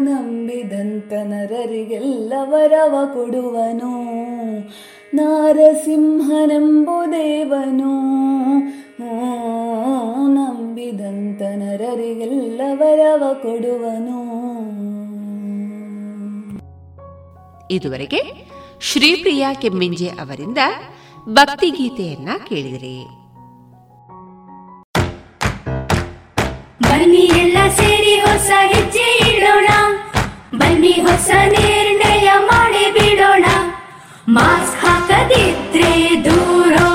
ನಂಬಿದಂತ 0.00 1.12
ನರರಿಗೆಲ್ಲ 1.12 2.32
ವರವ 2.38 2.94
ಕೊಡುವನು. 3.14 4.02
ನಾರಸಿಂಹನೆಂಬು 5.14 7.12
ದೇವನು. 7.12 8.00
ನಂಬಿದಂತ 10.34 11.42
ನರರಿಗೆಲ್ಲ 11.42 12.60
ವರವ 12.72 13.32
ಕೊಡುವನು. 13.42 14.33
ಇದುವರೆಗೆ 17.70 18.48
ಶ್ರೀಪ್ರಿಯಾ 18.80 19.54
ಕೆಮ್ಮಿಂಜೆ 19.54 20.08
ಅವರಿಂದ 20.08 20.58
ಭಕ್ತಿಗೀತೆಯನ್ನ 21.28 22.28
ಕೇಳಿದಿರಿ. 22.48 23.06
ಬನ್ನಿ 26.82 27.16
ಎಲ್ಲ 27.16 27.56
ಸೇರಿ 27.68 28.20
ಹೊಸ 28.20 28.50
ಹೆಜ್ಜೆ 28.74 29.36
ಇಡೋಣ. 29.36 29.66
ಬನ್ನಿ 30.58 30.92
ಹೊಸ 30.92 31.30
ನಿರ್ಣಯ 31.44 32.30
ಮಾಡಿ 32.38 32.92
ಬಿಡೋಣ. 32.92 33.44
ಮಾಸ್ಕ್ 34.28 34.86
ಹಾಕದಿದ್ರೆ 34.86 36.24
ದೂರೋಣ 36.24 36.93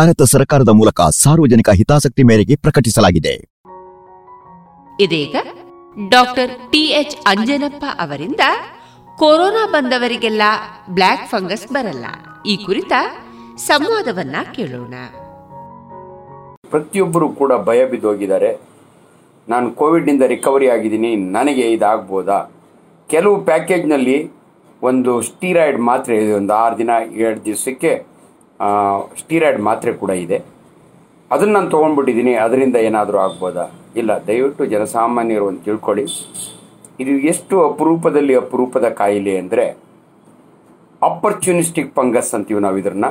ಭಾರತ 0.00 0.22
ಸರ್ಕಾರದ 0.22 0.68
ಮೂಲಕ 0.68 1.00
ಸಾರ್ವಜನಿಕ 1.00 1.68
ಹಿತಾಸಕ್ತಿ 1.68 2.22
ಮೇರೆಗೆ 2.22 2.56
ಪ್ರಕಟಿಸಲಾಗಿದೆ. 2.56 3.34
ಇದೀಗ 5.00 5.36
ಡಾಕ್ಟರ್ 6.08 6.72
ಟಿಎಚ್ 6.72 7.16
ಅಂಜನಪ್ಪ 7.26 7.84
ಅವರಿಂದ 8.00 8.40
ಕೊರೋನಾ 9.18 9.66
ಬಂದವರಿಗೆಲ್ಲ 9.66 10.42
ಬ್ಲ್ಯಾಕ್ 10.90 11.30
ಫಂಗಸ್ 11.30 11.68
ಬರಲ್ಲ. 11.68 12.04
ಈ 12.46 12.56
ಕುರಿತ 12.56 12.92
ಸಂವಾದವನ್ನ 13.56 14.36
ಕೇಳೋಣ. 14.54 14.94
ಪ್ರತಿಯೊಬ್ಬರು 16.70 17.28
ಕೂಡ 17.28 17.52
ಭಯ 17.64 17.86
ಬಿದ್ದೋಗಿದ್ದಾರೆ. 17.86 18.60
ನಾನು 19.48 19.70
ಕೋವಿಡ್ನಿಂದ 19.70 20.22
ರಿಕವರಿ 20.22 20.68
ಆಗಿದ್ದೀನಿ. 20.70 21.16
ನನಗೆ 21.16 21.72
ಇದಾಗ್ಬೋದಾ? 21.72 22.52
ಕೆಲವು 23.08 23.44
ಪ್ಯಾಕೇಜ್ನಲ್ಲಿ 23.44 24.30
ಒಂದು 24.82 25.22
ಸ್ಟೀರಾಯ್ಡ್ 25.22 25.80
ಮಾತ್ರೆ 25.80 26.24
ಇದೆ. 26.24 26.32
ಒಂದು 26.32 26.52
ಆರು 26.52 26.78
ದಿನ 26.78 26.90
ಎರಡು 27.14 27.44
ದಿವಸಕ್ಕೆ 27.44 28.09
ಸ್ಟೀರಾಯ್ಡ್ 29.20 29.60
ಮಾತ್ರೆ 29.68 29.90
ಕೂಡ 30.02 30.12
ಇದೆ. 30.24 30.38
ಅದನ್ನು 31.34 31.54
ನಾನು 31.56 31.70
ತೊಗೊಂಡ್ಬಿಟ್ಟಿದ್ದೀನಿ. 31.74 32.32
ಅದರಿಂದ 32.44 32.76
ಏನಾದರೂ 32.88 33.18
ಆಗ್ಬೋದಾ? 33.26 33.66
ಇಲ್ಲ, 34.00 34.10
ದಯವಿಟ್ಟು 34.28 34.62
ಜನಸಾಮಾನ್ಯರು 34.74 35.44
ಒಂದು 35.50 35.62
ತಿಳ್ಕೊಳ್ಳಿ. 35.66 36.04
ಇದು 37.02 37.12
ಎಷ್ಟು 37.32 37.54
ಅಪರೂಪದಲ್ಲಿ 37.68 38.34
ಅಪರೂಪದ 38.42 38.86
ಕಾಯಿಲೆ 39.00 39.34
ಅಂದರೆ 39.42 39.64
ಅಪರ್ಚುನಿಸ್ಟಿಕ್ 41.08 41.92
ಫಂಗಸ್ 41.98 42.32
ಅಂತೀವಿ 42.36 42.60
ನಾವು 42.66 42.78
ಇದನ್ನ 42.82 43.06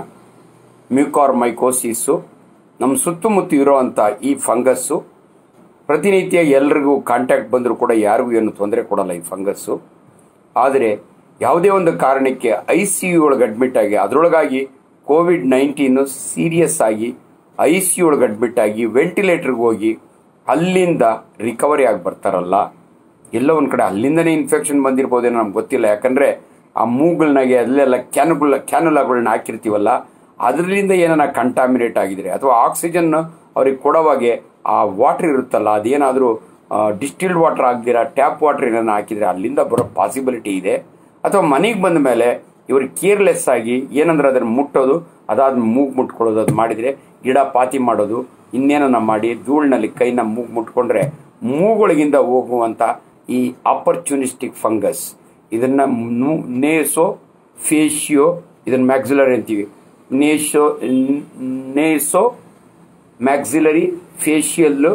ಮ್ಯೂಕಾರ್ 0.98 1.34
ಮೈಕೋಸಿಸ್ಸು 1.44 2.16
ನಮ್ಮ 2.80 2.94
ಸುತ್ತಮುತ್ತ 3.06 3.54
ಇರೋವಂಥ 3.62 4.00
ಈ 4.30 4.32
ಫಂಗಸ್ಸು 4.48 4.98
ಪ್ರತಿನಿತ್ಯ 5.90 6.40
ಎಲ್ರಿಗೂ 6.58 6.94
ಕಾಂಟ್ಯಾಕ್ಟ್ 7.12 7.50
ಬಂದರೂ 7.54 7.76
ಕೂಡ 7.84 7.92
ಯಾರಿಗೂ 8.08 8.32
ಏನು 8.40 8.52
ತೊಂದರೆ 8.60 8.82
ಕೊಡಲ್ಲ 8.90 9.14
ಈ 9.20 9.24
ಫಂಗಸ್ಸು 9.32 9.76
ಆದರೆ 10.56 10.90
ಯಾವುದೇ 11.42 11.70
ಒಂದು 11.78 11.92
ಕಾರಣಕ್ಕೆ 12.04 12.52
ಐ 12.76 12.80
ಸಿ 12.94 13.08
ಯು 13.14 13.20
ಒಳಗೆ 13.26 13.44
ಅಡ್ಮಿಟ್ 13.48 13.78
ಆಗಿ, 13.82 13.96
ಅದರೊಳಗಾಗಿ 14.06 14.62
ಕೋವಿಡ್ 15.10 15.46
ನೈನ್ಟೀನು 15.54 16.02
ಸೀರಿಯಸ್ 16.32 16.80
ಆಗಿ 16.88 17.10
ಐ 17.58 17.74
ಸಿ 17.86 18.00
ಒಳಗೆ 18.08 18.26
ಅಡ್ಮಿಟ್ 18.28 18.60
ಆಗಿ 18.66 18.84
ವೆಂಟಿಲೇಟರ್ಗೆ 18.98 19.64
ಹೋಗಿ 19.68 19.92
ಅಲ್ಲಿಂದ 20.48 21.06
ರಿಕವರಿ 21.48 21.84
ಆಗಿ 21.90 22.02
ಬರ್ತಾರಲ್ಲ. 22.08 22.56
ಎಲ್ಲ 23.40 23.50
ಒಂದು 23.60 23.70
ಕಡೆ 23.74 23.84
ಅಲ್ಲಿಂದನೇ 23.92 24.32
ಇನ್ಫೆಕ್ಷನ್ 24.40 24.84
ಬಂದಿರ್ಬೋದೇನೋ 24.86 25.38
ನಮ್ಗೆ 25.40 25.58
ಗೊತ್ತಿಲ್ಲ. 25.60 25.86
ಯಾಕಂದರೆ 25.94 26.28
ಆ 26.76 26.84
ಮೂಗುಗಳನ್ನಾಗೆ 26.98 27.56
ಅಲ್ಲೆಲ್ಲ 27.64 27.98
ಕ್ಯಾನುಗಳ 28.16 28.58
ಕ್ಯಾನುಲಾಗಳನ್ನ 28.72 29.32
ಹಾಕಿರ್ತೀವಲ್ಲ 29.36 29.90
ಅದರಿಂದ 30.48 30.92
ಏನಾರ 31.06 31.26
ಕಂಟಾಮಿನೇಟ್ 31.40 31.98
ಆಗಿದ್ರೆ 32.04 32.30
ಅಥವಾ 32.38 32.54
ಆಕ್ಸಿಜನ್ 32.66 33.10
ಅವ್ರಿಗೆ 33.58 33.80
ಕೊಡೋವಾಗೆ 33.86 34.32
ಆ 34.76 34.78
ವಾಟರ್ 35.02 35.30
ಇರುತ್ತಲ್ಲ, 35.34 35.70
ಅದೇನಾದರೂ 35.80 36.30
ಡಿಸ್ಟಿಲ್ಡ್ 37.02 37.40
ವಾಟರ್ 37.44 37.68
ಆಗದಿರ 37.72 37.98
ಟ್ಯಾಪ್ 38.18 38.42
ವಾಟರ್ 38.46 38.68
ಏನಾರ 38.70 38.96
ಹಾಕಿದ್ರೆ 38.98 39.28
ಅಲ್ಲಿಂದ 39.34 39.62
ಬರೋ 39.72 39.86
ಪಾಸಿಬಿಲಿಟಿ 40.00 40.54
ಇದೆ. 40.62 40.76
ಅಥವಾ 41.24 41.44
ಮನೆಗೆ 41.56 41.80
ಬಂದ 41.86 42.00
ಮೇಲೆ 42.10 42.28
ಇವರು 42.70 42.86
ಕೇರ್ಲೆಸ್ 43.00 43.46
ಆಗಿ 43.56 43.76
ಏನಂದ್ರೆ 44.00 44.28
ಅದನ್ನು 44.32 44.52
ಮುಟ್ಟೋದು, 44.58 44.96
ಅದಾದ 45.32 45.62
ಮೂಗು 45.76 45.94
ಮುಟ್ಕೊಳ್ಳೋದು 46.00 46.40
ಅದು 46.44 46.54
ಮಾಡಿದರೆ 46.62 46.90
ಗಿಡ 47.26 47.38
ಪಾತಿ 47.56 47.80
ಮಾಡೋದು, 47.90 48.20
ಇನ್ನೇನನ್ನ 48.58 49.00
ಮಾಡಿ 49.10 49.30
ಧೂಳಿನಲ್ಲಿ 49.48 49.90
ಕೈನ 50.00 50.22
ಮೂಗು 50.36 50.52
ಮುಟ್ಕೊಂಡ್ರೆ 50.58 51.04
ಮೂಗೊಳಗಿಂದ 51.52 52.18
ಹೋಗುವಂಥ 52.30 52.82
ಈ 53.38 53.40
ಆಪರ್ಚುನಿಸ್ಟಿಕ್ 53.74 54.56
ಫಂಗಸ್. 54.64 55.04
ಇದನ್ನ 55.58 55.82
ನೇಸೋ 56.66 57.06
ಫೇಶಿಯೋ 57.58 58.28
ಇದನ್ನ 58.68 58.86
ಮ್ಯಾಕ್ಸಿಲರಿ 58.92 59.34
ಅಂತೀವಿ. 59.38 59.66
ನೇಸೋ 60.22 60.64
ನೇಸೋ 61.80 62.24
ಮ್ಯಾಕ್ಸಿಲರಿ 63.20 63.86
ಫೇಶಿಯಲ್ 64.24 64.88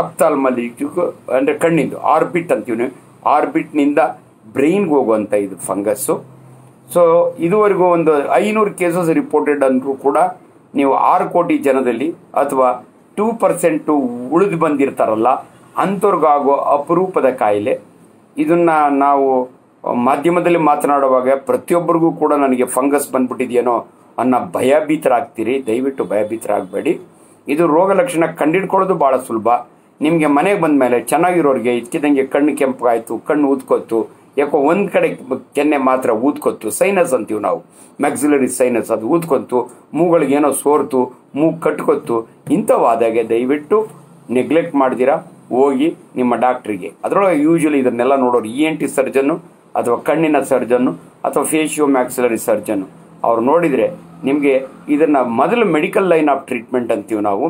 ಅಪ್ತಾಲ್ಮಲಿಟಿಕ್ 0.00 1.00
ಅಂದರೆ 1.36 1.54
ಕಣ್ಣಿಂದು, 1.64 1.96
ಆರ್ಬಿಟ್ 2.14 2.52
ಅಂತೀವಿ 2.54 2.88
ಆರ್ಬಿಟ್ನಿಂದ 3.34 4.00
ಬ್ರೈನ್ಗೆ 4.56 4.92
ಹೋಗುವಂಥ 4.96 5.32
ಇದು 5.44 5.56
ಫಂಗಸ್ಸು. 5.68 6.14
ಸೊ 6.92 7.02
ಇದುವರೆಗೂ 7.46 7.86
ಒಂದು 7.96 8.12
ಐನೂರು 8.42 8.72
ಕೇಸಸ್ 8.80 9.10
ರಿಪೋರ್ಟೆಡ್ 9.20 9.62
ಅಂದರೂ 9.68 9.94
ಕೂಡ 10.06 10.18
ನೀವು 10.78 10.92
ಆರು 11.12 11.26
ಕೋಟಿ 11.34 11.54
ಜನದಲ್ಲಿ 11.66 12.08
ಅಥವಾ 12.42 12.68
ಟೂ 13.16 13.26
ಪರ್ಸೆಂಟು 13.42 13.94
ಉಳಿದು 14.34 14.56
ಬಂದಿರ್ತಾರಲ್ಲ 14.64 15.30
ಅಂಥವ್ರಿಗಾಗೋ 15.82 16.54
ಅಪರೂಪದ 16.76 17.28
ಕಾಯಿಲೆ. 17.42 17.74
ಇದನ್ನ 18.36 18.70
ನಾವು 19.04 19.26
ಮಾಧ್ಯಮದಲ್ಲಿ 20.06 20.60
ಮಾತನಾಡುವಾಗ 20.70 21.30
ಪ್ರತಿಯೊಬ್ಬರಿಗೂ 21.48 22.10
ಕೂಡ 22.22 22.32
ನನಗೆ 22.44 22.66
ಫಂಗಸ್ 22.76 23.08
ಬಂದ್ಬಿಟ್ಟಿದೆಯೇನೋ 23.14 23.76
ಅನ್ನೋ 24.22 24.38
ಭಯಭೀತರಾಗ್ತೀರಿ. 24.56 25.54
ದಯವಿಟ್ಟು 25.68 26.02
ಭಯಭೀತರಾಗಬೇಡಿ. 26.12 26.92
ಇದು 27.52 27.64
ರೋಗ 27.76 27.92
ಲಕ್ಷಣ 28.00 28.24
ಕಂಡಿಡ್ಕೊಳ್ಳೋದು 28.40 28.96
ಭಾಳ 29.04 29.14
ಸುಲಭ. 29.28 29.48
ನಿಮಗೆ 30.00 30.28
ಮನೆಗೆ 30.36 30.60
ಬಂದ 30.64 30.76
ಮೇಲೆ 30.84 30.98
ಚೆನ್ನಾಗಿರೋರಿಗೆ 31.10 31.72
ಇದ್ಕಿದಂಗೆ 31.80 32.24
ಕಣ್ಣು 32.34 32.52
ಕೆಂಪಾಯಿತು, 32.60 33.14
ಕಣ್ಣು 33.28 33.48
ಊದ್ಕೊತ್ತು 33.52 33.98
ಯಾಕೋ 34.38 34.58
ಒಂದು 34.58 34.88
ಕಡೆ 34.92 35.08
ಕೆನ್ನೆ 35.56 35.76
ಮಾತ್ರ 35.88 36.10
ಊದ್ಕೊತ್ತು. 36.26 36.70
ಸೈನಸ್ 36.70 37.14
ಅಂತೀವಿ 37.14 37.40
ನಾವು. 37.40 37.60
ಮ್ಯಾಕ್ಸಿಲರಿ 38.00 38.48
ಸೈನಸ್ 38.48 38.90
ಅದು 38.90 39.06
ಊದ್ಕೊಂತು 39.08 39.58
ಮೂಗಳಿಗೇನೋ 39.94 40.50
ಸೋರ್ತು. 40.62 41.00
ಮೂಗು 41.36 41.60
ಕಟ್ಕೊತ್ತು. 41.60 42.16
ಇಂಥವಾದಾಗೆ 42.50 43.28
ದಯವಿಟ್ಟು 43.28 43.78
ನೆಗ್ಲೆಕ್ಟ್ 44.30 44.74
ಮಾಡ್ದಿರಾ. 44.74 45.16
ಹೋಗಿ 45.48 45.88
ನಿಮ್ಮ 46.16 46.34
ಡಾಕ್ಟ್ರಿಗೆ. 46.36 46.92
ಅದರೊಳಗೆ 47.04 47.42
ಯೂಶಲಿ 47.42 47.78
ಇದನ್ನೆಲ್ಲ 47.78 48.14
ನೋಡೋರು 48.16 48.48
ಇ 48.48 48.62
ಎನ್ 48.62 48.78
ಟಿ 48.78 48.86
ಸರ್ಜನ್ನು 48.88 49.34
ಅಥವಾ 49.80 49.96
ಕಣ್ಣಿನ 49.96 50.38
ಸರ್ಜನ್ನು 50.52 50.92
ಅಥವಾ 51.28 51.44
ಫೇಶಿಯೋ 51.44 51.86
ಮ್ಯಾಕ್ಸಿಲರಿ 51.86 52.38
ಸರ್ಜನ್ನು 52.38 52.86
ಅವ್ರು 53.24 53.42
ನೋಡಿದರೆ 53.42 53.86
ನಿಮಗೆ 54.24 54.54
ಇದನ್ನ 54.88 55.16
ಮೊದಲು 55.40 55.64
ಮೆಡಿಕಲ್ 55.66 56.08
ಲೈನ್ 56.08 56.28
ಆಫ್ 56.28 56.46
ಟ್ರೀಟ್ಮೆಂಟ್ 56.46 56.92
ಅಂತೀವಿ 56.92 57.22
ನಾವು. 57.22 57.46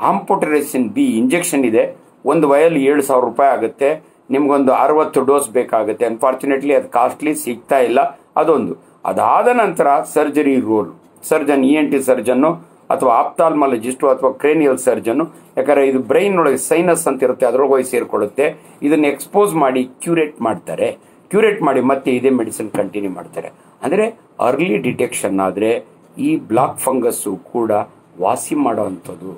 ಆಂಪೋಟರೇಸಿನ್ 0.00 0.86
ಬಿ 0.96 1.04
ಇಂಜೆಕ್ಷನ್ 1.20 1.64
ಇದೆ. 1.64 1.84
ಒಂದು 2.24 2.48
ವಯಲ್ 2.48 2.76
ಏಳು 2.90 3.02
ಸಾವಿರ 3.02 3.24
ರೂಪಾಯಿ 3.24 3.50
ಆಗುತ್ತೆ. 3.56 3.88
ನಿಮ್ಗೊಂದು 4.30 4.72
ಅರವತ್ತು 4.84 5.20
ಡೋಸ್ 5.30 5.50
ಬೇಕಾಗುತ್ತೆ. 5.50 6.04
ಅನ್ಫಾರ್ಚುನೇಟ್ಲಿ 6.06 6.74
ಅದು 6.78 6.88
ಕಾಸ್ಟ್ಲಿ 6.88 7.34
ಸಿಗ್ತಾ 7.44 7.78
ಇಲ್ಲ. 7.78 8.00
ಅದೊಂದು. 8.40 8.74
ಅದಾದ 9.10 9.48
ನಂತರ 9.62 9.88
surgery 10.14 10.56
role. 10.70 10.90
Surgeon 11.28 11.64
E 11.64 11.72
N 11.80 11.90
T 11.92 12.00
surgeon 12.08 12.50
ಅಥವಾ 12.94 13.12
ಆಪ್ತಾಲ್ಮಾಲಜಿಸ್ಟು 13.22 14.06
ಅಥವಾ 14.12 14.30
ಕ್ರೇನಿಯಲ್ 14.32 14.78
ಸರ್ಜನ್ನು 14.78 15.24
ಯಾಕಂದ್ರೆ 15.56 15.88
ಇದು 15.88 15.98
ಬ್ರೈನ್ 16.10 16.38
ಒಳಗೆ 16.38 16.56
ಸೈನಸ್ 16.56 17.08
ಅಂತ 17.08 17.22
ಇರುತ್ತೆ 17.22 17.46
ಅದ್ರೊಳಗೆ 17.46 17.72
ಹೋಗಿ 17.72 17.84
ಸೇರ್ಕೊಳ್ಳುತ್ತೆ. 17.84 18.46
ಇದನ್ನ 18.82 19.06
ಎಕ್ಸ್ಪೋಸ್ 19.14 19.54
ಮಾಡಿ 19.54 19.84
ಕ್ಯೂರೇಟ್ 20.02 20.40
ಮಾಡ್ತಾರೆ. 20.40 20.88
ಕ್ಯೂರೇಟ್ 21.30 21.62
ಮಾಡಿ 21.62 21.80
ಮತ್ತೆ 21.80 22.10
ಇದೇ 22.16 22.30
ಮೆಡಿಸಿನ್ 22.30 22.70
ಕಂಟಿನ್ಯೂ 22.70 23.10
ಮಾಡ್ತಾರೆ. 23.10 23.48
ಅಂದರೆ 23.82 24.04
ಅರ್ಲಿ 24.40 24.76
ಡಿಟೆಕ್ಷನ್ 24.86 25.40
ಆದರೆ 25.40 25.84
ಈ 26.18 26.36
ಬ್ಲಾಕ್ 26.36 26.78
ಫಂಗಸ್ಸು 26.78 27.36
ಕೂಡ 27.36 27.72
ವಾಸಿ 28.20 28.54
ಮಾಡೋವಂಥದ್ದು 28.54 29.32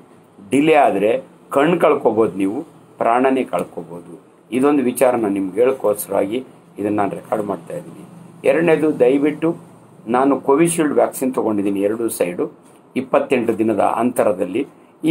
ಡಿಲೇ 0.50 0.74
ಆದರೆ 0.74 1.10
ಕಣ್ಣು 1.50 1.80
ಕಳ್ಕೊಬೋದು 1.80 2.36
ನೀವು, 2.38 2.58
ಪ್ರಾಣನೇ 2.98 3.44
ಕಳ್ಕೊಬೋದು. 3.44 4.14
ಇದೊಂದು 4.56 4.82
ವಿಚಾರ 4.90 5.12
ನಾನು 5.22 5.34
ನಿಮ್ಗೆ 5.38 5.58
ಹೇಳೋಕ್ಕೋಸ್ಕರವಾಗಿ 5.62 6.38
ಇದನ್ನು 6.78 6.98
ನಾನು 7.00 7.12
ರೆಕಾರ್ಡ್ 7.20 7.46
ಮಾಡ್ತಾ 7.50 7.74
ಇದ್ದೀನಿ. 7.80 8.04
ಎರಡನೇದು, 8.50 8.88
ದಯವಿಟ್ಟು 9.02 9.48
ನಾನು 10.16 10.32
ಕೋವಿಶೀಲ್ಡ್ 10.48 10.94
ವ್ಯಾಕ್ಸಿನ್ 11.00 11.32
ತಗೊಂಡಿದ್ದೀನಿ 11.38 11.80
ಎರಡು 11.86 12.04
ಸೈಡು 12.18 12.44
ಇಪ್ಪತ್ತೆಂಟು 13.00 13.52
ದಿನದ 13.60 13.82
ಅಂತರದಲ್ಲಿ. 14.02 14.62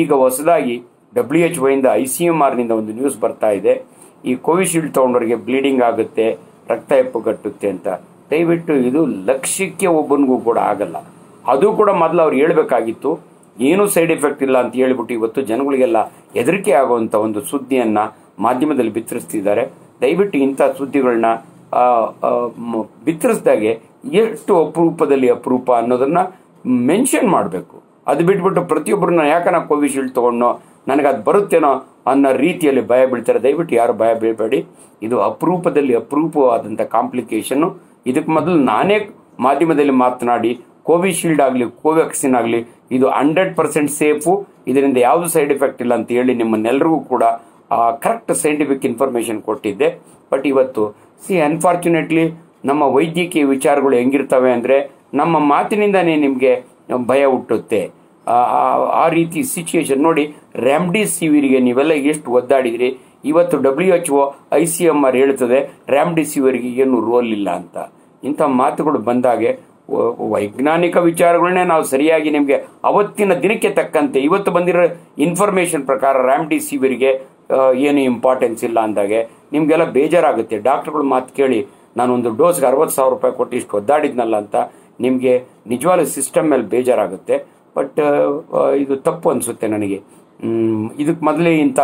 ಈಗ 0.02 0.12
ಹೊಸದಾಗಿ 0.24 0.76
ಡಬ್ಲ್ಯೂ 1.18 1.42
ಎಚ್ 1.48 1.60
ಒಯಿಂದ 1.66 1.88
ಐ 2.02 2.04
ಸಿ 2.14 2.24
ಎಂ 2.32 2.40
ಆರ್ನಿಂದ 2.46 2.74
ಒಂದು 2.80 2.92
ನ್ಯೂಸ್ 2.98 3.18
ಬರ್ತಾ 3.24 3.50
ಇದೆ. 3.60 3.74
ಈ 4.30 4.34
ಕೋವಿಶೀಲ್ಡ್ 4.48 4.92
ತಗೊಂಡವರಿಗೆ 4.98 5.38
ಬ್ಲೀಡಿಂಗ್ 5.48 5.84
ಆಗುತ್ತೆ, 5.90 6.26
ರಕ್ತ 6.72 6.92
ಹೆಪ್ಪುಗಟ್ಟುತ್ತೆ 7.00 7.68
ಅಂತ. 7.74 7.88
ದಯವಿಟ್ಟು 8.32 8.74
ಇದು 8.90 9.02
ಲಕ್ಷ್ಯಕ್ಕೆ 9.30 9.88
ಒಬ್ಬನಿಗೂ 10.00 10.38
ಕೂಡ 10.48 10.58
ಆಗಲ್ಲ. 10.72 10.98
ಅದು 11.54 11.68
ಕೂಡ 11.80 11.90
ಮೊದಲು 12.04 12.22
ಅವ್ರು 12.26 12.36
ಹೇಳ್ಬೇಕಾಗಿತ್ತು. 12.42 13.12
ಏನೂ 13.70 13.84
ಸೈಡ್ 13.94 14.12
ಎಫೆಕ್ಟ್ 14.16 14.44
ಇಲ್ಲ 14.48 14.58
ಅಂತ 14.64 14.74
ಹೇಳ್ಬಿಟ್ಟು 14.82 15.14
ಇವತ್ತು 15.20 15.40
ಜನಗಳಿಗೆಲ್ಲ 15.52 16.00
ಹೆದರಿಕೆ 16.38 16.74
ಆಗುವಂಥ 16.82 17.16
ಒಂದು 17.28 17.40
ಸುದ್ದಿಯನ್ನ 17.52 18.00
ಮಾಧ್ಯಮದಲ್ಲಿ 18.46 18.94
ಬಿತ್ತರಿಸ್ತಿದ್ದಾರೆ. 18.98 19.64
ದಯವಿಟ್ಟು 20.02 20.38
ಇಂಥ 20.48 20.62
ಸುದ್ದಿಗಳನ್ನ 20.80 21.28
ಬಿತ್ತರಿಸಿದಾಗೆ 23.08 23.72
ಎಷ್ಟು 24.22 24.52
ಅಪರೂಪದಲ್ಲಿ 24.66 25.28
ಅಪರೂಪ 25.38 25.70
ಅನ್ನೋದನ್ನ 25.82 26.20
ಮೆನ್ಷನ್ 26.90 27.30
ಮಾಡಬೇಕು. 27.36 27.76
ಅದು 28.12 28.22
ಬಿಟ್ಬಿಟ್ಟು 28.30 28.62
ಪ್ರತಿಯೊಬ್ಬರನ್ನ 28.72 29.24
ಯಾಕನ 29.34 29.58
ಕೋವಿಶೀಲ್ಡ್ 29.72 30.14
ತಗೊಂಡೋ 30.18 30.50
ನನಗೆ 30.90 31.08
ಅದು 31.12 31.22
ಬರುತ್ತೇನೋ 31.28 31.72
ಅನ್ನೋ 32.12 32.30
ರೀತಿಯಲ್ಲಿ 32.46 32.84
ಭಯ 32.92 33.02
ಬೀಳ್ತಾರೆ. 33.12 33.40
ದಯವಿಟ್ಟು 33.46 33.74
ಯಾರು 33.80 33.94
ಭಯ 34.02 34.12
ಬೀಳಬೇಡಿ. 34.22 34.60
ಇದು 35.06 35.16
ಅಪರೂಪದಲ್ಲಿ 35.30 35.94
ಅಪರೂಪವಾದಂಥ 36.02 36.82
ಕಾಂಪ್ಲಿಕೇಶನ್ 36.96 37.66
ಇದಕ್ಕೆ 38.10 38.32
ಮೊದಲು 38.38 38.58
ನಾನೇ 38.72 38.98
ಮಾಧ್ಯಮದಲ್ಲಿ 39.48 39.96
ಮಾತನಾಡಿ, 40.06 40.52
ಕೋವಿಶೀಲ್ಡ್ 40.90 41.42
ಆಗಲಿ, 41.48 41.66
ಕೋವ್ಯಾಕ್ಸಿನ್ 41.84 42.36
ಆಗಲಿ, 42.40 42.60
ಇದು 42.98 43.08
ಹಂಡ್ರೆಡ್ 43.20 43.54
ಪರ್ಸೆಂಟ್ 43.60 43.92
ಸೇಫು. 44.02 44.32
ಇದರಿಂದ 44.72 44.98
ಯಾವುದು 45.08 45.28
ಸೈಡ್ 45.36 45.52
ಎಫೆಕ್ಟ್ 45.56 45.82
ಇಲ್ಲ 45.84 45.94
ಅಂತ 46.00 46.10
ಹೇಳಿ 46.18 46.34
ನಿಮ್ಮನ್ನೆಲ್ಲರಿಗೂ 46.42 47.00
ಕೂಡ 47.12 47.24
ಕರೆಕ್ಟ್ 48.02 48.36
ಸೈಂಟಿಫಿಕ್ 48.36 48.86
ಇನ್ಫಾರ್ಮೇಶನ್ 48.86 49.42
ಕೊಟ್ಟಿದ್ದೆ. 49.42 50.02
ಬಟ್ 50.32 50.48
ಇವತ್ತು 50.48 50.96
ಸಿ 51.28 51.42
ಅನ್ಫಾರ್ಚುನೇಟ್ಲಿ 51.42 52.32
ನಮ್ಮ 52.66 52.84
ವೈದ್ಯಕೀಯ 52.84 53.44
ವಿಚಾರಗಳು 53.44 53.96
ಹೆಂಗಿರ್ತವೆ 53.96 54.52
ಅಂದರೆ, 54.52 54.92
ನಮ್ಮ 55.14 55.40
ಮಾತಿನಿಂದನೇ 55.40 56.16
ನಿಮಗೆ 56.16 56.64
ಭಯ 57.08 57.26
ಹುಟ್ಟುತ್ತೆ. 57.26 57.92
ಆ- 58.28 59.08
ರೀತಿ 59.10 59.44
ಸಿಚುಯೇಷನ್ 59.44 59.98
ನೋಡಿ 59.98 60.34
ರ್ಯಾಮ್ಡಿಸಿವಿರಿಗೆ 60.56 61.60
ನೀವೆಲ್ಲ 61.60 61.92
ಎಷ್ಟು 61.92 62.32
ಒದ್ದಾಡಿದ್ರಿ? 62.32 62.98
ಇವತ್ತು 63.26 63.58
W 63.58 63.96
H 63.96 64.12
O 64.12 64.32
I 64.54 64.66
C 64.66 64.84
M 64.84 65.06
R 65.06 65.16
ಹೇಳ್ತದೆ 65.16 65.74
ರ್ಯಾಮ್ಡಿಸಿವಿರಿಗೆ 65.90 66.68
ಏನು 66.68 67.12
ರೋಲ್ 67.12 67.28
ಇಲ್ಲ 67.28 67.50
ಅಂತ. 67.50 67.78
ಇಂಥ 68.24 68.42
ಮಾತುಗಳು 68.42 69.00
ಬಂದಾಗೆ 69.00 69.60
ವೈಜ್ಞಾನಿಕ 70.30 70.98
ವಿಚಾರಗಳನ್ನೇ 70.98 71.64
ನಾವು 71.64 71.84
ಸರಿಯಾಗಿ 71.84 72.30
ನಿಮಗೆ 72.30 72.56
ಅವತ್ತಿನ 72.84 73.34
ದಿನಕ್ಕೆ 73.34 73.70
ತಕ್ಕಂತೆ, 73.70 74.20
ಇವತ್ತು 74.20 74.52
ಬಂದಿರೋ 74.52 74.80
ಇನ್ಫಾರ್ಮೇಶನ್ 75.18 75.86
ಪ್ರಕಾರ 75.86 76.26
ರ್ಯಾಮ್ಡಿಸಿವಿರಿಗೆ 76.26 77.39
ಏನು 77.88 78.00
ಇಂಪಾರ್ಟೆನ್ಸ್ 78.12 78.64
ಇಲ್ಲ 78.68 78.80
ಅಂದಾಗೆ 78.88 79.20
ನಿಮಗೆಲ್ಲ 79.54 79.86
ಬೇಜಾರಾಗುತ್ತೆ. 79.98 80.58
ಡಾಕ್ಟರ್ಗಳ 80.68 81.04
ಮಾತು 81.14 81.32
ಕೇಳಿ, 81.40 81.60
ನಾನೊಂದು 82.00 82.30
ಡೋಸ್ಗೆ 82.42 82.68
ಅರವತ್ತು 82.72 82.96
ಸಾವಿರ 82.98 83.12
ರೂಪಾಯಿ 83.16 83.34
ಕೊಟ್ಟು 83.40 83.56
ಇಷ್ಟು 83.60 83.78
ಒದ್ದಾಡಿದ್ನಲ್ಲ 83.80 84.36
ಅಂತ 84.44 84.56
ನಿಮಗೆ 85.06 85.34
ನಿಜವಾದ 85.72 86.02
ಸಿಸ್ಟಮ್ 86.16 86.48
ಮೇಲೆ 86.52 86.66
ಬೇಜಾರಾಗುತ್ತೆ. 86.74 87.36
ಬಟ್ 87.78 88.00
ಇದು 88.84 88.94
ತಪ್ಪು 89.08 89.28
ಅನಿಸುತ್ತೆ 89.34 89.68
ನನಗೆ. 89.76 90.00
ಇದಕ್ಕೆ 91.02 91.24
ಮೊದಲೇ 91.30 91.52
ಇಂಥ 91.66 91.80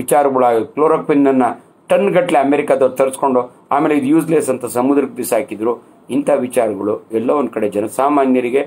ವಿಚಾರಗಳ 0.00 0.44
ಕ್ಲೋರೋಕ್ವಿನ್ನನ್ನು 0.74 1.48
ಟನ್ 1.90 2.08
ಗಟ್ಟಲೆ 2.14 2.38
ಅಮೆರಿಕದವ್ರು 2.46 2.96
ತರಿಸ್ಕೊಂಡು, 3.00 3.40
ಆಮೇಲೆ 3.74 3.94
ಇದು 4.00 4.08
ಯೂಸ್ಲೆಸ್ 4.14 4.48
ಅಂತ 4.52 4.66
ಸಮುದ್ರಕ್ಕೆ 4.78 5.16
ಬಿಸಾಕಿದ್ರು. 5.20 5.72
ಇಂಥ 6.16 6.28
ವಿಚಾರಗಳು 6.46 6.94
ಎಲ್ಲೋ 7.18 7.34
ಒಂದು 7.40 7.52
ಕಡೆ 7.56 7.68
ಜನಸಾಮಾನ್ಯರಿಗೆ 7.76 8.62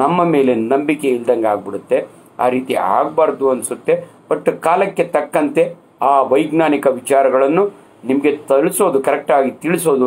ನಮ್ಮ 0.00 0.24
ಮೇಲೆ 0.34 0.52
ನಂಬಿಕೆ 0.72 1.08
ಇಲ್ದಂಗೆ 1.16 1.48
ಆಗ್ಬಿಡುತ್ತೆ. 1.52 1.98
ಆ 2.44 2.46
ರೀತಿ 2.54 2.74
ಆಗಬಾರ್ದು 2.96 3.46
ಅನಿಸುತ್ತೆ. 3.52 3.94
ಬಟ್ 4.30 4.48
ಕಾಲಕ್ಕೆ 4.66 5.04
ತಕ್ಕಂತೆ 5.16 5.64
ಆ 6.10 6.14
ವೈಜ್ಞಾನಿಕ 6.32 6.86
ವಿಚಾರಗಳನ್ನು 7.00 7.64
ನಿಮಗೆ 8.08 8.30
ತಿಳಿಸೋದು 8.50 8.98
ಕರೆಕ್ಟಾಗಿ 9.08 9.50
ತಿಳಿಸೋದು 9.64 10.06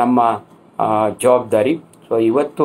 ನಮ್ಮ 0.00 0.20
ಜವಾಬ್ದಾರಿ. 1.24 1.74
ಸೊ 2.06 2.14
ಇವತ್ತು 2.30 2.64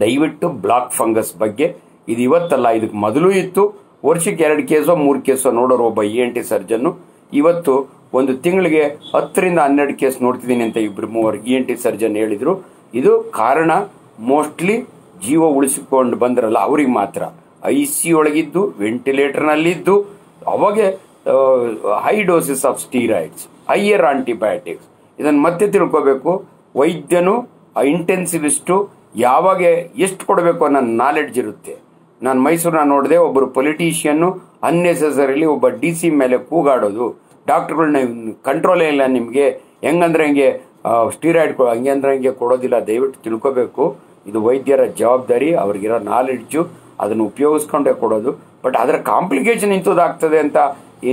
ದಯವಿಟ್ಟು 0.00 0.46
ಬ್ಲಾಕ್ 0.64 0.90
ಫಂಗಸ್ 0.98 1.32
ಬಗ್ಗೆ 1.42 1.66
ಇದು 2.12 2.20
ಇವತ್ತಲ್ಲ 2.28 2.68
ಇದಕ್ಕೆ 2.78 2.98
ಮೊದಲು 3.06 3.28
ಇತ್ತು. 3.42 3.62
ವರ್ಷಕ್ಕೆ 4.08 4.42
ಎರಡು 4.48 4.62
ಕೇಸೋ, 4.72 4.92
ಮೂರು 5.04 5.18
ಕೇಸೋ 5.28 5.48
ನೋಡೋರು 5.60 5.84
ಒಬ್ಬ 5.90 6.02
ಇ 6.12 6.14
ಎನ್ 6.24 6.34
ಟಿ 6.36 6.42
ಸರ್ಜನ್ನು 6.52 6.90
ಇವತ್ತು 7.40 7.72
ಒಂದು 8.18 8.32
ತಿಂಗಳಿಗೆ 8.44 8.82
ಹತ್ತರಿಂದ 9.12 9.58
ಹನ್ನೆರಡು 9.66 9.94
ಕೇಸ್ 10.02 10.16
ನೋಡ್ತಿದ್ದೀನಿ 10.26 10.64
ಅಂತ 10.68 10.78
ಇಬ್ಬರು 10.86 11.08
ಮೂವರು 11.16 11.38
ಇ 11.50 11.52
ಎನ್ 11.56 11.66
ಟಿ 11.68 11.76
ಸರ್ಜನ್ 11.84 12.16
ಹೇಳಿದರು. 12.20 12.54
ಇದು 13.00 13.12
ಕಾರಣ 13.40 13.70
ಮೋಸ್ಟ್ಲಿ 14.30 14.76
ಜೀವ 15.26 15.42
ಉಳಿಸಿಕೊಂಡು 15.58 16.16
ಬಂದ್ರಲ್ಲ, 16.22 16.58
ಅವ್ರಿಗೆ 16.68 16.92
ಮಾತ್ರ. 17.00 17.22
ಐ 17.74 17.78
ಸಿ 17.94 18.10
ಒಳಗಿದ್ದು 18.20 18.62
ವೆಂಟಿಲೇಟರ್ನಲ್ಲಿದ್ದು 18.84 19.94
ಅವಾಗೆ 20.54 20.86
high 22.04 22.22
doses 22.22 22.64
of 22.64 22.80
steroids 22.80 23.44
higher 23.70 24.02
antibiotics 24.02 24.86
ಇದನ್ನು 25.18 25.40
ಮತ್ತೆ 25.42 25.68
ತಿಳ್ಕೋಬೇಕು. 25.68 26.44
ವೈದ್ಯನು 26.76 27.34
ಇಂಟೆನ್ಸಿವಿಸ್ಟು 27.84 28.90
ಯಾವಾಗ 29.16 29.62
ಎಷ್ಟು 30.04 30.26
ಕೊಡಬೇಕು 30.26 30.64
ಅನ್ನೋ 30.64 30.80
ನಾಲೆಡ್ಜ್ 30.80 31.38
ಇರುತ್ತೆ. 31.38 31.74
ನಾನು 32.22 32.40
ಮೈಸೂರನ್ನ 32.42 32.88
ನೋಡಿದೆ 32.88 33.16
ಒಬ್ಬರು 33.16 33.46
ಪೊಲಿಟಿಷಿಯನ್ನು 33.46 34.30
ಅನ್ನೆಸೆಸರಿಲಿ 34.62 35.46
ಒಬ್ಬ 35.46 35.68
ಡಿ 35.68 35.94
ಸಿ 35.94 36.10
ಮೇಲೆ 36.10 36.38
ಕೂಗಾಡೋದು. 36.38 37.06
ಡಾಕ್ಟರ್ಗಳನ್ನ 37.46 38.32
ಕಂಟ್ರೋಲೇ 38.44 38.88
ಇಲ್ಲ 38.88 39.06
ನಿಮಗೆ. 39.06 39.46
ಹೆಂಗಂದ್ರೆ 39.84 40.26
ಹಂಗೆ 40.26 40.48
ಸ್ಟೀರಾಯ್ಡ್ 41.10 41.56
ಹಂಗೆ 41.74 41.90
ಅಂದ್ರೆ 41.90 42.16
ಹಂಗೆ 42.16 42.32
ಕೊಡೋದಿಲ್ಲ. 42.32 42.86
ದಯವಿಟ್ಟು 42.86 43.18
ತಿಳ್ಕೋಬೇಕು. 43.22 43.96
ಇದು 44.26 44.38
ವೈದ್ಯರ 44.42 44.84
ಜವಾಬ್ದಾರಿ, 44.84 45.54
ಅವ್ರಿಗಿರೋ 45.54 45.98
ನಾಲೆಡ್ಜು 45.98 46.62
ಅದನ್ನು 47.00 47.24
ಉಪಯೋಗಿಸ್ಕೊಂಡೇ 47.24 47.92
ಕೊಡೋದು. 47.92 48.32
ಬಟ್ 48.64 48.76
ಅದರ 48.76 48.96
ಕಾಂಪ್ಲಿಕೇಶನ್ 48.96 49.72
ಇಂಥದ್ದಾಗ್ತದೆ 49.72 50.38
ಅಂತ 50.38 50.56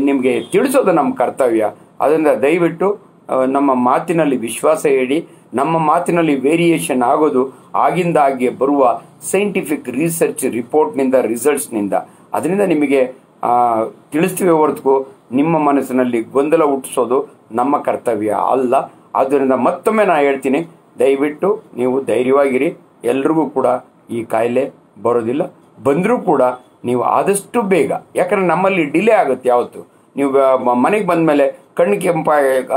ನಿಮಗೆ 0.07 0.33
ತಿಳಿಸೋದು 0.53 0.91
ನಮ್ಮ 0.99 1.11
ಕರ್ತವ್ಯ. 1.21 1.63
ಅದರಿಂದ 2.03 2.31
ದಯವಿಟ್ಟು 2.45 2.87
ನಮ್ಮ 3.55 3.69
ಮಾತಿನಲ್ಲಿ 3.89 4.37
ವಿಶ್ವಾಸ 4.47 4.81
ಹೇಳಿ, 4.97 5.17
ನಮ್ಮ 5.59 5.77
ಮಾತಿನಲ್ಲಿ 5.89 6.35
ವೇರಿಯೇಷನ್ 6.47 7.03
ಆಗೋದು 7.11 7.43
ಆಗಿಂದಾಗೆ 7.85 8.49
ಬರುವ 8.61 8.83
ಸೈಂಟಿಫಿಕ್ 9.31 9.87
ರಿಸರ್ಚ್ 9.99 10.45
ರಿಪೋರ್ಟ್ನಿಂದ 10.57 11.15
ರಿಸಲ್ಟ್ಸ್ನಿಂದ 11.31 11.93
ಅದರಿಂದ 12.37 12.63
ನಿಮಗೆ 12.73 13.01
ತಿಳಿಸ್ತೀವಿ 14.13 14.53
ಹೊರತು 14.59 14.93
ನಿಮ್ಮ 15.39 15.57
ಮನಸ್ಸಿನಲ್ಲಿ 15.69 16.19
ಗೊಂದಲ 16.35 16.63
ಹುಟ್ಟಿಸೋದು 16.73 17.17
ನಮ್ಮ 17.59 17.73
ಕರ್ತವ್ಯ 17.87 18.31
ಅಲ್ಲ. 18.53 18.75
ಆದ್ದರಿಂದ 19.19 19.53
ಮತ್ತೊಮ್ಮೆ 19.67 20.03
ನಾನು 20.11 20.23
ಹೇಳ್ತೀನಿ, 20.27 20.59
ದಯವಿಟ್ಟು 21.01 21.49
ನೀವು 21.79 21.95
ಧೈರ್ಯವಾಗಿರಿ. 22.11 22.69
ಎಲ್ರಿಗೂ 23.11 23.43
ಕೂಡ 23.55 23.67
ಈ 24.17 24.19
ಕಾಯಿಲೆ 24.33 24.63
ಬರೋದಿಲ್ಲ. 25.05 25.43
ಬಂದರೂ 25.87 26.15
ಕೂಡ 26.29 26.41
ನೀವು 26.83 27.01
ಆದಷ್ಟು 27.17 27.59
ಬೇಗ, 27.73 27.91
ಯಾಕಂದ್ರೆ 28.19 28.47
ನಮ್ಮಲ್ಲಿ 28.53 28.83
ಡಿಲೇ 28.95 29.13
ಆಗುತ್ತೆ 29.21 29.47
ಯಾವತ್ತು. 29.53 29.81
ನೀವು 30.15 30.31
ಮನೆಗೆ 30.85 31.05
ಬಂದ 31.11 31.23
ಮೇಲೆ 31.31 31.45
ಕಣ್ಣು 31.79 31.95
ಕೆಂಪ 32.05 32.29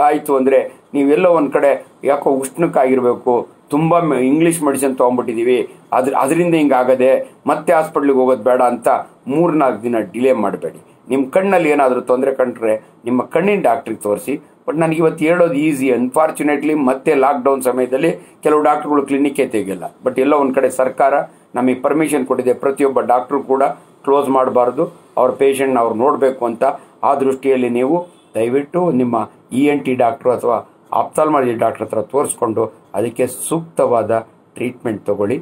ಆಯಿತು 0.09 0.33
ಅಂದರೆ 0.41 0.59
ನೀವೆಲ್ಲೋ 0.95 1.31
ಒಂದು 1.39 1.51
ಕಡೆ 1.57 1.71
ಯಾಕೋ 2.11 2.29
ಉಷ್ಣಕ್ಕಾಗಿರಬೇಕು, 2.43 3.35
ತುಂಬ 3.75 3.99
ಇಂಗ್ಲೀಷ್ 4.31 4.61
ಮೆಡಿಸಿನ್ 4.67 4.95
ತೊಗೊಂಡ್ಬಿಟ್ಟಿದ್ದೀವಿ 5.01 5.59
ಅದ್ರ 5.97 6.13
ಅದರಿಂದ 6.23 6.55
ಹಿಂಗಾಗದೆ 6.61 7.11
ಮತ್ತೆ 7.51 7.71
ಹಾಸ್ಪಿಟ್ಲಿಗೆ 7.77 8.19
ಹೋಗೋದು 8.21 8.45
ಬೇಡ 8.49 8.61
ಅಂತ 8.73 8.89
ಮೂರ್ನಾಲ್ಕು 9.35 9.81
ದಿನ 9.87 9.97
ಡಿಲೇ 10.15 10.33
ಮಾಡಬೇಡಿ. 10.45 10.81
ನಿಮ್ಮ 11.11 11.23
ಕಣ್ಣಲ್ಲಿ 11.37 11.69
ಏನಾದರೂ 11.75 12.01
ತೊಂದರೆ 12.11 12.33
ಕಂಡ್ರೆ 12.41 12.75
ನಿಮ್ಮ 13.07 13.21
ಕಣ್ಣಿನ 13.35 13.61
ಡಾಕ್ಟ್ರಿಗೆ 13.69 14.03
ತೋರಿಸಿ 14.09 14.35
ಬಟ್ 14.66 14.78
ನನಗೆ 14.82 14.99
ಇವತ್ತು 15.03 15.23
ಹೇಳೋದು 15.28 15.57
ಈಸಿ 15.66 15.87
ಅನ್ಫಾರ್ಚುನೇಟ್ಲಿ 15.99 16.74
ಮತ್ತೆ 16.89 17.12
ಲಾಕ್ಡೌನ್ 17.24 17.62
ಸಮಯದಲ್ಲಿ 17.69 18.11
ಕೆಲವು 18.45 18.61
ಡಾಕ್ಟ್ರುಗಳು 18.69 19.03
ಕ್ಲಿನಿಕ್ಕೇ 19.09 19.47
ತೆಗಿಲ್ಲ 19.55 19.85
ಬಟ್ 20.05 20.19
ಎಲ್ಲೋ 20.24 20.39
ಒಂದು 20.43 20.55
ಕಡೆ 20.59 20.70
ಸರ್ಕಾರ 20.81 21.15
ನಮಗೆ 21.59 21.77
ಪರ್ಮಿಷನ್ 21.85 22.27
ಕೊಟ್ಟಿದೆ. 22.27 22.53
ಪ್ರತಿಯೊಬ್ಬ 22.65 23.01
ಡಾಕ್ಟ್ರು 23.12 23.41
ಕೂಡ 23.53 23.62
ಕ್ಲೋಸ್ 24.05 24.28
ಮಾಡಬಾರ್ದು. 24.37 24.85
ಅವ್ರ 25.20 25.31
ಪೇಷಂಟ್ನ 25.43 25.78
ಅವ್ರು 25.85 25.97
ನೋಡಬೇಕು 26.05 26.43
ಅಂತ 26.51 26.65
ಆ 27.09 27.12
ದೃಷ್ಟಿಯಲ್ಲಿ 27.23 27.70
ನೀವು 27.78 27.97
ದಯವಿಟ್ಟು 28.35 28.81
ನಿಮ್ಮ 29.01 29.16
ಇ 29.61 29.62
ಎನ್ 29.73 29.85
ಟಿ 29.87 29.95
ಡಾಕ್ಟ್ರು 30.03 30.31
ಅಥವಾ 30.37 30.59
ಆಪ್ತಾಲ್ಮಾಲಜಿ 31.01 31.55
ಡಾಕ್ಟ್ರ್ 31.62 31.85
ಹತ್ರ 31.85 32.03
ತೋರಿಸ್ಕೊಂಡು 32.12 32.65
ಅದಕ್ಕೆ 32.99 33.27
ಸೂಕ್ತವಾದ 33.49 34.12
ಟ್ರೀಟ್ಮೆಂಟ್ 34.57 35.03
ತಗೊಳ್ಳಿ. 35.09 35.39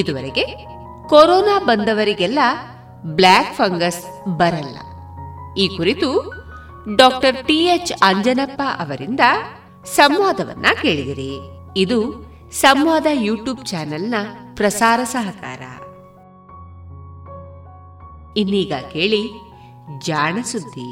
ಇದುವರೆಗೆ 0.00 0.44
ಕೊರೋನಾ 1.08 1.58
ಬಂದವರಿಗೆಲ್ಲ 1.58 2.38
ಬ್ಲ್ಯಾಕ್ 3.02 3.54
ಫಂಗಸ್ 3.54 4.28
ಬರಲ್ಲ. 4.36 4.78
ಈ 5.58 5.76
ಕುರಿತು 5.76 6.08
ಡಾಕ್ಟರ್ 6.96 7.46
ಟಿ 7.46 7.64
ಎಚ್ 7.64 7.92
ಅಂಜನಪ್ಪ 8.02 8.62
ಅವರಿಂದ 8.78 9.20
ಸಂವಾದವನ್ನ 9.84 10.66
ಕೇಳಿದಿರಿ. 10.82 11.32
ಇದು 11.76 11.98
ಸಂವಾದ 12.52 13.06
ಯೂಟ್ಯೂಬ್ 13.12 13.66
ಚಾನೆಲ್ನ 13.66 14.14
ಪ್ರಸಾರ 14.54 15.00
ಸಹಕಾರ. 15.04 15.62
ಇನ್ನೀಗ 18.36 18.72
ಕೇಳಿ 18.92 19.22
ಜಾಣ 19.98 20.38
ಸುದ್ದಿ. 20.42 20.90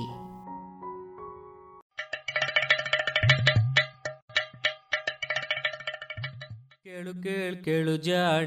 ಕೇಳು 6.85 7.23
ಕೇಳು 7.23 7.65
ಕೇಳು 7.65 7.97
ಜಾಣ. 7.97 8.47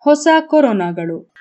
ಹೊಸ 0.00 0.28
ಕೊರೋನಾಗಳು. 0.40 1.32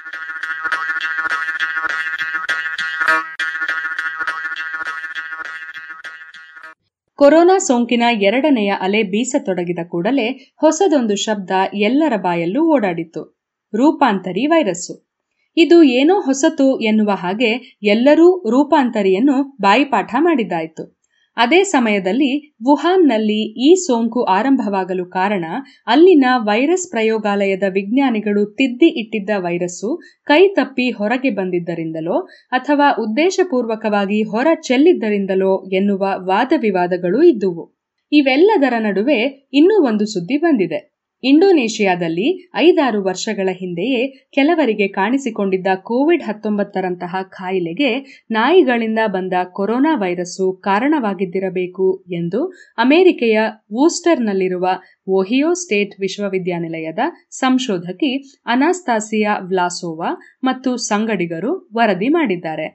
ಕೊರೋನಾ 7.16 7.58
ಸೋಂಕಿನ 7.58 8.04
ಎರಡನೆಯ 8.12 8.74
ಅಲೆ 8.82 9.04
ಬೀಸತೊಡಗಿದ 9.04 9.80
ಕೂಡಲೇ 9.88 10.54
ಹೊಸದೊಂದು 10.62 11.16
ಶಬ್ದ 11.16 11.52
ಎಲ್ಲರ 11.74 12.14
ಬಾಯಲ್ಲೂ 12.16 12.76
ಓಡಾಡಿತ್ತು. 12.76 13.48
ರೂಪಾಂತರಿ 13.76 14.46
ವೈರಸ್ಸು. 14.46 15.10
ಇದು 15.58 15.84
ಏನೋ 15.84 16.22
ಹೊಸತು 16.22 16.80
ಎನ್ನುವ 16.80 17.12
ಹಾಗೆ 17.12 17.78
ಎಲ್ಲರೂ 17.84 18.40
ರೂಪಾಂತರಿಯನ್ನು 18.50 19.58
ಬಾಯಿಪಾಠ 19.62 20.16
ಮಾಡಿದ್ದಾಯಿತು. 20.20 20.99
ಅದೇ 21.40 21.64
ಸಮಯದಲ್ಲಿ 21.64 22.56
ವುಹಾನ್ನಲ್ಲಿ 22.68 23.70
ಈ 23.70 23.76
ಸೋಂಕು 23.76 24.24
ಆರಂಭವಾಗಲು 24.24 25.06
ಕಾರಣ 25.10 25.46
ಅಲ್ಲಿನ 25.88 26.26
ವೈರಸ್ 26.36 26.92
ಪ್ರಯೋಗಾಲಯದ 26.92 27.64
ವಿಜ್ಞಾನಿಗಳು 27.74 28.46
ತಿದ್ದಿ 28.46 28.86
ಇಟ್ಟಿದ್ದ 28.86 29.30
ವೈರಸ್ಸು 29.38 30.00
ಕೈ 30.24 30.48
ತಪ್ಪಿ 30.48 30.90
ಹೊರಗೆ 30.90 31.30
ಬಂದಿದ್ದರಿಂದಲೋ 31.30 32.20
ಅಥವಾ 32.52 32.90
ಉದ್ದೇಶಪೂರ್ವಕವಾಗಿ 33.00 34.24
ಹೊರ 34.24 34.48
ಚೆಲ್ಲಿದ್ದರಿಂದಲೋ 34.62 35.70
ಎನ್ನುವ 35.74 36.04
ವಾದವಿವಾದಗಳು 36.26 37.22
ಇದ್ದುವು. 37.24 37.66
ಇವೆಲ್ಲದರ 38.12 38.74
ನಡುವೆ 38.80 39.50
ಇನ್ನೂ 39.54 39.88
ಒಂದು 39.88 40.06
ಸುದ್ದಿ 40.06 40.38
ಬಂದಿದೆ. 40.38 40.99
ಇಂಡೋನೇಷಿಯಾದಲ್ಲಿ 41.24 42.28
ಐದಾರು 42.56 43.04
ವರ್ಷಗಳ 43.04 43.50
ಹಿಂದೆಯೇ 43.52 44.02
ಕೆಲವರಿಗೆ 44.34 44.88
ಕಾಣಿಸಿಕೊಂಡಿದ್ದ 44.88 45.68
ಕೋವಿಡ್ 45.82 46.24
ಹತ್ತೊಂಬತ್ತರಂತಹ 46.24 47.16
ಕಾಯಿಲೆಗೆ 47.30 47.92
ನಾಯಿಗಳಿಂದ 48.32 49.00
ಬಂದ 49.08 49.34
ಕೊರೋನಾ 49.52 49.96
ವೈರಸ್ಸು 49.96 50.54
ಕಾರಣವಾಗಿದ್ದಿರಬೇಕು 50.64 51.88
ಎಂದು 52.12 52.42
ಅಮೆರಿಕೆಯ 52.78 53.40
ವೂಸ್ಟರ್ನಲ್ಲಿರುವ 53.74 54.68
ಓಹಿಯೋ 55.10 55.54
ಸ್ಟೇಟ್ 55.54 55.96
ವಿಶ್ವವಿದ್ಯಾನಿಲಯದ 56.00 57.00
ಸಂಶೋಧಕಿ 57.32 58.12
ಅನಾಸ್ತಾಸಿಯಾ 58.46 59.36
ವ್ಲಾಸೋವಾ 59.44 60.12
ಮತ್ತು 60.44 60.78
ಸಂಗಡಿಗರು 60.78 61.54
ವರದಿ 61.76 62.08
ಮಾಡಿದ್ದಾರೆ. 62.08 62.68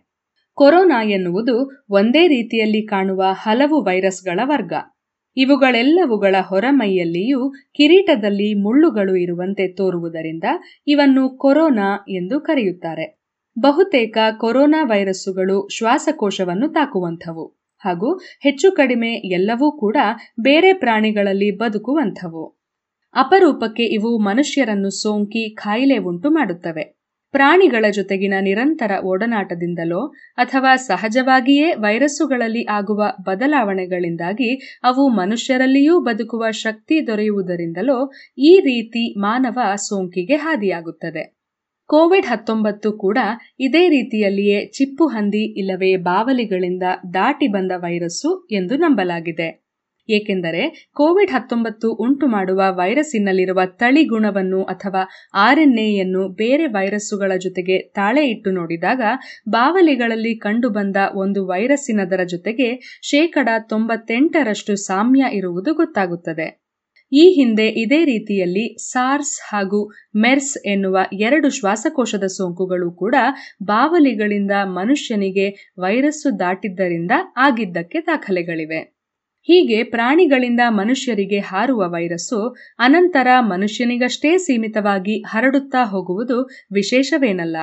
ಕೊರೋನಾ 0.58 1.02
ಎನ್ನುವುದು 1.02 1.54
ಒಂದೇ 1.90 2.28
ರೀತಿಯಲ್ಲಿ 2.28 2.86
ಕಾಣುವ 2.86 3.22
ಹಲವು 3.30 3.84
ವೈರಸ್ಗಳ 3.84 4.40
ವರ್ಗ. 4.44 4.72
ಇವುಗಳೆಲ್ಲವುಗಳ 5.36 6.34
ಹೊರಮೈಯಲ್ಲಿಯೂ 6.40 7.50
ಕಿರೀಟದಲ್ಲಿ 7.50 8.62
ಮುಳ್ಳುಗಳು 8.62 9.16
ಇರುವಂತೆ 9.16 9.68
ತೋರುವುದರಿಂದ 9.68 10.44
ಇವನ್ನು 10.86 11.28
ಕೊರೋನಾ 11.38 11.88
ಎಂದು 12.08 12.40
ಕರೆಯುತ್ತಾರೆ. 12.40 13.06
ಬಹುತೇಕ 13.58 14.18
ಕೊರೋನಾ 14.36 14.82
ವೈರಸ್ಸುಗಳು 14.84 15.68
ಶ್ವಾಸಕೋಶವನ್ನು 15.76 16.68
ತಾಕುವಂಥವು 16.68 17.46
ಹಾಗೂ 17.82 18.18
ಹೆಚ್ಚು 18.42 18.72
ಕಡಿಮೆ 18.72 19.10
ಎಲ್ಲವೂ 19.10 19.78
ಕೂಡ 19.78 19.96
ಬೇರೆ 20.40 20.72
ಪ್ರಾಣಿಗಳಲ್ಲಿ 20.72 21.56
ಬದುಕುವಂಥವು. 21.56 22.44
ಅಪರೂಪಕ್ಕೆ 23.14 23.82
ಇವು 23.82 24.18
ಮನುಷ್ಯರನ್ನು 24.18 24.90
ಸೋಂಕಿ, 24.90 25.54
ಖಾಯಿಲೆ 25.54 25.98
ಉಂಟು 25.98 26.30
ಮಾಡುತ್ತವೆ 26.30 27.03
ಪ್ರಾಣಿಗಳ 27.34 27.84
ಜೊತೆಗಿನ 27.90 28.34
ನಿರಂತರ 28.40 28.92
ಒಡನಾಟದಿಂದಲೋ 29.02 30.02
ಅಥವಾ 30.38 30.76
ಸಹಜವಾಗಿಯೇ 30.76 31.74
ವೈರಸ್ಸುಗಳಲ್ಲಿ 31.74 32.64
ಆಗುವ 32.68 33.12
ಬದಲಾವಣೆಗಳಿಂದಾಗಿ 33.20 34.50
ಅವು 34.84 35.08
ಮನುಷ್ಯರಲ್ಲಿಯೂ 35.08 36.00
ಬದುಕುವ 36.00 36.50
ಶಕ್ತಿ 36.50 37.06
ದೊರೆಯುವುದರಿಂದಲೋ 37.06 37.98
ಈ 38.38 38.60
ರೀತಿ 38.60 39.20
ಮಾನವ 39.20 39.58
ಸೋಂಕಿಗೆ 39.76 40.36
ಹಾದಿಯಾಗುತ್ತದೆ. 40.36 41.24
ಕೋವಿಡ್ 41.90 42.26
ಹತ್ತೊಂಬತ್ತು 42.26 42.92
ಕೂಡ 42.92 43.18
ಇದೇ 43.60 43.88
ರೀತಿಯಲ್ಲಿಯೇ 43.88 44.64
ಚಿಪ್ಪು 44.66 45.06
ಹಂದಿ 45.06 45.44
ಇಲ್ಲವೇ 45.56 45.96
ಬಾವಲಿಗಳಿಂದ 46.02 46.84
ದಾಟಿ 47.14 47.48
ಬಂದ 47.48 47.72
ವೈರಸ್ಸು 47.76 48.30
ಎಂದು 48.50 48.76
ನಂಬಲಾಗಿದೆ. 48.76 49.48
ಏಕೆಂದರೆ 50.08 50.90
ಕೋವಿಡ್ 50.92 51.30
ಹತ್ತೊಂಬತ್ತು 51.30 51.92
ಉಂಟು 51.92 52.26
ಮಾಡುವ 52.26 52.60
ವೈರಸ್ಸಿನಲ್ಲಿರುವ 52.68 53.60
ತಳಿ 53.64 54.04
ಗುಣವನ್ನು 54.04 54.64
ಅಥವಾ 54.64 55.02
ಆರ್ಎನ್ಎಯನ್ನು 55.34 56.28
ಬೇರೆ 56.28 56.66
ವೈರಸ್ಸುಗಳ 56.66 57.32
ಜೊತೆಗೆ 57.36 57.78
ತಾಳೆ 57.78 58.28
ಇಟ್ಟು 58.28 58.50
ನೋಡಿದಾಗ 58.50 59.00
ಬಾವಲಿಗಳಲ್ಲಿ 59.48 60.38
ಕಂಡುಬಂದ 60.38 60.96
ಒಂದು 61.14 61.46
ವೈರಸ್ಸಿನದರ 61.46 62.20
ಜೊತೆಗೆ 62.24 63.00
ಶೇಕಡ 63.02 63.48
ತೊಂಬತ್ತೆಂಟರಷ್ಟು 63.58 64.76
ಸಾಮ್ಯ 64.76 65.24
ಇರುವುದು 65.32 65.74
ಗೊತ್ತಾಗುತ್ತದೆ. 65.74 66.64
ಈ 67.12 67.34
ಹಿಂದೆ 67.34 67.68
ಇದೇ 67.68 68.04
ರೀತಿಯಲ್ಲಿ 68.04 68.76
ಸಾರ್ಸ್ 68.78 69.54
ಹಾಗೂ 69.54 69.92
ಮೆರ್ಸ್ 70.16 70.66
ಎನ್ನುವ 70.66 70.98
ಎರಡು 71.12 71.50
ಶ್ವಾಸಕೋಶದ 71.50 72.24
ಸೋಂಕುಗಳು 72.24 72.92
ಕೂಡ 72.92 73.14
ಬಾವಲಿಗಳಿಂದ 73.62 74.50
ಮನುಷ್ಯನಿಗೆ 74.64 75.72
ವೈರಸ್ಸು 75.78 76.38
ದಾಟಿದ್ದರಿಂದ 76.38 77.10
ಆಗಿದ್ದಕ್ಕೆ 77.36 78.00
ದಾಖಲೆಗಳಿವೆ. 78.00 78.93
ಹೀಗೆ 79.48 79.84
ಪ್ರಾಣಿಗಳಿಂದ 79.84 80.60
ಮನುಷ್ಯರಿಗೆ 80.68 81.38
ಹಾರುವ 81.38 81.84
ವೈರಸ್ಸು 81.88 82.56
ಅನಂತರ 82.78 83.26
ಮನುಷ್ಯನಿಗಷ್ಟೇ 83.40 84.38
ಸೀಮಿತವಾಗಿ 84.38 85.22
ಹರಡುತ್ತಾ 85.22 85.84
ಹೋಗುವುದು 85.84 86.42
ವಿಶೇಷವೇನಲ್ಲ. 86.72 87.56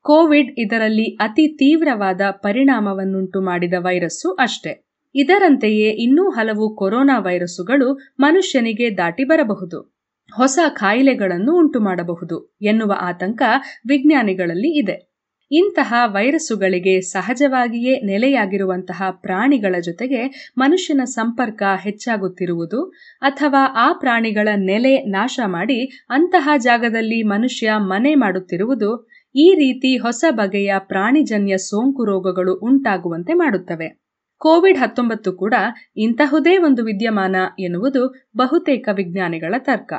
ಕೋವಿಡ್ 0.00 0.54
ಇದರಲ್ಲಿ 0.58 1.16
ಅತಿ 1.16 1.48
ತೀವ್ರವಾದ 1.48 2.20
ಪರಿಣಾಮವನ್ನುಂಟು 2.30 3.40
ಮಾಡಿದ 3.40 3.74
ವೈರಸ್ಸು 3.78 4.30
ಅಷ್ಟೇ. 4.30 4.90
ಇದರಂತೆಯೇ 5.14 5.90
ಇನ್ನೂ 5.90 6.30
ಹಲವು 6.30 6.76
ಕೊರೋನಾ 6.76 7.18
ವೈರಸ್ಸುಗಳು 7.18 7.94
ಮನುಷ್ಯನಿಗೆ 8.20 8.96
ದಾಟಿ 8.96 9.24
ಬರಬಹುದು. 9.24 10.00
ಹೊಸ 10.36 10.58
ಕಾಯಿಲೆಗಳನ್ನು 10.68 11.58
ಉಂಟುಮಾಡಬಹುದು 11.58 12.58
ಎನ್ನುವ 12.62 12.92
ಆತಂಕ 13.00 13.42
ವಿಜ್ಞಾನಿಗಳಲ್ಲಿ 13.88 14.78
ಇದೆ. 14.78 15.09
ಇಂತಹ 15.50 15.94
ವೈರಸ್ಸುಗಳಿಗೆ 16.06 17.00
ಸಹಜವಾಗಿಯೇ 17.00 18.00
ನೆಲೆಯಾಗಿರುವಂತಹ 18.00 19.02
ಪ್ರಾಣಿಗಳ 19.10 19.74
ಜೊತೆಗೆ 19.82 20.52
ಮನುಷ್ಯನ 20.58 21.00
ಸಂಪರ್ಕ 21.04 21.62
ಹೆಚ್ಚಾಗುತ್ತಿರುವುದು 21.76 22.84
ಅಥವಾ 23.20 23.72
ಆ 23.74 23.92
ಪ್ರಾಣಿಗಳ 23.92 24.48
ನೆಲೆ 24.56 24.96
ನಾಶ 24.96 25.40
ಮಾಡಿ 25.46 26.06
ಅಂತಹ 26.10 26.48
ಜಾಗದಲ್ಲಿ 26.56 27.22
ಮನುಷ್ಯ 27.22 27.70
ಮನೆ 27.76 28.14
ಮಾಡುತ್ತಿರುವುದು 28.14 29.08
ಈ 29.34 29.54
ರೀತಿ 29.54 29.96
ಹೊಸ 29.96 30.24
ಬಗೆಯ 30.30 30.74
ಪ್ರಾಣಿಜನ್ಯ 30.78 31.58
ಸೋಂಕು 31.58 32.04
ರೋಗಗಳು 32.04 32.54
ಉಂಟಾಗುವಂತೆ 32.58 33.34
ಮಾಡುತ್ತವೆ. 33.34 34.00
ಕೋವಿಡ್ 34.38 34.78
ಹತ್ತೊಂಬತ್ತು 34.78 35.32
ಕೂಡ 35.32 35.54
ಇಂತಹುದೇ 35.96 36.58
ಒಂದು 36.58 36.84
ವಿದ್ಯಮಾನ 36.84 37.36
ಎನ್ನುವುದು 37.58 38.28
ಬಹುತೇಕ 38.36 38.88
ವಿಜ್ಞಾನಿಗಳ 38.92 39.54
ತರ್ಕ. 39.58 39.92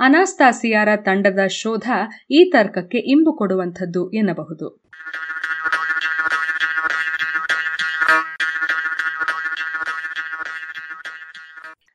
ಅನಾಸ್ತಾಸಿಯಾರ 0.00 0.88
ತಂಡದ 0.96 1.46
ಶೋಧ 1.46 1.90
ಈ 2.30 2.50
ತರ್ಕಕ್ಕೆ 2.50 2.98
ಇಂಬು 2.98 3.32
ಕೊಡುವಂಥದ್ದು 3.32 4.10
ಎನ್ನಬಹುದು. 4.10 4.81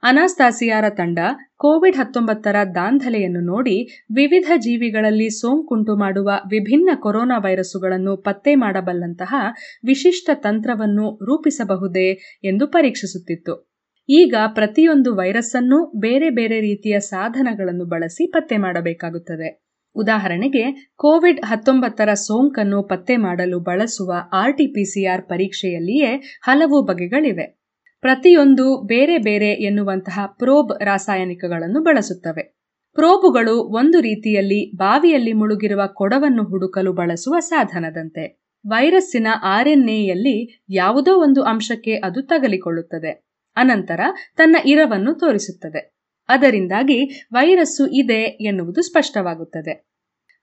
ಅನಾಸ್ತಾಸಿಯಾರ 0.04 0.86
ತಂಡ 0.90 1.20
ಕೋವಿಡ್ 1.56 1.96
ಹತ್ತೊಂಬತ್ತರ 1.96 2.56
ದಾಂಧಲೆಯನ್ನು 2.76 3.40
ನೋಡಿ 3.40 4.06
ವಿವಿಧ 4.16 4.52
ಜೀವಿಗಳಲ್ಲಿ 4.56 5.30
ಸೋಂಕುಂಟು 5.30 5.96
ಮಾಡುವ 5.96 6.32
ವಿಭಿನ್ನ 6.46 6.90
ಕೊರೋನಾ 6.96 7.38
ವೈರಸ್ಸುಗಳನ್ನು 7.38 8.18
ಪತ್ತೆ 8.18 8.56
ಮಾಡಬಲ್ಲಂತಹ 8.56 9.36
ವಿಶಿಷ್ಟ 9.86 10.30
ತಂತ್ರವನ್ನು 10.34 11.16
ರೂಪಿಸಬಹುದೇ 11.26 12.40
ಎಂದು 12.44 12.68
ಪರೀಕ್ಷಿಸುತ್ತಿತ್ತು. 12.68 13.84
ಈಗ 14.10 14.36
ಪ್ರತಿಯೊಂದು 14.54 15.16
ವೈರಸ್ಸನ್ನು 15.16 16.00
ಬೇರೆ 16.00 16.30
ಬೇರೆ 16.30 16.60
ರೀತಿಯ 16.60 17.00
ಸಾಧನಗಳನ್ನು 17.00 17.86
ಬಳಸಿ 17.86 18.32
ಪತ್ತೆ 18.32 18.58
ಮಾಡಬೇಕಾಗುತ್ತದೆ. 18.58 19.67
ಉದಾಹರಣೆಗೆ, 19.96 20.92
ಕೋವಿಡ್ 20.96 21.42
ಹತ್ತೊಂಬತ್ತರ 21.46 22.14
ಸೋಂಕನ್ನು 22.14 22.84
ಪತ್ತೆ 22.84 23.18
ಮಾಡಲು 23.18 23.60
ಬಳಸುವ 23.60 24.14
ಆರ್ಟಿಪಿಸಿಆರ್ 24.34 25.22
ಪರೀಕ್ಷೆಯಲ್ಲಿಯೇ 25.22 26.40
ಹಲವು 26.44 26.86
ಬಗೆಗಳಿವೆ. 26.86 27.58
ಪ್ರತಿಯೊಂದು 28.02 28.82
ಬೇರೆ 28.82 29.18
ಬೇರೆ 29.18 29.48
ಎನ್ನುವಂತಹ 29.48 30.20
ಪ್ರೋಬ್ 30.26 30.84
ರಾಸಾಯನಿಕಗಳನ್ನು 30.84 31.84
ಬಳಸುತ್ತವೆ. 31.84 32.58
ಪ್ರೋಬುಗಳು 32.94 33.58
ಒಂದು 33.58 34.00
ರೀತಿಯಲ್ಲಿ 34.00 34.76
ಬಾವಿಯಲ್ಲಿ 34.76 35.34
ಮುಳುಗಿರುವ 35.34 35.82
ಕೊಡವನ್ನು 35.88 36.44
ಹುಡುಕಲು 36.44 36.94
ಬಳಸುವ 36.94 37.40
ಸಾಧನದಂತೆ. 37.40 38.42
ವೈರಸ್ಸಿನ 38.68 39.28
ಆರ್ಎನ್ಎಯಲ್ಲಿ 39.44 40.64
ಯಾವುದೋ 40.70 41.22
ಒಂದು 41.22 41.44
ಅಂಶಕ್ಕೆ 41.44 41.96
ಅದು 41.96 42.22
ತಗಲಿಕೊಳ್ಳುತ್ತದೆ. 42.22 43.28
ಅನಂತರ 43.56 44.00
ತನ್ನ 44.36 44.56
ಇರವನ್ನು 44.66 45.14
ತೋರಿಸುತ್ತದೆ. 45.14 45.97
ಅದರಿಂದಾಗಿ 46.30 47.28
ವೈರಸ್ಸು 47.34 47.88
ಇದೆ 47.88 48.22
ಎನ್ನುವುದು 48.24 48.82
ಸ್ಪಷ್ಟವಾಗುತ್ತದೆ. 48.82 49.88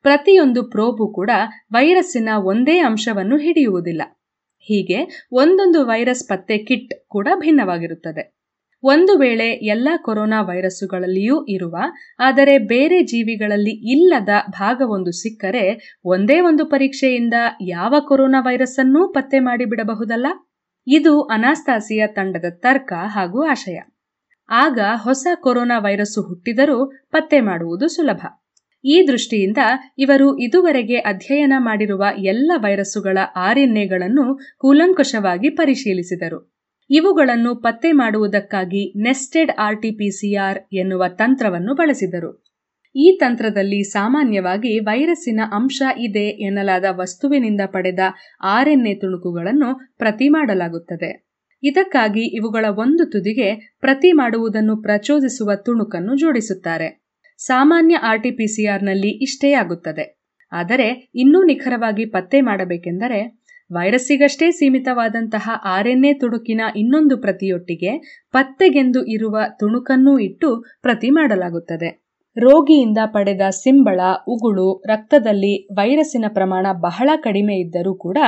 ಪ್ರತಿಯೊಂದು 0.03 0.63
ಪ್ರೋಬು 0.71 1.13
ಕೂಡ 1.13 1.31
ವೈರಸ್ಸಿನ 1.73 2.29
ಒಂದೇ 2.37 2.79
ಅಂಶವನ್ನು 2.79 3.37
ಹಿಡಿಯುವುದಿಲ್ಲ. 3.37 4.03
ಹೀಗೆ 4.69 5.29
ಒಂದೊಂದು 5.33 5.87
ವೈರಸ್ 5.87 6.29
ಪತ್ತೆ 6.29 6.59
ಕಿಟ್ 6.59 7.07
ಕೂಡ 7.09 7.29
ಭಿನ್ನವಾಗಿರುತ್ತದೆ. 7.35 8.35
ಒಂದು 8.83 9.19
ವೇಳೆ 9.19 9.49
ಎಲ್ಲ 9.51 9.89
ಕೊರೋನಾ 10.03 10.43
ವೈರಸ್ಸುಗಳಲ್ಲಿಯೂ 10.43 11.45
ಇರುವ, 11.45 11.77
ಆದರೆ 12.19 12.59
ಬೇರೆ 12.59 13.03
ಜೀವಿಗಳಲ್ಲಿ 13.03 13.93
ಇಲ್ಲದ 13.93 14.29
ಭಾಗವೊಂದು 14.49 15.13
ಸಿಕ್ಕರೆ 15.13 15.97
ಒಂದೇ 16.05 16.41
ಒಂದು 16.41 16.67
ಪರೀಕ್ಷೆಯಿಂದ 16.67 17.35
ಯಾವ 17.61 17.95
ಕೊರೋನಾ 18.01 18.41
ವೈರಸ್ 18.41 18.79
ಅನ್ನೂ 18.79 19.13
ಪತ್ತೆ 19.13 19.39
ಮಾಡಿಬಿಡಬಹುದಲ್ಲ? 19.39 20.27
ಇದು 20.87 21.23
ಅನಾಸ್ತಾಸಿಯ 21.23 22.07
ತಂಡದ 22.07 22.45
ತರ್ಕ 22.51 22.93
ಹಾಗೂ 23.07 23.47
ಆಶಯ. 23.47 23.94
ಆಗ 24.49 24.79
ಹೊಸ 24.95 25.27
ಕೊರೋನಾ 25.35 25.79
ವೈರಸ್ಸು 25.79 26.23
ಹುಟ್ಟಿದರೂ 26.23 26.93
ಪತ್ತೆ 27.11 27.41
ಮಾಡುವುದು 27.41 27.89
ಸುಲಭ. 27.89 28.27
ಈ 28.85 29.05
ದೃಷ್ಟಿಯಿಂದ 29.09 29.59
ಇವರು 29.99 30.39
ಇದುವರೆಗೆ 30.39 30.97
ಅಧ್ಯಯನ 30.97 31.53
ಮಾಡಿರುವ 31.59 32.05
ಎಲ್ಲ 32.19 32.53
ವೈರಸ್ಸುಗಳ 32.57 33.19
ಆರ್ಎನ್ಎಗಳನ್ನು 33.37 34.39
ಕೂಲಂಕಷವಾಗಿ 34.59 35.51
ಪರಿಶೀಲಿಸಿದರು. 35.51 36.55
ಇವುಗಳನ್ನು 36.91 37.55
ಪತ್ತೆ 37.55 37.93
ಮಾಡುವುದಕ್ಕಾಗಿ 37.93 39.03
ನೆಸ್ಟೆಡ್ 39.03 39.53
ಆರ್ಟಿಪಿಸಿಆರ್ 39.59 40.59
ಎನ್ನುವ 40.73 41.05
ತಂತ್ರವನ್ನು 41.09 41.75
ಬಳಸಿದರು. 41.75 42.45
ಈ 42.97 43.19
ತಂತ್ರದಲ್ಲಿ 43.21 43.83
ಸಾಮಾನ್ಯವಾಗಿ 43.83 44.79
ವೈರಸ್ಸಿನ 44.79 45.41
ಅಂಶ 45.53 45.83
ಇದೆ 45.99 46.45
ಎನ್ನಲಾದ 46.45 46.85
ವಸ್ತುವಿನಿಂದ 46.91 47.61
ಪಡೆದ 47.67 47.99
ಆರ್ಎನ್ಎ 48.45 48.95
ತುಣುಕುಗಳನ್ನು 48.95 49.97
ಪ್ರತಿ 49.99 50.29
ಮಾಡಲಾಗುತ್ತದೆ. 50.29 51.24
ಇದಕ್ಕಾಗಿ 51.65 52.37
ಇವುಗಳ 52.37 52.65
ಒಂದು 52.79 53.11
ತುದಿಗೆ 53.11 53.77
ಪ್ರತಿ 53.81 54.13
ಮಾಡುವುದನ್ನು 54.13 54.83
ಪ್ರಚೋದಿಸುವ 54.83 55.51
ತುಣುಕನ್ನು 55.55 56.17
ಜೋಡಿಸುತ್ತಾರೆ. 56.17 57.05
ಸಾಮಾನ್ಯ 57.39 57.95
ಆರ್ಟಿಪಿಸಿಆರ್ನಲ್ಲಿ 57.95 59.23
ಇಷ್ಟೇ 59.23 59.53
ಆಗುತ್ತದೆ. 59.53 60.21
ಆದರೆ 60.53 61.11
ಇನ್ನೂ 61.15 61.45
ನಿಖರವಾಗಿ 61.45 62.05
ಪತ್ತೆ 62.05 62.41
ಮಾಡಬೇಕೆಂದರೆ, 62.41 63.45
ವೈರಸ್ಸಿಗಷ್ಟೇ 63.73 64.51
ಸೀಮಿತವಾದಂತಹ 64.51 65.51
ಆರ್ಎನ್ಎ 65.65 66.13
ತುಣುಕಿನ 66.13 66.61
ಇನ್ನೊಂದು 66.77 67.17
ಪ್ರತಿಯೊಟ್ಟಿಗೆ 67.17 68.23
ಪತ್ತೆಗೆಂದು 68.33 69.07
ಇರುವ 69.07 69.39
ತುಣುಕನ್ನೂ 69.59 70.19
ಇಟ್ಟು 70.19 70.65
ಪ್ರತಿ 70.83 71.11
ಮಾಡಲಾಗುತ್ತದೆ. 71.11 72.05
ರೋಗಿಯಿಂದ 72.37 72.99
ಪಡೆದ 73.07 73.41
ಸಿಂಬಳ, 73.51 74.01
ಉಗುಳು, 74.29 74.83
ರಕ್ತದಲ್ಲಿ 74.87 75.69
ವೈರಸ್ಸಿನ 75.73 76.25
ಪ್ರಮಾಣ 76.29 76.67
ಬಹಳ 76.81 77.11
ಕಡಿಮೆ 77.17 77.55
ಇದ್ದರೂ 77.55 77.95
ಕೂಡ 77.95 78.19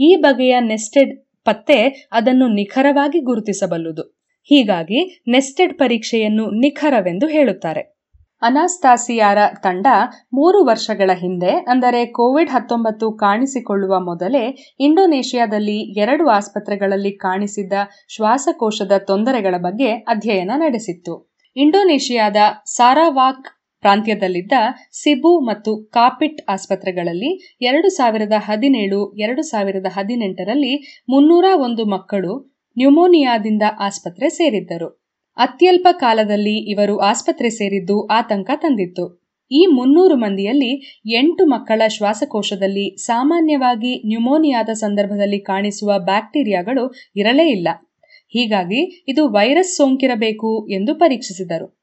ಈ 0.00 0.16
ಬಗೆಯ 0.16 0.56
ನೆಸ್ಟೆಡ್ 0.60 1.25
ಪತ್ತೆ 1.46 2.08
ಅದನ್ನು 2.12 2.48
ನಿಖರವಾಗಿ 2.48 3.20
ಗುರುತಿಸಬಲ್ಲುದು. 3.20 4.04
ಹೀಗಾಗಿ 4.48 5.00
ನೆಸ್ಟೆಡ್ 5.28 5.78
ಪರೀಕ್ಷೆಯನ್ನು 5.78 6.46
ನಿಖರವೆಂದು 6.60 7.26
ಹೇಳುತ್ತಾರೆ. 7.26 7.82
ಅನಾಸ್ತಾಸಿಯಾರ 8.42 9.38
ತಂಡ 9.62 9.86
ಮೂರು 10.32 10.58
ವರ್ಷಗಳ 10.64 11.10
ಹಿಂದೆ, 11.14 11.52
ಅಂದರೆ 11.68 12.00
ಕೋವಿಡ್ 12.06 12.50
ಹತ್ತೊಂಬತ್ತು 12.50 13.06
ಕಾಣಿಸಿಕೊಳ್ಳುವ 13.12 13.94
ಮೊದಲೇ, 14.00 14.44
ಇಂಡೋನೇಷಿಯಾದಲ್ಲಿ 14.80 15.78
ಎರಡು 16.00 16.28
ಆಸ್ಪತ್ರೆಗಳಲ್ಲಿ 16.28 17.12
ಕಾಣಿಸಿದ್ದ 17.16 17.72
ಶ್ವಾಸಕೋಶದ 18.16 18.92
ತೊಂದರೆಗಳ 19.06 19.54
ಬಗ್ಗೆ 19.58 19.90
ಅಧ್ಯಯನ 19.92 20.52
ನಡೆಸಿತ್ತು. 20.56 21.14
ಇಂಡೋನೇಷಿಯಾದ 21.56 22.36
ಸಾರಾವಾಕ್ 22.64 23.48
ಪ್ರಾಂತ್ಯದಲ್ಲಿದ್ದ 23.82 24.52
ಸಿಬು 24.92 25.40
ಮತ್ತು 25.40 25.76
ಕಾಪಿಟ್ 25.76 26.40
ಆಸ್ಪತ್ರೆಗಳಲ್ಲಿ 26.48 27.56
ಎರಡು 27.60 27.88
ಸಾವಿರದ 27.88 28.32
ಹದಿನೇಳು, 28.38 29.14
ಎರಡು 29.16 29.42
ಸಾವಿರದ 29.42 29.86
ಹದಿನೆಂಟರಲ್ಲಿ 29.86 31.04
ಮುನ್ನೂರ 31.08 31.44
ಒಂದು 31.54 31.84
ಮಕ್ಕಳು 31.84 32.50
ನ್ಯುಮೋನಿಯಾದಿಂದ 32.76 33.62
ಆಸ್ಪತ್ರೆ 33.78 34.28
ಸೇರಿದ್ದರು. 34.30 34.88
ಅತ್ಯಲ್ಪ 35.38 35.86
ಕಾಲದಲ್ಲಿ 35.92 36.70
ಇವರು 36.72 36.98
ಆಸ್ಪತ್ರೆ 36.98 37.50
ಸೇರಿದ್ದು 37.50 38.06
ಆತಂಕ 38.06 38.50
ತಂದಿತ್ತು. 38.62 39.26
ಈ 39.50 39.66
ಮುನ್ನೂರು 39.66 40.16
ಮಂದಿಯಲ್ಲಿ 40.16 40.70
ಎಂಟು 41.10 41.46
ಮಕ್ಕಳ 41.46 41.82
ಶ್ವಾಸಕೋಶದಲ್ಲಿ 41.88 42.96
ಸಾಮಾನ್ಯವಾಗಿ 42.96 44.02
ನ್ಯುಮೋನಿಯಾದ 44.06 44.68
ಸಂದರ್ಭದಲ್ಲಿ 44.74 45.38
ಕಾಣಿಸುವ 45.40 45.98
ಬ್ಯಾಕ್ಟೀರಿಯಾಗಳು 45.98 46.94
ಇರಲೇ 47.14 47.48
ಇಲ್ಲ. 47.48 47.68
ಹೀಗಾಗಿ 48.28 49.04
ಇದು 49.08 49.28
ವೈರಸ್ 49.28 49.76
ಸೋಂಕಿರಬೇಕು 49.76 50.66
ಎಂದು 50.68 50.94
ಪರೀಕ್ಷಿಸಿದರು. 50.94 51.75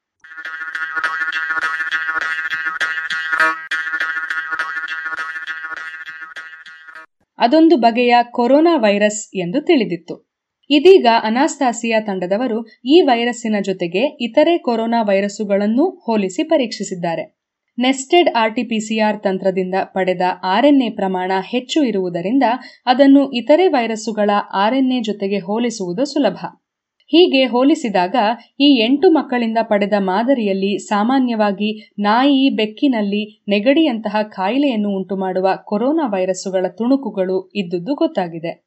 ಅದೊಂದು 7.38 7.76
ಬಗೆಯ 7.76 8.14
ಕೊರೋನಾ 8.30 8.76
ವೈರಸ್ 8.76 9.36
ಎಂದು 9.36 9.60
ತಿಳಿದಿತ್ತು. 9.60 10.34
ಇದೀಗ 10.70 11.06
ಅನಾಸ್ತಾಸಿಯಾ 11.22 12.00
ತಂಡದವರು 12.00 12.66
ಈ 12.84 13.00
ವೈರಸ್ಸಿನ 13.00 13.56
ಜೊತೆಗೆ 13.60 14.02
ಇತರೆ 14.20 14.58
ಕೊರೋನಾ 14.58 15.02
ವೈರಸ್ಸುಗಳನ್ನೂ 15.02 15.90
ಹೋಲಿಸಿ 15.90 16.42
ಪರೀಕ್ಷಿಸಿದ್ದಾರೆ. 16.42 17.44
ನೆಸ್ಟೆಡ್ 17.78 18.28
ಆರ್ಟಿಪಿಸಿಆರ್ 18.36 19.22
ತಂತ್ರದಿಂದ 19.22 19.74
ಪಡೆದ 19.84 20.20
ಆರ್ಎನ್ಎ 20.44 20.90
ಪ್ರಮಾಣ 20.90 21.32
ಹೆಚ್ಚು 21.40 21.82
ಇರುವುದರಿಂದ 21.84 22.42
ಅದನ್ನು 22.86 23.30
ಇತರೆ 23.30 23.68
ವೈರಸ್ಸುಗಳ 23.68 24.30
ಆರ್ಎನ್ಎ 24.52 25.00
ಜೊತೆಗೆ 25.00 25.38
ಹೋಲಿಸುವುದು 25.38 26.04
ಸುಲಭ. 26.04 26.63
ಹೀಗೆ 27.10 27.44
ಹೋಲಿಸಿದಾಗ 27.44 28.16
ಈ 28.60 28.78
ಎಂಟು 28.84 29.10
ಮಕ್ಕಳಿಂದ 29.10 29.58
ಪಡೆದ 29.62 29.92
ಮಾದರಿಯಲ್ಲಿ 29.98 30.78
ಸಾಮಾನ್ಯವಾಗಿ 30.78 31.92
ನಾಯಿ 31.98 32.50
ಬೆಕ್ಕಿನಲ್ಲಿ 32.56 33.44
ನೆಗಡಿಯಂತಹ 33.48 34.22
ಕಾಯಿಲೆಯನ್ನು 34.22 34.88
ಉಂಟುಮಾಡುವ 34.88 35.48
ಕೊರೋನಾ 35.64 36.06
ವೈರಸ್ಸುಗಳ 36.06 36.66
ತುಣುಕುಗಳು 36.68 37.50
ಇದ್ದುದು 37.54 37.94
ಗೊತ್ತಾಗಿದೆ. 37.94 38.64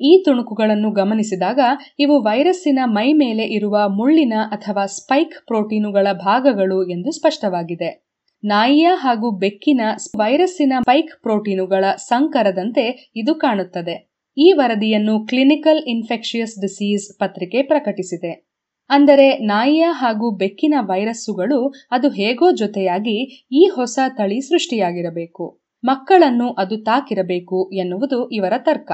ಈ 0.00 0.22
ತುಣುಕುಗಳನ್ನು 0.24 0.90
ಗಮನಿಸಿದಾಗ 0.90 1.60
ಇವು 1.98 2.22
ವೈರಸ್ಸಿನ 2.22 2.78
ಮೈ 2.84 3.12
ಮೇಲೆ 3.12 3.42
ಇರುವ 3.42 3.78
ಮುಳ್ಳಿನ 3.88 4.32
ಅಥವಾ 4.50 4.86
ಸ್ಪೈಕ್ 4.86 5.46
ಪ್ರೋಟೀನುಗಳ 5.46 6.06
ಭಾಗಗಳು 6.12 6.88
ಎಂದು 6.88 7.10
ಸ್ಪಷ್ಟವಾಗಿದೆ. 7.10 8.10
ನಾಯಿಯ 8.44 8.88
ಹಾಗೂ 8.94 9.38
ಬೆಕ್ಕಿನ 9.38 9.80
ವೈರಸ್ಸಿನ 10.16 10.72
ಸ್ಪೈಕ್ 10.80 11.22
ಪ್ರೋಟೀನುಗಳ 11.22 11.84
ಸಂಕರದಂತೆ 11.96 13.12
ಇದು 13.16 13.34
ಕಾಣುತ್ತದೆ. 13.34 14.09
ಈ 14.36 14.52
ವರದಿಯನ್ನು 14.52 15.24
ಕ್ಲಿನಿಕಲ್ 15.24 15.82
ಇನ್ಫೆಕ್ಷಿಯಸ್ 15.86 16.60
ಡಿಸೀಸ್ 16.60 17.18
ಪತ್ರಿಕೆ 17.18 17.62
ಪ್ರಕಟಿಸಿದೆ. 17.62 18.32
ಅಂದರೆ 18.90 19.38
ನಾಯಿಯ 19.38 19.84
ಹಾಗೂ 19.90 20.36
ಬೆಕ್ಕಿನ 20.36 20.74
ವೈರಸ್ಸುಗಳು 20.80 21.58
ಅದು 21.90 22.08
ಹೇಗೋ 22.10 22.50
ಜೊತೆಯಾಗಿ 22.52 23.16
ಈ 23.52 23.68
ಹೊಸ 23.68 23.98
ತಳಿ 24.16 24.40
ಸೃಷ್ಟಿಯಾಗಿರಬೇಕು. 24.40 25.60
ಮಕ್ಕಳನ್ನು 25.84 26.52
ಅದು 26.52 26.76
ತಾಕಿರಬೇಕು 26.84 27.70
ಎನ್ನುವುದು 27.72 28.28
ಇವರ 28.30 28.52
ತರ್ಕ. 28.58 28.90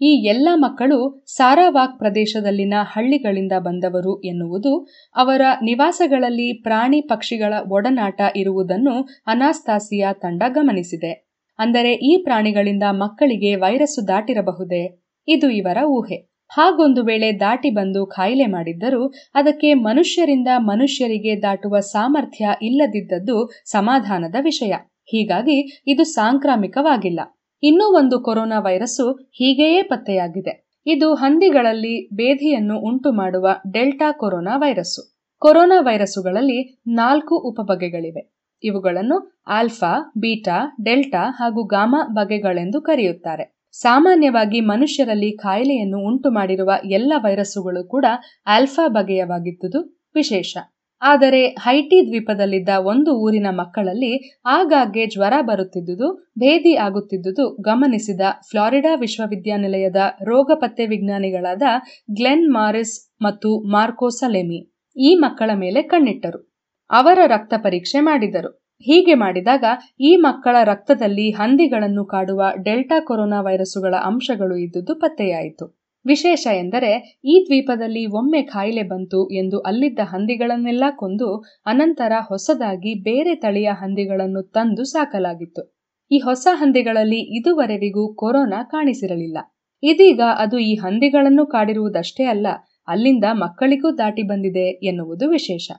ಈ 0.00 0.10
ಎಲ್ಲ 0.24 0.48
ಮಕ್ಕಳು 0.54 1.24
ಸಾರಾವಾಕ್ 1.26 1.98
ಪ್ರದೇಶದಲ್ಲಿನ 1.98 2.74
ಹಳ್ಳಿಗಳಿಂದ 2.82 3.52
ಬಂದವರು 3.58 4.20
ಎನ್ನುವುದು 4.22 4.72
ಅವರ 5.16 5.42
ನಿವಾಸಗಳಲ್ಲಿ 5.62 6.52
ಪ್ರಾಣಿ 6.62 7.00
ಪಕ್ಷಿಗಳ 7.00 7.54
ಒಡನಾಟ 7.70 8.20
ಇರುವುದನ್ನು 8.36 8.94
ಅನಾಸ್ತಾಸಿಯಾ 9.26 10.12
ತಂಡ 10.12 10.42
ಗಮನಿಸಿದೆ. 10.48 11.31
ಅಂದರೆ 11.58 11.92
ಈ 11.92 12.22
ಪ್ರಾಣಿಗಳಿಂದ 12.24 12.82
ಮಕ್ಕಳಿಗೆ 12.90 13.54
ವೈರಸ್ಸು 13.54 14.08
ದಾಟಿರಬಹುದೇ? 14.08 15.10
ಇದು 15.28 15.50
ಇವರ 15.50 15.76
ಊಹೆ. 15.86 16.32
ಹಾಗೊಂದು 16.48 17.02
ವೇಳೆ 17.02 17.40
ದಾಟಿ 17.40 17.70
ಬಂದು 17.70 18.06
ಖಾಯಿಲೆ 18.06 18.46
ಮಾಡಿದ್ದರೂ 18.46 19.08
ಅದಕ್ಕೆ 19.34 19.74
ಮನುಷ್ಯರಿಂದ 19.74 20.48
ಮನುಷ್ಯರಿಗೆ 20.58 21.42
ದಾಟುವ 21.42 21.80
ಸಾಮರ್ಥ್ಯ 21.80 22.48
ಇಲ್ಲದಿದ್ದದ್ದು 22.62 23.50
ಸಮಾಧಾನದ 23.64 24.34
ವಿಷಯ. 24.40 24.72
ಹೀಗಾಗಿ 25.04 25.82
ಇದು 25.86 26.04
ಸಾಂಕ್ರಾಮಿಕವಾಗಿಲ್ಲ. 26.04 27.20
ಇನ್ನೂ 27.62 27.84
ಒಂದು 27.84 28.20
ಕೊರೋನಾ 28.20 28.58
ವೈರಸ್ಸು 28.58 29.12
ಹೀಗೆಯೇ 29.12 29.82
ಪತ್ತೆಯಾಗಿದೆ. 29.82 30.76
ಇದು 30.86 31.14
ಹಂದಿಗಳಲ್ಲಿ 31.14 32.08
ಬೇಧಿಯನ್ನು 32.14 32.78
ಉಂಟು 32.78 33.12
ಮಾಡುವ 33.12 33.48
ಡೆಲ್ಟಾ 33.72 34.12
ಕೊರೋನಾ 34.12 34.56
ವೈರಸ್ಸು. 34.56 35.02
ಕೊರೋನಾ 35.38 35.80
ವೈರಸ್ಸುಗಳಲ್ಲಿ 35.80 36.82
ನಾಲ್ಕು 36.86 37.36
ಉಪಬಗೆಗಳಿವೆ. 37.36 38.31
ಇವುಗಳನ್ನು 38.64 39.42
ಆಲ್ಫಾ, 39.48 40.12
ಬೀಟಾ, 40.16 40.76
ಡೆಲ್ಟಾ 40.84 41.30
ಹಾಗೂ 41.30 41.64
ಗಾಮಾ 41.64 42.02
ಬಗೆಗಳೆಂದು 42.08 42.80
ಕರೆಯುತ್ತಾರೆ. 42.80 43.62
ಸಾಮಾನ್ಯವಾಗಿ 43.72 44.60
ಮನುಷ್ಯರಲ್ಲಿ 44.60 45.36
ಕಾಯಿಲೆಯನ್ನು 45.36 45.98
ಉಂಟು 45.98 46.30
ಮಾಡಿರುವ 46.30 46.70
ಎಲ್ಲ 46.84 47.12
ವೈರಸ್ಸುಗಳು 47.16 47.88
ಕೂಡ 47.88 48.06
ಆಲ್ಫಾ 48.46 48.88
ಬಗೆಯವಾಗಿದ್ದುದು 48.88 50.10
ವಿಶೇಷ. 50.14 50.56
ಆದರೆ 51.02 51.46
ಹೈಟಿ 51.46 52.08
ದ್ವೀಪದಲ್ಲಿದ್ದ 52.08 52.68
ಒಂದು 52.68 53.10
ಊರಿನ 53.16 53.46
ಮಕ್ಕಳಲ್ಲಿ 53.50 54.40
ಆಗಾಗ್ಗೆ 54.46 55.06
ಜ್ವರ 55.06 55.32
ಬರುತ್ತಿದ್ದುದು, 55.40 56.12
ಭೇದಿ 56.38 56.74
ಆಗುತ್ತಿದ್ದುದು 56.74 57.54
ಗಮನಿಸಿದ 57.62 58.20
ಫ್ಲಾರಿಡಾ 58.50 58.94
ವಿಶ್ವವಿದ್ಯಾನಿಲಯದ 58.94 59.96
ರೋಗ 60.24 60.50
ಪತ್ತೆ 60.54 60.86
ವಿಜ್ಞಾನಿಗಳಾದ 60.86 61.62
ಗ್ಲೆನ್ 62.10 62.52
ಮಾರಿಸ್ 62.54 63.10
ಮತ್ತು 63.22 63.70
ಮಾರ್ಕೋ 63.70 64.08
ಸಲೆಮಿ. 64.08 64.60
ಈ 64.96 65.14
ಮಕ್ಕಳ 65.14 65.50
ಮೇಲೆ 65.54 65.82
ಕಣ್ಣಿಟ್ಟರು. 65.82 66.51
ಅವರ 66.92 67.18
ರಕ್ತ 67.26 67.54
ಪರೀಕ್ಷೆ 67.58 68.00
ಮಾಡಿದರು. 68.00 68.50
ಹೀಗೆ 68.86 69.14
ಮಾಡಿದಾಗ 69.14 69.64
ಈ 70.00 70.16
ಮಕ್ಕಳ 70.16 70.56
ರಕ್ತದಲ್ಲಿ 70.62 71.30
ಹಂದಿಗಳನ್ನು 71.30 72.04
ಕಾಡುವ 72.04 72.42
ಡೆಲ್ಟಾ 72.62 72.98
ಕೊರೋನಾ 73.00 73.40
ವೈರಸ್ಸುಗಳ 73.40 73.94
ಅಂಶಗಳು 74.04 74.56
ಇದ್ದುದು 74.56 74.94
ಪತ್ತೆಯಾಯಿತು. 74.94 75.66
ವಿಶೇಷ 76.04 76.44
ಎಂದರೆ 76.54 77.20
ಈ 77.24 77.34
ದ್ವೀಪದಲ್ಲಿ 77.46 78.06
ಒಮ್ಮೆ 78.06 78.42
ಕಾಯಿಲೆ 78.42 78.82
ಬಂತು 78.82 79.20
ಎಂದು 79.32 79.58
ಅಲ್ಲಿದ್ದ 79.60 80.00
ಹಂದಿಗಳನ್ನೆಲ್ಲ 80.04 80.84
ಕೊಂದು 80.96 81.28
ಅನಂತರ 81.66 82.12
ಹೊಸದಾಗಿ 82.20 82.94
ಬೇರೆ 83.02 83.34
ತಳಿಯ 83.34 83.70
ಹಂದಿಗಳನ್ನು 83.72 84.42
ತಂದು 84.42 84.84
ಸಾಕಲಾಗಿತ್ತು. 84.84 85.62
ಈ 86.10 86.18
ಹೊಸ 86.18 86.46
ಹಂದಿಗಳಲ್ಲಿ 86.52 87.20
ಇದುವರೆವಿಗೂ 87.38 88.14
ಕೊರೋನಾ 88.14 88.62
ಕಾಣಿಸಿರಲಿಲ್ಲ. 88.64 89.38
ಇದೀಗ 89.82 90.20
ಅದು 90.38 90.58
ಈ 90.58 90.74
ಹಂದಿಗಳನ್ನು 90.74 91.46
ಕಾಡಿರುವುದಷ್ಟೇ 91.46 92.24
ಅಲ್ಲ, 92.24 92.48
ಅಲ್ಲಿಂದ 92.88 93.26
ಮಕ್ಕಳಿಗೂ 93.34 93.90
ದಾಟಿ 93.96 94.22
ಬಂದಿದೆ 94.22 94.66
ಎನ್ನುವುದು 94.88 95.28
ವಿಶೇಷ. 95.28 95.70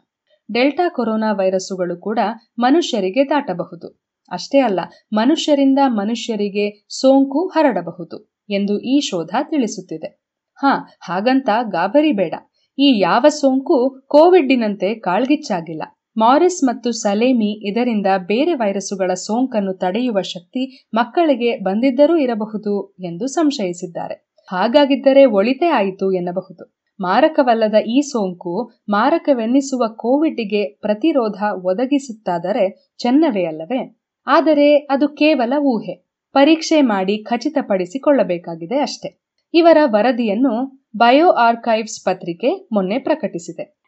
ಡೆಲ್ಟಾ 0.54 0.90
ಕೊರೋನಾ 0.90 1.32
ವೈರಸ್ಸುಗಳು 1.32 2.00
ಕೂಡ 2.00 2.20
ಮನುಷ್ಯರಿಗೆ 2.60 3.30
ದಾಟಬಹುದು. 3.30 4.04
ಅಷ್ಟೇ 4.32 4.60
ಅಲ್ಲ, 4.60 4.80
ಮನುಷ್ಯರಿಂದ 5.14 5.80
ಮನುಷ್ಯರಿಗೆ 5.88 6.86
ಸೋಂಕು 6.90 7.48
ಹರಡಬಹುದು 7.48 8.34
ಎಂದು 8.50 8.80
ಈ 8.80 9.00
ಶೋಧ 9.00 9.36
ತಿಳಿಸುತ್ತಿದೆ. 9.44 10.24
ಹಾ, 10.56 10.98
ಹಾಗಂತ 11.02 11.50
ಗಾಬರಿ 11.64 12.12
ಬೇಡ. 12.12 12.34
ಈ 12.80 13.00
ಯಾವ 13.00 13.26
ಸೋಂಕು 13.30 14.06
ಕೋವಿಡ್ಡಿನಂತೆ 14.08 14.96
ಕಾಳ್ಗಿಚ್ಚಾಗಿಲ್ಲ. 14.96 15.84
ಮಾರಿಸ್ 16.18 16.64
ಮತ್ತು 16.64 16.92
ಸಲೇಮಿ 16.92 17.70
ಇದರಿಂದ 17.70 18.08
ಬೇರೆ 18.28 18.54
ವೈರಸ್ಸುಗಳ 18.54 19.14
ಸೋಂಕನ್ನು 19.14 19.74
ತಡೆಯುವ 19.74 20.22
ಶಕ್ತಿ 20.22 20.88
ಮಕ್ಕಳಿಗೆ 20.94 21.58
ಬಂದಿದ್ದರೂ 21.58 22.18
ಇರಬಹುದು 22.18 22.96
ಎಂದು 23.00 23.28
ಸಂಶಯಿಸಿದ್ದಾರೆ. 23.28 24.32
ಹಾಗಾಗಿದ್ದರೆ 24.52 25.26
ಒಳಿತೇ 25.26 25.68
ಆಯಿತು 25.68 26.12
ಎನ್ನಬಹುದು. 26.12 26.83
ಮಾರಕವಲ್ಲದ 27.00 27.76
ಈ 27.76 28.02
ಸೋಂಕು 28.02 28.72
ಮಾರಕವೆನ್ನಿಸುವ 28.90 29.88
ಕೋವಿಡ್ಗೆ 29.88 30.74
ಪ್ರತಿರೋಧ 30.74 31.44
ಒದಗಿಸುತ್ತಾದರೆ 31.54 32.94
ಚೆನ್ನವೇ 32.98 33.46
ಅಲ್ಲವೇ? 33.46 34.02
ಆದರೆ 34.28 34.78
ಅದು 34.78 35.08
ಕೇವಲ 35.08 35.54
ಊಹೆ. 35.60 36.14
ಪರೀಕ್ಷೆ 36.34 36.82
ಮಾಡಿ 36.82 37.24
ಖಚಿತಪಡಿಸಿಕೊಳ್ಳಬೇಕಾಗಿದೆ 37.24 38.80
ಅಷ್ಟೆ. 38.80 39.24
ಇವರ 39.54 39.78
ವರದಿಯನ್ನು 39.86 40.84
ಬಯೋ 40.98 41.30
ಆರ್ಕೈವ್ಸ್ 41.30 42.06
ಪತ್ರಿಕೆ 42.06 42.68
ಮೊನ್ನೆ 42.72 43.00
ಪ್ರಕಟಿಸಿದೆ. 43.00 43.84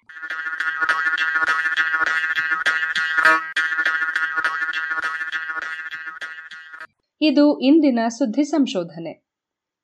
ಇದು 7.22 7.60
ಇಂದಿನ 7.60 8.00
ಸುದ್ದಿ 8.08 8.44
ಸಂಶೋಧನೆ. 8.44 9.28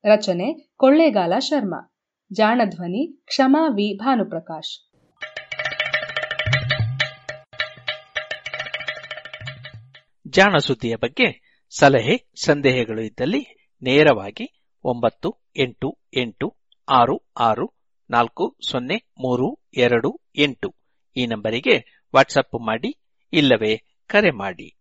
ರಚನೆ 0.05 0.73
ಕೊಳ್ಳೇಗಾಲ 0.77 1.33
ಶರ್ಮಾ. 1.39 1.90
ಜಾಣಧ್ವನಿ 2.33 3.23
ಕ್ಷಮಾ 3.25 3.67
ವಿ 3.67 3.97
ಭಾನುಪ್ರಕಾಶ್. 3.97 4.91
ಜಾಣ 10.27 10.57
ಸುದ್ದಿಯ 10.57 10.95
ಬಗ್ಗೆ 10.95 11.59
ಸಲಹೆ 11.77 12.31
ಸಂದೇಹಗಳು 12.45 13.01
ಇದ್ದಲ್ಲಿ 13.01 13.69
ನೇರವಾಗಿ 13.81 14.73
ಒಂಬತ್ತು 14.83 15.35
ಎಂಟು 15.59 15.99
ಎಂಟು 16.17 16.57
ಆರು 16.89 17.31
ಆರು 17.39 17.73
ನಾಲ್ಕು 18.09 18.57
ಸೊನ್ನೆ 18.69 18.95
ಮೂರು 18.95 19.69
ಎರಡು 19.77 20.21
ಎಂಟು 20.35 20.75
ಈ 21.17 21.25
ನಂಬರಿಗೆ 21.25 22.05
ವಾಟ್ಸಪ್ 22.15 22.65
ಮಾಡಿ 22.65 23.01
ಇಲ್ಲವೇ 23.33 24.03
ಕರೆ 24.07 24.31
ಮಾಡಿ. 24.31 24.77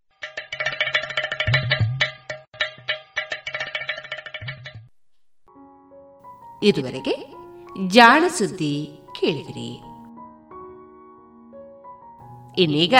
ಇದುವರೆಗೆ 6.62 7.39
ಜಾಣ 7.86 8.22
ಸುದ್ದಿ 8.38 9.00
ಕೇಳಿದಿರಿ. 9.20 9.76
ಇನ್ನೀಗ 12.62 12.94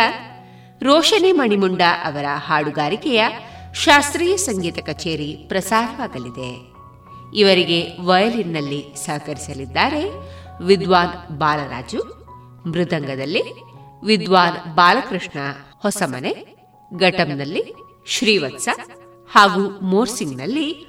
ರೋಷನಿ 0.83 1.33
ಮಣಿಮುಂಡ 1.33 1.83
ಅವರ 2.05 2.25
ಹಾಡುಗಾರಿಕೆಯ 2.37 3.29
ಶಾಸ್ತ್ರೀಯ 3.75 4.37
ಸಂಗೀತ 4.37 4.79
ಕಚೇರಿ 4.79 5.37
ಪ್ರಸಾರವಾಗಲಿದೆ. 5.49 6.71
ಇವರಿಗೆ 7.35 7.99
ವಯಲಿನ್ನಲ್ಲಿ 8.05 8.95
ಸಹಕರಿಸಲಿದ್ದಾರೆ 9.07 10.05
ವಿದ್ವಾನ್ 10.65 11.39
ಬಾಲರಾಜು, 11.39 12.03
ಮೃದಂಗದಲ್ಲಿ 12.71 13.43
ವಿದ್ವಾನ್ 14.05 14.75
ಬಾಲಕೃಷ್ಣ 14.75 15.39
ಹೊಸಮನೆ, 15.81 16.57
ಘಟಂನಲ್ಲಿ 16.97 17.75
ಶ್ರೀವತ್ಸ 18.07 18.69
ಹಾಗೂ 19.33 19.81
ಮೋರ್ಸಿಂಗ್ನಲ್ಲಿ 19.81 20.87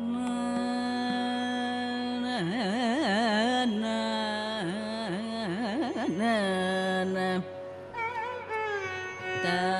na 0.00 0.36
na 2.24 3.94
na 6.18 7.40
na 9.44 9.79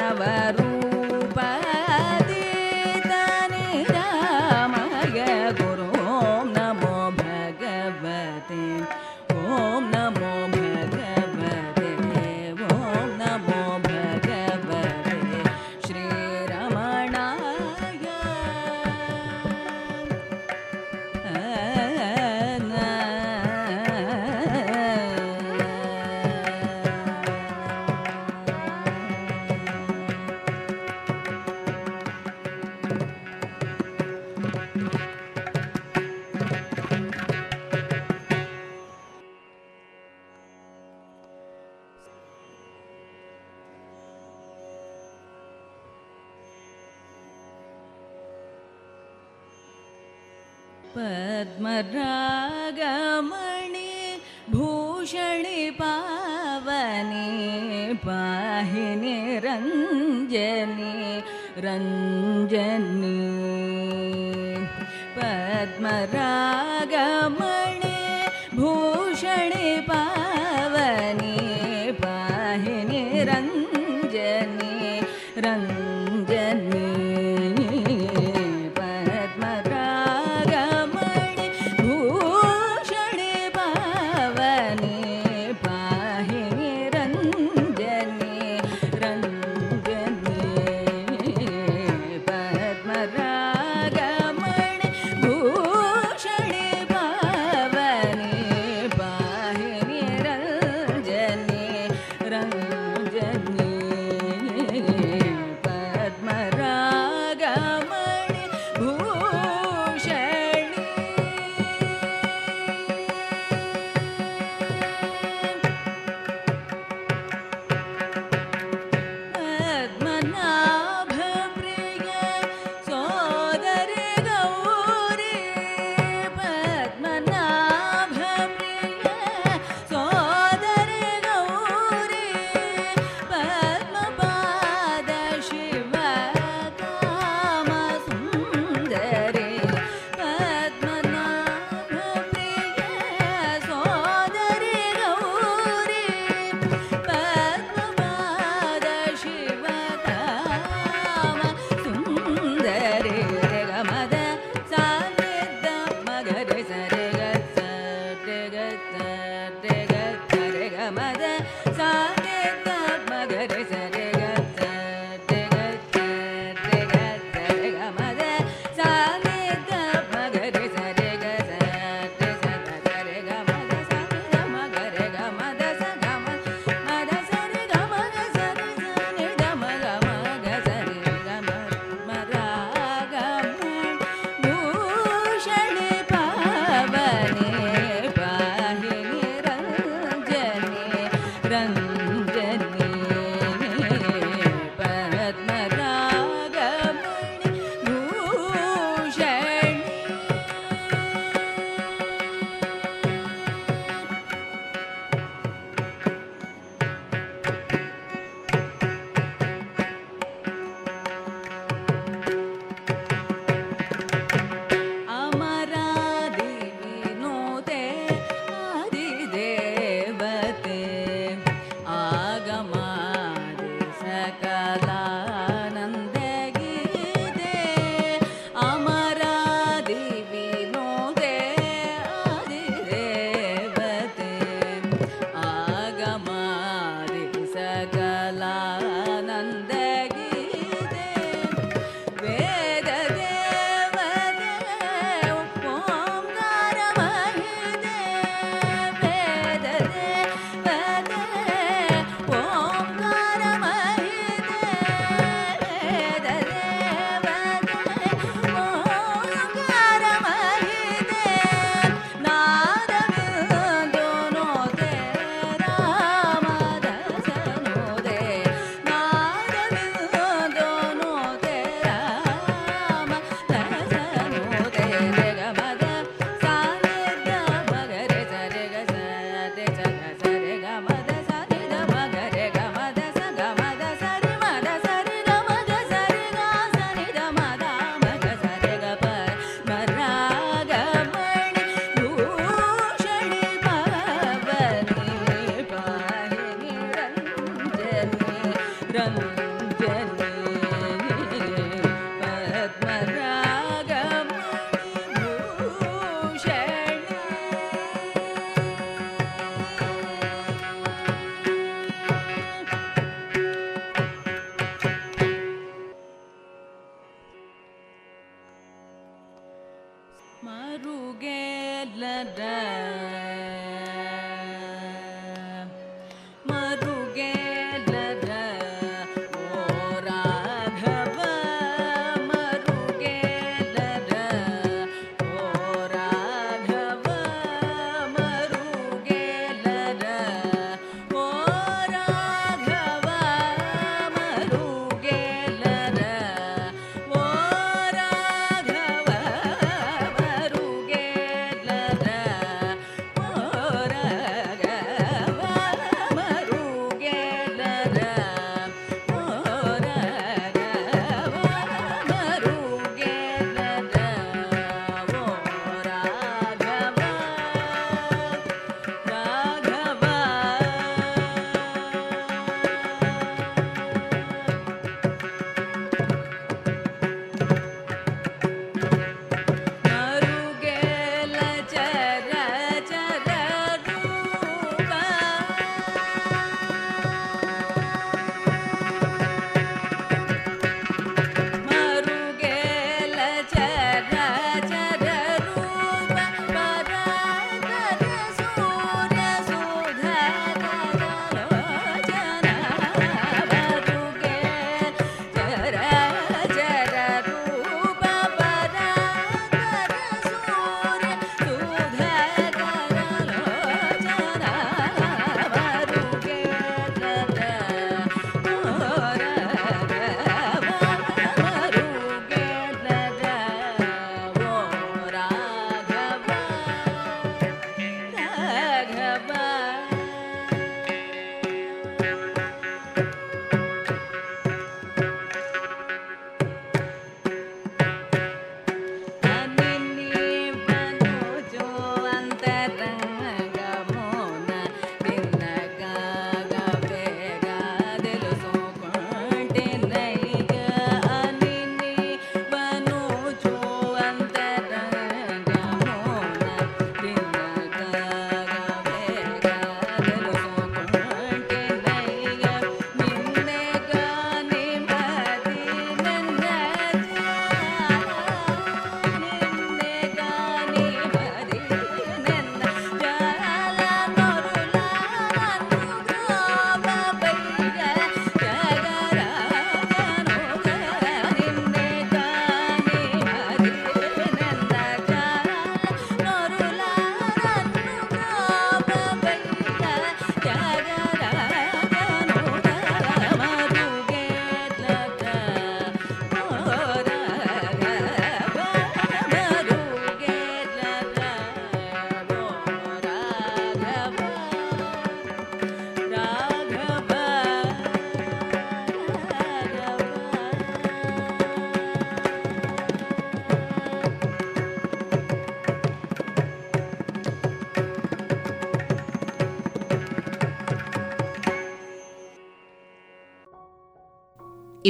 Navarro 0.05 0.64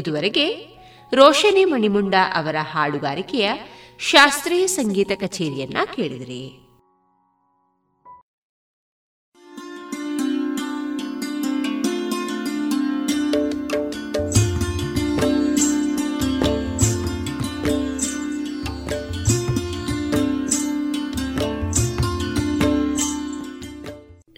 ಇದುವರೆಗೆ 0.04 0.66
ರೋಷನಿ 1.14 1.64
ಮಣಿಮುಂಡ 1.64 2.14
ಅವರ 2.34 2.56
ಹಾಡುಗಾರಿಕೆಯ 2.70 3.52
ಶಾಸ್ತ್ರೀಯ 3.98 4.66
ಸಂಗೀತ 4.66 5.10
ಕಚೇರಿಯನ್ನ 5.20 5.76
ಕೇಳಿದ್ರಿ. 5.96 6.60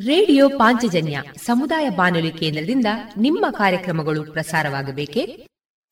ರೇಡಿಯೋ 0.07 0.49
ಪಾಂಚಜನ್ಯ 0.49 1.23
ಸಮುದಾಯ 1.45 1.89
ಬಾನುಲಿ 1.89 2.33
ಕೇಂದ್ರದಿಂದ 2.33 2.87
ನಿಮ್ಮ 3.19 3.47
ಕಾರ್ಯಕ್ರಮಗಳು 3.51 4.33
ಪ್ರಸಾರವಾಗಬೇಕೆ? 4.33 5.46